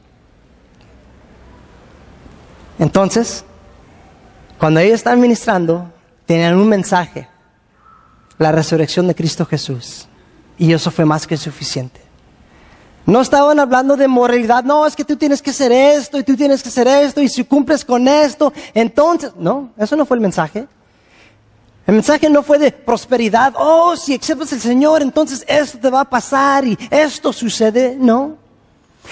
Entonces, 2.80 3.44
cuando 4.60 4.80
ellos 4.80 4.96
están 4.96 5.20
ministrando, 5.20 5.92
tenían 6.26 6.56
un 6.56 6.68
mensaje, 6.68 7.28
la 8.38 8.52
resurrección 8.52 9.08
de 9.08 9.16
Cristo 9.16 9.46
Jesús. 9.46 10.08
Y 10.58 10.72
eso 10.74 10.92
fue 10.92 11.06
más 11.06 11.28
que 11.28 11.38
suficiente. 11.38 12.02
No 13.06 13.22
estaban 13.22 13.60
hablando 13.60 13.96
de 13.96 14.08
moralidad, 14.08 14.64
no, 14.64 14.86
es 14.88 14.96
que 14.96 15.06
tú 15.06 15.16
tienes 15.16 15.42
que 15.42 15.52
hacer 15.52 15.72
esto 15.72 16.18
y 16.18 16.24
tú 16.24 16.36
tienes 16.36 16.64
que 16.64 16.70
hacer 16.70 16.88
esto 16.88 17.22
y 17.22 17.30
si 17.30 17.44
cumples 17.44 17.86
con 17.86 18.08
esto, 18.08 18.52
entonces, 18.74 19.32
no, 19.38 19.70
eso 19.78 19.96
no 19.96 20.06
fue 20.06 20.18
el 20.18 20.22
mensaje. 20.22 20.68
El 21.86 21.94
mensaje 21.94 22.28
no 22.32 22.42
fue 22.42 22.58
de 22.58 22.72
prosperidad, 22.72 23.54
oh, 23.58 23.96
si 23.96 24.16
aceptas 24.16 24.52
el 24.54 24.62
Señor, 24.62 25.04
entonces 25.04 25.46
esto 25.48 25.78
te 25.78 25.90
va 25.92 26.02
a 26.02 26.10
pasar 26.10 26.66
y 26.66 26.76
esto 26.90 27.32
sucede, 27.32 27.96
no 27.96 28.45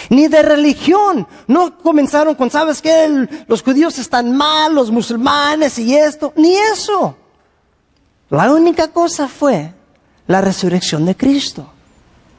ni 0.09 0.27
de 0.27 0.41
religión. 0.41 1.27
No 1.47 1.77
comenzaron 1.77 2.35
con, 2.35 2.49
¿sabes 2.49 2.81
qué? 2.81 3.27
los 3.47 3.61
judíos 3.61 3.97
están 3.99 4.35
mal, 4.35 4.73
los 4.73 4.91
musulmanes 4.91 5.77
y 5.79 5.95
esto, 5.95 6.33
ni 6.35 6.55
eso. 6.55 7.17
La 8.29 8.51
única 8.51 8.87
cosa 8.89 9.27
fue 9.27 9.73
la 10.27 10.41
resurrección 10.41 11.05
de 11.05 11.15
Cristo. 11.15 11.71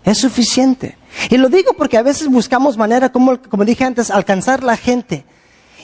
Es 0.05 0.19
suficiente. 0.19 0.99
Y 1.31 1.37
lo 1.37 1.49
digo 1.49 1.73
porque 1.75 1.97
a 1.97 2.03
veces 2.03 2.29
buscamos 2.29 2.77
manera, 2.77 3.11
como, 3.11 3.41
como 3.41 3.65
dije 3.65 3.85
antes, 3.85 4.11
alcanzar 4.11 4.63
la 4.63 4.77
gente. 4.77 5.25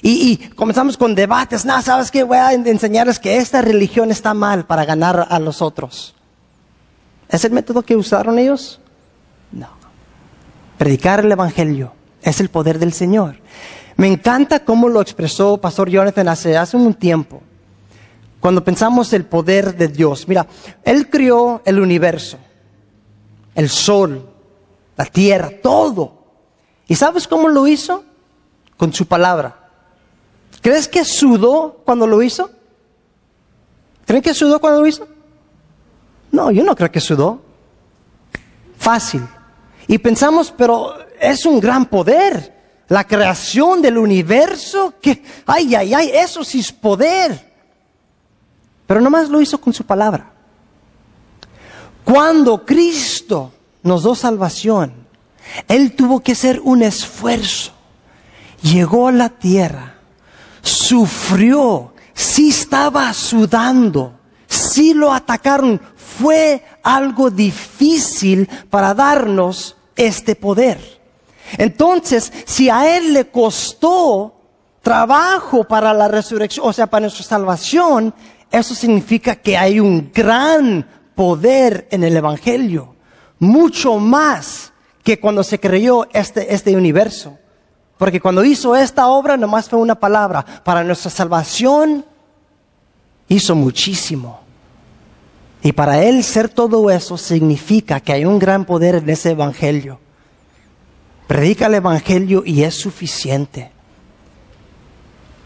Y, 0.03 0.33
y 0.33 0.37
comenzamos 0.51 0.97
con 0.97 1.15
debates. 1.15 1.65
No, 1.65 1.81
¿sabes 1.83 2.11
qué? 2.11 2.25
Voy 2.25 2.39
a 2.39 2.53
enseñarles 2.53 3.19
que 3.19 3.37
esta 3.37 3.63
religión 3.63 4.11
está 4.11 4.35
mal 4.35 4.67
para 4.67 4.85
ganar 4.85 5.27
a 5.31 5.39
los 5.39 5.63
otros. 5.63 6.15
¿Es 7.29 7.45
el 7.45 7.53
método 7.53 7.83
que 7.83 7.97
usaron 7.97 8.39
ellos? 8.39 8.80
Predicar 10.81 11.21
el 11.21 11.31
Evangelio 11.31 11.93
es 12.23 12.41
el 12.41 12.49
poder 12.49 12.79
del 12.79 12.95
Señor. 12.95 13.37
Me 13.97 14.07
encanta 14.07 14.65
cómo 14.65 14.89
lo 14.89 15.03
expresó 15.03 15.59
Pastor 15.59 15.91
Jonathan 15.91 16.27
hace, 16.27 16.57
hace 16.57 16.75
un 16.75 16.95
tiempo. 16.95 17.43
Cuando 18.41 18.65
pensamos 18.65 19.13
el 19.13 19.27
poder 19.27 19.77
de 19.77 19.89
Dios. 19.89 20.27
Mira, 20.27 20.47
Él 20.83 21.11
crió 21.11 21.61
el 21.67 21.81
universo, 21.81 22.39
el 23.55 23.69
sol, 23.69 24.27
la 24.97 25.05
tierra, 25.05 25.51
todo. 25.63 26.15
¿Y 26.89 26.95
sabes 26.95 27.29
cómo 27.29 27.51
lo 27.51 27.67
hizo? 27.67 28.03
Con 28.79 28.95
su 28.95 29.05
palabra. 29.05 29.69
¿Crees 30.63 30.89
que 30.89 31.05
sudó 31.05 31.83
cuando 31.85 32.07
lo 32.07 32.23
hizo? 32.23 32.51
¿Creen 34.07 34.23
que 34.23 34.33
sudó 34.33 34.59
cuando 34.59 34.81
lo 34.81 34.87
hizo? 34.87 35.07
No, 36.33 36.51
yo 36.51 36.65
no 36.65 36.75
creo 36.75 36.91
que 36.91 37.01
sudó. 37.01 37.43
Fácil. 38.79 39.29
Y 39.91 39.99
pensamos, 39.99 40.55
pero 40.57 40.95
es 41.21 41.45
un 41.45 41.59
gran 41.59 41.85
poder. 41.87 42.85
La 42.87 43.05
creación 43.05 43.83
del 43.83 43.99
universo, 43.99 44.95
que, 45.03 45.21
ay, 45.45 45.75
ay, 45.75 45.93
ay, 45.93 46.11
eso 46.15 46.45
sí 46.45 46.61
es 46.61 46.71
poder. 46.71 47.53
Pero 48.87 49.01
nomás 49.01 49.29
lo 49.29 49.41
hizo 49.41 49.61
con 49.61 49.73
su 49.73 49.85
palabra. 49.85 50.31
Cuando 52.05 52.65
Cristo 52.65 53.51
nos 53.83 54.05
dio 54.05 54.15
salvación, 54.15 54.95
Él 55.67 55.97
tuvo 55.97 56.21
que 56.21 56.33
hacer 56.33 56.61
un 56.63 56.85
esfuerzo. 56.85 57.73
Llegó 58.63 59.09
a 59.09 59.13
la 59.13 59.29
tierra, 59.29 59.97
sufrió, 60.63 61.95
sí 62.15 62.51
estaba 62.51 63.13
sudando, 63.13 64.21
sí 64.47 64.95
lo 64.95 65.13
atacaron. 65.13 65.81
Fue 65.97 66.65
algo 66.85 67.29
difícil 67.29 68.49
para 68.71 68.95
darnos 68.95 69.79
este 70.01 70.35
poder. 70.35 70.79
Entonces, 71.59 72.33
si 72.47 72.71
a 72.71 72.97
Él 72.97 73.13
le 73.13 73.27
costó 73.31 74.35
trabajo 74.83 75.65
para 75.65 75.93
la 75.93 76.09
resurrección, 76.09 76.67
o 76.67 76.73
sea, 76.73 76.87
para 76.87 77.03
nuestra 77.03 77.25
salvación, 77.25 78.15
eso 78.51 78.75
significa 78.75 79.37
que 79.37 79.57
hay 79.57 79.79
un 79.79 80.11
gran 80.13 80.89
poder 81.15 81.87
en 81.91 82.03
el 82.03 82.17
Evangelio, 82.17 82.95
mucho 83.39 83.99
más 83.99 84.73
que 85.03 85.21
cuando 85.21 85.45
se 85.45 85.61
creyó 85.61 86.09
este, 86.13 86.55
este 86.55 86.75
universo. 86.75 87.39
Porque 87.99 88.21
cuando 88.21 88.43
hizo 88.43 88.75
esta 88.75 89.09
obra, 89.09 89.37
nomás 89.37 89.69
fue 89.69 89.79
una 89.79 89.95
palabra. 89.95 90.45
Para 90.65 90.83
nuestra 90.83 91.11
salvación, 91.11 92.07
hizo 93.29 93.55
muchísimo. 93.55 94.40
Y 95.63 95.73
para 95.73 96.03
Él 96.03 96.25
ser 96.25 96.49
todo 96.49 96.91
eso 96.91 97.19
significa 97.19 98.01
que 98.01 98.13
hay 98.13 98.25
un 98.25 98.39
gran 98.39 98.65
poder 98.65 98.97
en 98.97 99.11
ese 99.11 99.31
Evangelio. 99.31 99.99
Predica 101.27 101.67
el 101.67 101.75
Evangelio 101.75 102.43
y 102.45 102.63
es 102.63 102.75
suficiente. 102.75 103.71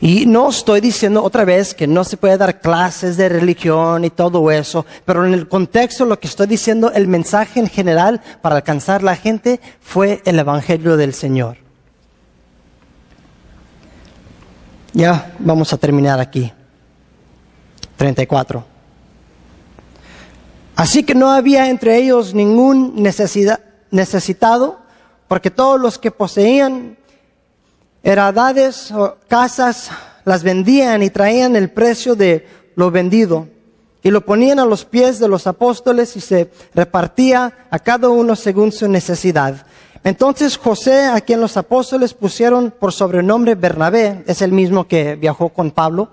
Y 0.00 0.26
no 0.26 0.50
estoy 0.50 0.80
diciendo 0.80 1.22
otra 1.22 1.44
vez 1.44 1.74
que 1.74 1.86
no 1.86 2.04
se 2.04 2.16
puede 2.16 2.36
dar 2.36 2.60
clases 2.60 3.16
de 3.16 3.28
religión 3.28 4.04
y 4.04 4.10
todo 4.10 4.50
eso, 4.50 4.84
pero 5.04 5.24
en 5.24 5.32
el 5.32 5.48
contexto 5.48 6.04
lo 6.04 6.20
que 6.20 6.26
estoy 6.26 6.46
diciendo, 6.46 6.92
el 6.92 7.08
mensaje 7.08 7.58
en 7.58 7.68
general 7.68 8.20
para 8.42 8.56
alcanzar 8.56 9.02
la 9.02 9.16
gente 9.16 9.60
fue 9.80 10.20
el 10.26 10.38
Evangelio 10.38 10.96
del 10.96 11.14
Señor. 11.14 11.56
Ya 14.92 15.34
vamos 15.38 15.72
a 15.72 15.78
terminar 15.78 16.20
aquí. 16.20 16.52
34. 17.96 18.73
Así 20.76 21.04
que 21.04 21.14
no 21.14 21.30
había 21.30 21.70
entre 21.70 21.96
ellos 21.98 22.34
ningún 22.34 23.02
necesidad, 23.02 23.60
necesitado, 23.90 24.78
porque 25.28 25.50
todos 25.50 25.80
los 25.80 25.98
que 25.98 26.10
poseían 26.10 26.96
heredades 28.02 28.90
o 28.90 29.16
casas 29.28 29.90
las 30.24 30.42
vendían 30.42 31.02
y 31.02 31.10
traían 31.10 31.54
el 31.56 31.70
precio 31.70 32.16
de 32.16 32.46
lo 32.76 32.90
vendido 32.90 33.48
y 34.02 34.10
lo 34.10 34.24
ponían 34.24 34.58
a 34.58 34.66
los 34.66 34.84
pies 34.84 35.18
de 35.18 35.28
los 35.28 35.46
apóstoles 35.46 36.16
y 36.16 36.20
se 36.20 36.50
repartía 36.74 37.66
a 37.70 37.78
cada 37.78 38.10
uno 38.10 38.36
según 38.36 38.70
su 38.70 38.86
necesidad. 38.88 39.66
Entonces 40.04 40.58
José, 40.58 41.06
a 41.06 41.20
quien 41.22 41.40
los 41.40 41.56
apóstoles 41.56 42.12
pusieron 42.12 42.70
por 42.70 42.92
sobrenombre 42.92 43.54
Bernabé, 43.54 44.22
es 44.26 44.42
el 44.42 44.52
mismo 44.52 44.86
que 44.86 45.16
viajó 45.16 45.48
con 45.48 45.70
Pablo, 45.70 46.10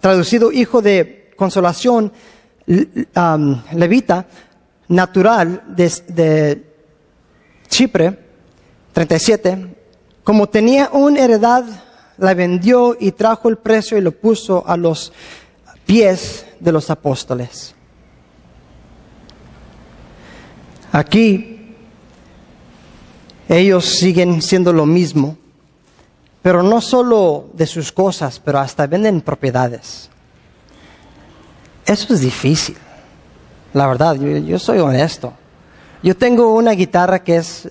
traducido 0.00 0.50
hijo 0.50 0.82
de 0.82 1.32
consolación, 1.36 2.12
levita, 2.66 4.26
natural 4.88 5.62
de, 5.68 5.92
de 6.08 6.74
Chipre, 7.68 8.18
37, 8.92 9.76
como 10.22 10.48
tenía 10.48 10.90
una 10.92 11.20
heredad, 11.20 11.64
la 12.18 12.34
vendió 12.34 12.96
y 12.98 13.12
trajo 13.12 13.48
el 13.48 13.58
precio 13.58 13.98
y 13.98 14.00
lo 14.00 14.12
puso 14.12 14.66
a 14.66 14.76
los 14.76 15.12
pies 15.84 16.46
de 16.60 16.72
los 16.72 16.90
apóstoles. 16.90 17.74
Aquí 20.92 21.74
ellos 23.48 23.84
siguen 23.84 24.40
siendo 24.40 24.72
lo 24.72 24.86
mismo, 24.86 25.36
pero 26.40 26.62
no 26.62 26.80
solo 26.80 27.50
de 27.52 27.66
sus 27.66 27.90
cosas, 27.90 28.40
pero 28.40 28.60
hasta 28.60 28.86
venden 28.86 29.20
propiedades. 29.20 30.08
Eso 31.86 32.14
es 32.14 32.20
difícil, 32.20 32.76
la 33.74 33.86
verdad, 33.86 34.14
yo, 34.14 34.58
soy 34.58 34.78
honesto. 34.78 35.34
Yo 36.02 36.16
tengo 36.16 36.54
una 36.54 36.72
guitarra 36.72 37.22
que 37.22 37.36
es, 37.36 37.68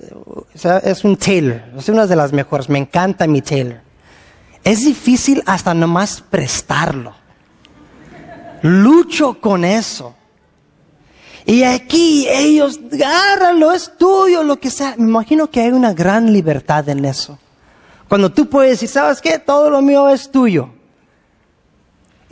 es 0.84 1.04
un 1.04 1.18
Taylor, 1.18 1.62
es 1.78 1.90
una 1.90 2.06
de 2.06 2.16
las 2.16 2.34
mejores, 2.34 2.70
me 2.70 2.80
encanta 2.80 3.28
mi 3.28 3.42
Taylor. 3.42 3.82
Es 4.64 4.86
difícil 4.86 5.44
hasta 5.46 5.74
nomás 5.74 6.22
prestarlo. 6.22 7.14
Lucho 8.62 9.40
con 9.42 9.66
eso. 9.66 10.16
Y 11.46 11.64
aquí 11.64 12.28
ellos, 12.30 12.80
agárralo, 12.92 13.74
es 13.74 13.92
tuyo, 13.98 14.44
lo 14.44 14.60
que 14.60 14.70
sea. 14.70 14.96
Me 14.98 15.10
imagino 15.10 15.50
que 15.50 15.62
hay 15.62 15.72
una 15.72 15.94
gran 15.94 16.32
libertad 16.32 16.88
en 16.88 17.04
eso. 17.04 17.38
Cuando 18.08 18.32
tú 18.32 18.50
puedes 18.50 18.72
decir, 18.72 18.90
¿sabes 18.90 19.20
qué? 19.20 19.40
Todo 19.40 19.70
lo 19.70 19.82
mío 19.82 20.08
es 20.08 20.32
tuyo. 20.32 20.70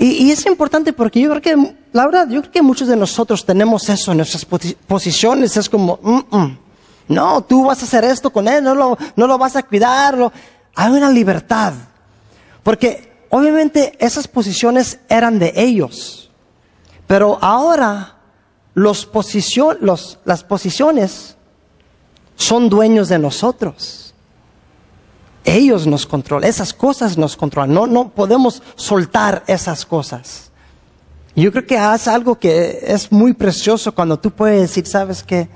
Y, 0.04 0.32
es 0.32 0.47
importante 0.47 0.93
porque 0.93 1.22
yo 1.22 1.30
creo 1.30 1.41
que, 1.43 1.76
la 1.93 2.06
verdad, 2.08 2.28
yo 2.28 2.41
creo 2.41 2.52
que 2.52 2.62
muchos 2.64 2.88
de 2.88 2.95
nosotros 2.95 3.45
tenemos 3.45 3.88
eso 3.88 4.10
en 4.10 4.18
nuestras 4.18 4.43
posiciones. 4.88 5.56
Es 5.56 5.70
como, 5.70 5.99
no, 7.08 7.43
tú 7.43 7.66
vas 7.66 7.84
a 7.84 7.86
hacer 7.86 8.06
esto 8.06 8.32
con 8.32 8.47
él, 8.47 8.64
no 8.64 8.74
lo, 8.74 8.97
no 9.16 9.28
lo 9.28 9.38
vas 9.38 9.56
a 9.56 9.62
cuidarlo. 9.62 10.34
Hay 10.74 10.91
una 10.91 11.08
libertad. 11.12 11.74
Porque 12.64 13.14
obviamente 13.30 13.95
esas 13.99 14.28
posiciones 14.28 14.97
eran 15.08 15.38
de 15.38 15.54
ellos. 15.56 16.32
Pero 17.06 17.38
ahora 17.39 18.16
los 18.74 19.08
las 20.26 20.43
posiciones 20.43 21.36
son 22.36 22.70
dueños 22.70 23.08
de 23.08 23.20
nosotros. 23.20 24.11
Ellos 25.44 25.88
nos 25.88 26.06
controlan, 26.06 26.48
esas 26.48 26.74
cosas 26.74 27.18
nos 27.18 27.36
controlan. 27.36 27.74
No, 27.74 27.88
no 27.88 28.10
podemos 28.10 28.62
soltar 28.76 29.44
esas 29.48 29.86
cosas. 29.86 30.52
Yo 31.36 31.52
creo 31.52 31.66
que 31.66 31.78
hace 31.78 32.10
algo 32.10 32.38
que 32.38 32.80
es 32.84 33.12
muy 33.12 33.34
precioso 33.34 33.94
cuando 33.94 34.20
tú 34.20 34.32
puedes 34.32 34.62
decir, 34.62 34.86
sabes 34.86 35.24
que 35.24 35.48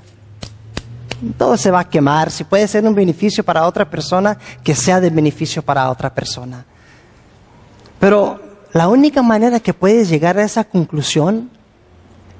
todo 1.36 1.56
se 1.56 1.70
va 1.70 1.80
a 1.80 1.88
quemar. 1.88 2.30
Si 2.30 2.44
puede 2.44 2.66
ser 2.66 2.84
un 2.84 2.94
beneficio 2.94 3.44
para 3.44 3.66
otra 3.66 3.88
persona, 3.88 4.38
que 4.64 4.74
sea 4.74 5.00
de 5.00 5.10
beneficio 5.10 5.62
para 5.62 5.90
otra 5.90 6.14
persona. 6.14 6.64
Pero 8.00 8.40
la 8.72 8.88
única 8.88 9.22
manera 9.22 9.60
que 9.60 9.72
puedes 9.72 10.08
llegar 10.08 10.38
a 10.38 10.44
esa 10.44 10.64
conclusión 10.64 11.50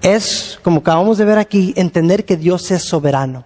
es, 0.03 0.59
como 0.63 0.81
acabamos 0.81 1.19
de 1.19 1.25
ver 1.25 1.39
aquí, 1.39 1.73
entender 1.77 2.25
que 2.25 2.37
Dios 2.37 2.71
es 2.71 2.83
soberano. 2.83 3.45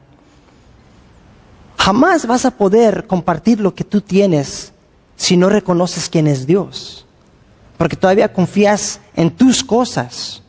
Jamás 1.80 2.26
vas 2.26 2.44
a 2.44 2.50
poder 2.50 3.06
compartir 3.06 3.58
lo 3.58 3.74
que 3.74 3.84
tú 3.84 4.02
tienes 4.02 4.72
si 5.16 5.38
no 5.38 5.48
reconoces 5.48 6.10
quién 6.10 6.26
es 6.26 6.46
Dios. 6.46 7.06
Porque 7.78 7.96
todavía 7.96 8.30
confías 8.30 9.00
en 9.16 9.30
tus 9.30 9.64
cosas. 9.64 10.42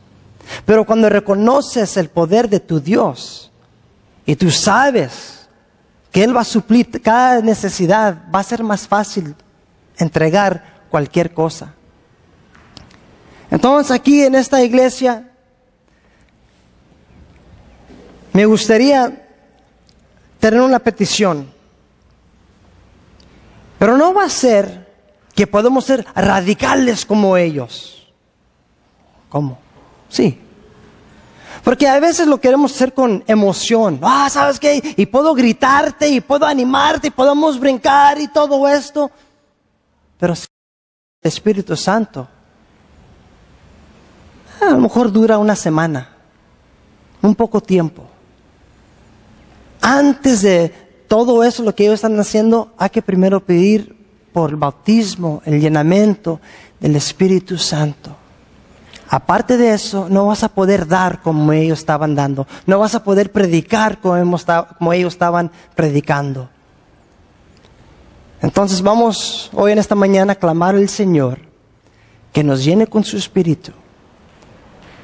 Pero 0.66 0.84
cuando 0.84 1.08
reconoces 1.08 1.96
el 1.96 2.10
poder 2.10 2.50
de 2.50 2.60
tu 2.60 2.80
Dios 2.80 3.50
y 4.26 4.36
tú 4.36 4.50
sabes 4.50 5.48
que 6.10 6.22
Él 6.22 6.36
va 6.36 6.42
a 6.42 6.44
suplir 6.44 7.00
cada 7.00 7.40
necesidad, 7.40 8.24
va 8.32 8.40
a 8.40 8.44
ser 8.44 8.62
más 8.62 8.86
fácil 8.86 9.34
entregar 9.96 10.82
cualquier 10.90 11.32
cosa. 11.32 11.72
Entonces 13.50 13.90
aquí 13.90 14.22
en 14.22 14.34
esta 14.34 14.62
iglesia 14.62 15.32
Me 18.32 18.46
gustaría 18.46 19.21
tener 20.42 20.60
una 20.60 20.80
petición, 20.80 21.48
pero 23.78 23.96
no 23.96 24.12
va 24.12 24.24
a 24.24 24.28
ser 24.28 24.92
que 25.36 25.46
podemos 25.46 25.84
ser 25.84 26.04
radicales 26.16 27.06
como 27.06 27.36
ellos. 27.36 28.12
¿Cómo? 29.28 29.60
Sí. 30.08 30.36
Porque 31.62 31.86
a 31.86 32.00
veces 32.00 32.26
lo 32.26 32.40
queremos 32.40 32.74
hacer 32.74 32.92
con 32.92 33.22
emoción. 33.28 34.00
Ah, 34.02 34.28
¿sabes 34.28 34.58
qué? 34.58 34.82
Y 34.96 35.06
puedo 35.06 35.32
gritarte 35.32 36.08
y 36.08 36.20
puedo 36.20 36.44
animarte 36.44 37.06
y 37.06 37.10
podemos 37.12 37.60
brincar 37.60 38.20
y 38.20 38.26
todo 38.26 38.66
esto. 38.66 39.12
Pero 40.18 40.34
si 40.34 40.46
el 41.22 41.28
Espíritu 41.28 41.76
Santo, 41.76 42.26
a 44.60 44.70
lo 44.70 44.78
mejor 44.78 45.12
dura 45.12 45.38
una 45.38 45.54
semana, 45.54 46.16
un 47.22 47.36
poco 47.36 47.60
tiempo 47.60 48.11
antes 49.82 50.42
de 50.42 50.72
todo 51.08 51.44
eso, 51.44 51.62
lo 51.62 51.74
que 51.74 51.84
ellos 51.84 51.96
están 51.96 52.18
haciendo, 52.18 52.72
hay 52.78 52.88
que 52.88 53.02
primero 53.02 53.40
pedir 53.40 53.94
por 54.32 54.50
el 54.50 54.56
bautismo, 54.56 55.42
el 55.44 55.60
llenamiento 55.60 56.40
del 56.80 56.96
Espíritu 56.96 57.58
Santo. 57.58 58.16
Aparte 59.10 59.58
de 59.58 59.74
eso, 59.74 60.06
no 60.08 60.26
vas 60.28 60.42
a 60.42 60.48
poder 60.48 60.86
dar 60.86 61.20
como 61.20 61.52
ellos 61.52 61.80
estaban 61.80 62.14
dando. 62.14 62.46
No 62.64 62.78
vas 62.78 62.94
a 62.94 63.04
poder 63.04 63.30
predicar 63.30 64.00
como, 64.00 64.92
ellos 64.94 65.12
estaban 65.12 65.50
predicando. 65.74 66.48
Entonces 68.40 68.80
vamos 68.80 69.50
hoy 69.52 69.72
en 69.72 69.78
esta 69.78 69.94
mañana 69.94 70.32
a 70.32 70.36
clamar 70.36 70.76
al 70.76 70.88
Señor 70.88 71.40
que 72.32 72.42
nos 72.42 72.64
llene 72.64 72.86
con 72.86 73.04
su 73.04 73.18
Espíritu 73.18 73.72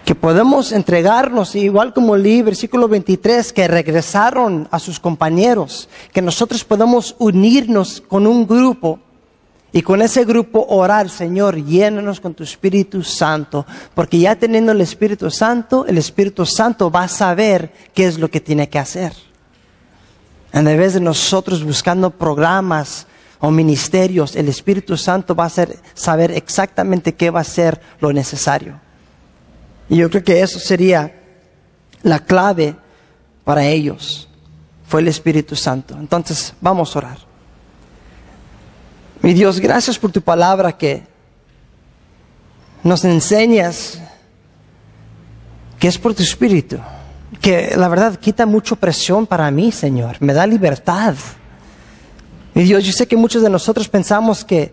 que 0.09 0.15
podemos 0.15 0.73
entregarnos, 0.73 1.55
igual 1.55 1.93
como 1.93 2.15
el 2.15 2.43
versículo 2.43 2.89
23, 2.89 3.53
que 3.53 3.69
regresaron 3.69 4.67
a 4.71 4.79
sus 4.79 4.99
compañeros, 4.99 5.91
que 6.15 6.23
nosotros 6.23 6.65
podemos 6.65 7.15
unirnos 7.19 8.03
con 8.09 8.27
un 8.27 8.47
grupo 8.47 9.01
y 9.71 9.83
con 9.83 10.01
ese 10.01 10.25
grupo 10.25 10.65
orar, 10.71 11.11
Señor, 11.11 11.63
llénanos 11.63 12.21
con 12.21 12.33
tu 12.33 12.43
Espíritu 12.43 13.03
Santo, 13.03 13.67
porque 13.95 14.19
ya 14.19 14.35
teniendo 14.35 14.73
el 14.73 14.81
Espíritu 14.81 15.31
Santo, 15.31 15.85
el 15.87 15.99
Espíritu 15.99 16.47
Santo 16.47 16.91
va 16.91 17.03
a 17.03 17.09
saber 17.09 17.71
qué 17.93 18.07
es 18.07 18.19
lo 18.19 18.31
que 18.31 18.41
tiene 18.41 18.71
que 18.71 18.79
hacer. 18.79 19.13
En 20.55 20.65
vez 20.65 20.95
de 20.95 21.01
nosotros 21.01 21.63
buscando 21.63 22.09
programas 22.09 23.07
o 23.41 23.51
ministerios, 23.51 24.37
el 24.37 24.49
Espíritu 24.49 24.97
Santo 24.97 25.35
va 25.35 25.45
a 25.45 25.67
saber 25.93 26.31
exactamente 26.31 27.15
qué 27.15 27.29
va 27.29 27.41
a 27.41 27.45
ser 27.45 27.79
lo 28.01 28.11
necesario. 28.11 28.88
Y 29.89 29.97
yo 29.97 30.11
creo 30.11 30.22
que 30.22 30.41
eso 30.41 30.59
sería 30.59 31.14
la 32.03 32.18
clave 32.20 32.76
para 33.45 33.66
ellos. 33.66 34.28
Fue 34.86 35.01
el 35.01 35.09
Espíritu 35.09 35.57
Santo. 35.57 35.97
Entonces, 35.99 36.55
vamos 36.61 36.95
a 36.95 36.99
orar. 36.99 37.18
Mi 39.22 39.34
Dios, 39.34 39.61
gracias 39.61 39.99
por 39.99 40.12
tu 40.12 40.22
palabra 40.22 40.76
que 40.76 41.03
nos 42.82 43.05
enseñas 43.05 44.01
que 45.78 45.89
es 45.89 45.99
por 45.99 46.14
tu 46.14 46.22
Espíritu. 46.22 46.78
Que 47.41 47.74
la 47.76 47.89
verdad 47.89 48.18
quita 48.18 48.47
mucha 48.47 48.76
presión 48.76 49.26
para 49.26 49.51
mí, 49.51 49.70
Señor. 49.72 50.16
Me 50.20 50.32
da 50.32 50.47
libertad. 50.47 51.14
Mi 52.55 52.64
Dios, 52.64 52.84
yo 52.84 52.93
sé 52.93 53.07
que 53.07 53.16
muchos 53.16 53.43
de 53.43 53.51
nosotros 53.51 53.89
pensamos 53.89 54.45
que 54.45 54.72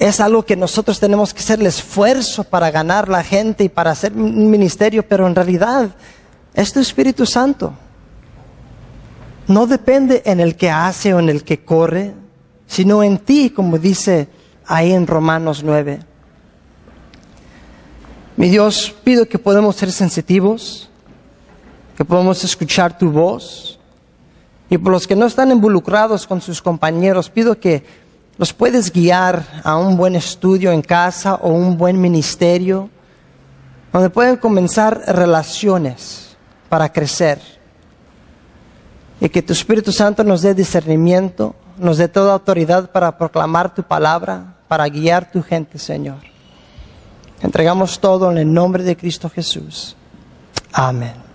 es 0.00 0.18
algo 0.18 0.46
que 0.46 0.56
nosotros 0.56 0.98
tenemos 0.98 1.34
que 1.34 1.40
hacer 1.40 1.60
el 1.60 1.66
esfuerzo 1.66 2.42
para 2.42 2.70
ganar 2.70 3.10
la 3.10 3.22
gente 3.22 3.64
y 3.64 3.68
para 3.68 3.90
hacer 3.90 4.14
un 4.14 4.50
ministerio, 4.50 5.06
pero 5.06 5.26
en 5.26 5.34
realidad 5.34 5.90
es 6.54 6.72
tu 6.72 6.80
Espíritu 6.80 7.26
Santo. 7.26 7.74
No 9.46 9.66
depende 9.66 10.22
en 10.24 10.40
el 10.40 10.56
que 10.56 10.70
hace 10.70 11.12
o 11.12 11.20
en 11.20 11.28
el 11.28 11.44
que 11.44 11.66
corre, 11.66 12.14
sino 12.66 13.02
en 13.02 13.18
ti, 13.18 13.50
como 13.50 13.76
dice 13.76 14.28
ahí 14.64 14.92
en 14.92 15.06
Romanos 15.06 15.62
9. 15.62 16.00
Mi 18.38 18.48
Dios, 18.48 18.94
pido 19.04 19.28
que 19.28 19.38
podamos 19.38 19.76
ser 19.76 19.92
sensitivos, 19.92 20.88
que 21.94 22.06
podamos 22.06 22.42
escuchar 22.42 22.96
tu 22.96 23.10
voz. 23.10 23.78
Y 24.70 24.78
por 24.78 24.92
los 24.92 25.06
que 25.06 25.14
no 25.14 25.26
están 25.26 25.50
involucrados 25.50 26.26
con 26.26 26.40
sus 26.40 26.62
compañeros, 26.62 27.28
pido 27.28 27.60
que 27.60 27.84
los 28.40 28.54
puedes 28.54 28.90
guiar 28.90 29.44
a 29.64 29.76
un 29.76 29.98
buen 29.98 30.16
estudio 30.16 30.72
en 30.72 30.80
casa 30.80 31.34
o 31.34 31.50
un 31.50 31.76
buen 31.76 32.00
ministerio, 32.00 32.88
donde 33.92 34.08
pueden 34.08 34.38
comenzar 34.38 34.98
relaciones 35.08 36.38
para 36.70 36.90
crecer. 36.90 37.38
Y 39.20 39.28
que 39.28 39.42
tu 39.42 39.52
Espíritu 39.52 39.92
Santo 39.92 40.24
nos 40.24 40.40
dé 40.40 40.54
discernimiento, 40.54 41.54
nos 41.76 41.98
dé 41.98 42.08
toda 42.08 42.32
autoridad 42.32 42.90
para 42.90 43.18
proclamar 43.18 43.74
tu 43.74 43.82
palabra, 43.82 44.54
para 44.68 44.88
guiar 44.88 45.30
tu 45.30 45.42
gente, 45.42 45.78
Señor. 45.78 46.20
Entregamos 47.42 48.00
todo 48.00 48.30
en 48.32 48.38
el 48.38 48.50
nombre 48.50 48.82
de 48.84 48.96
Cristo 48.96 49.28
Jesús. 49.28 49.94
Amén. 50.72 51.29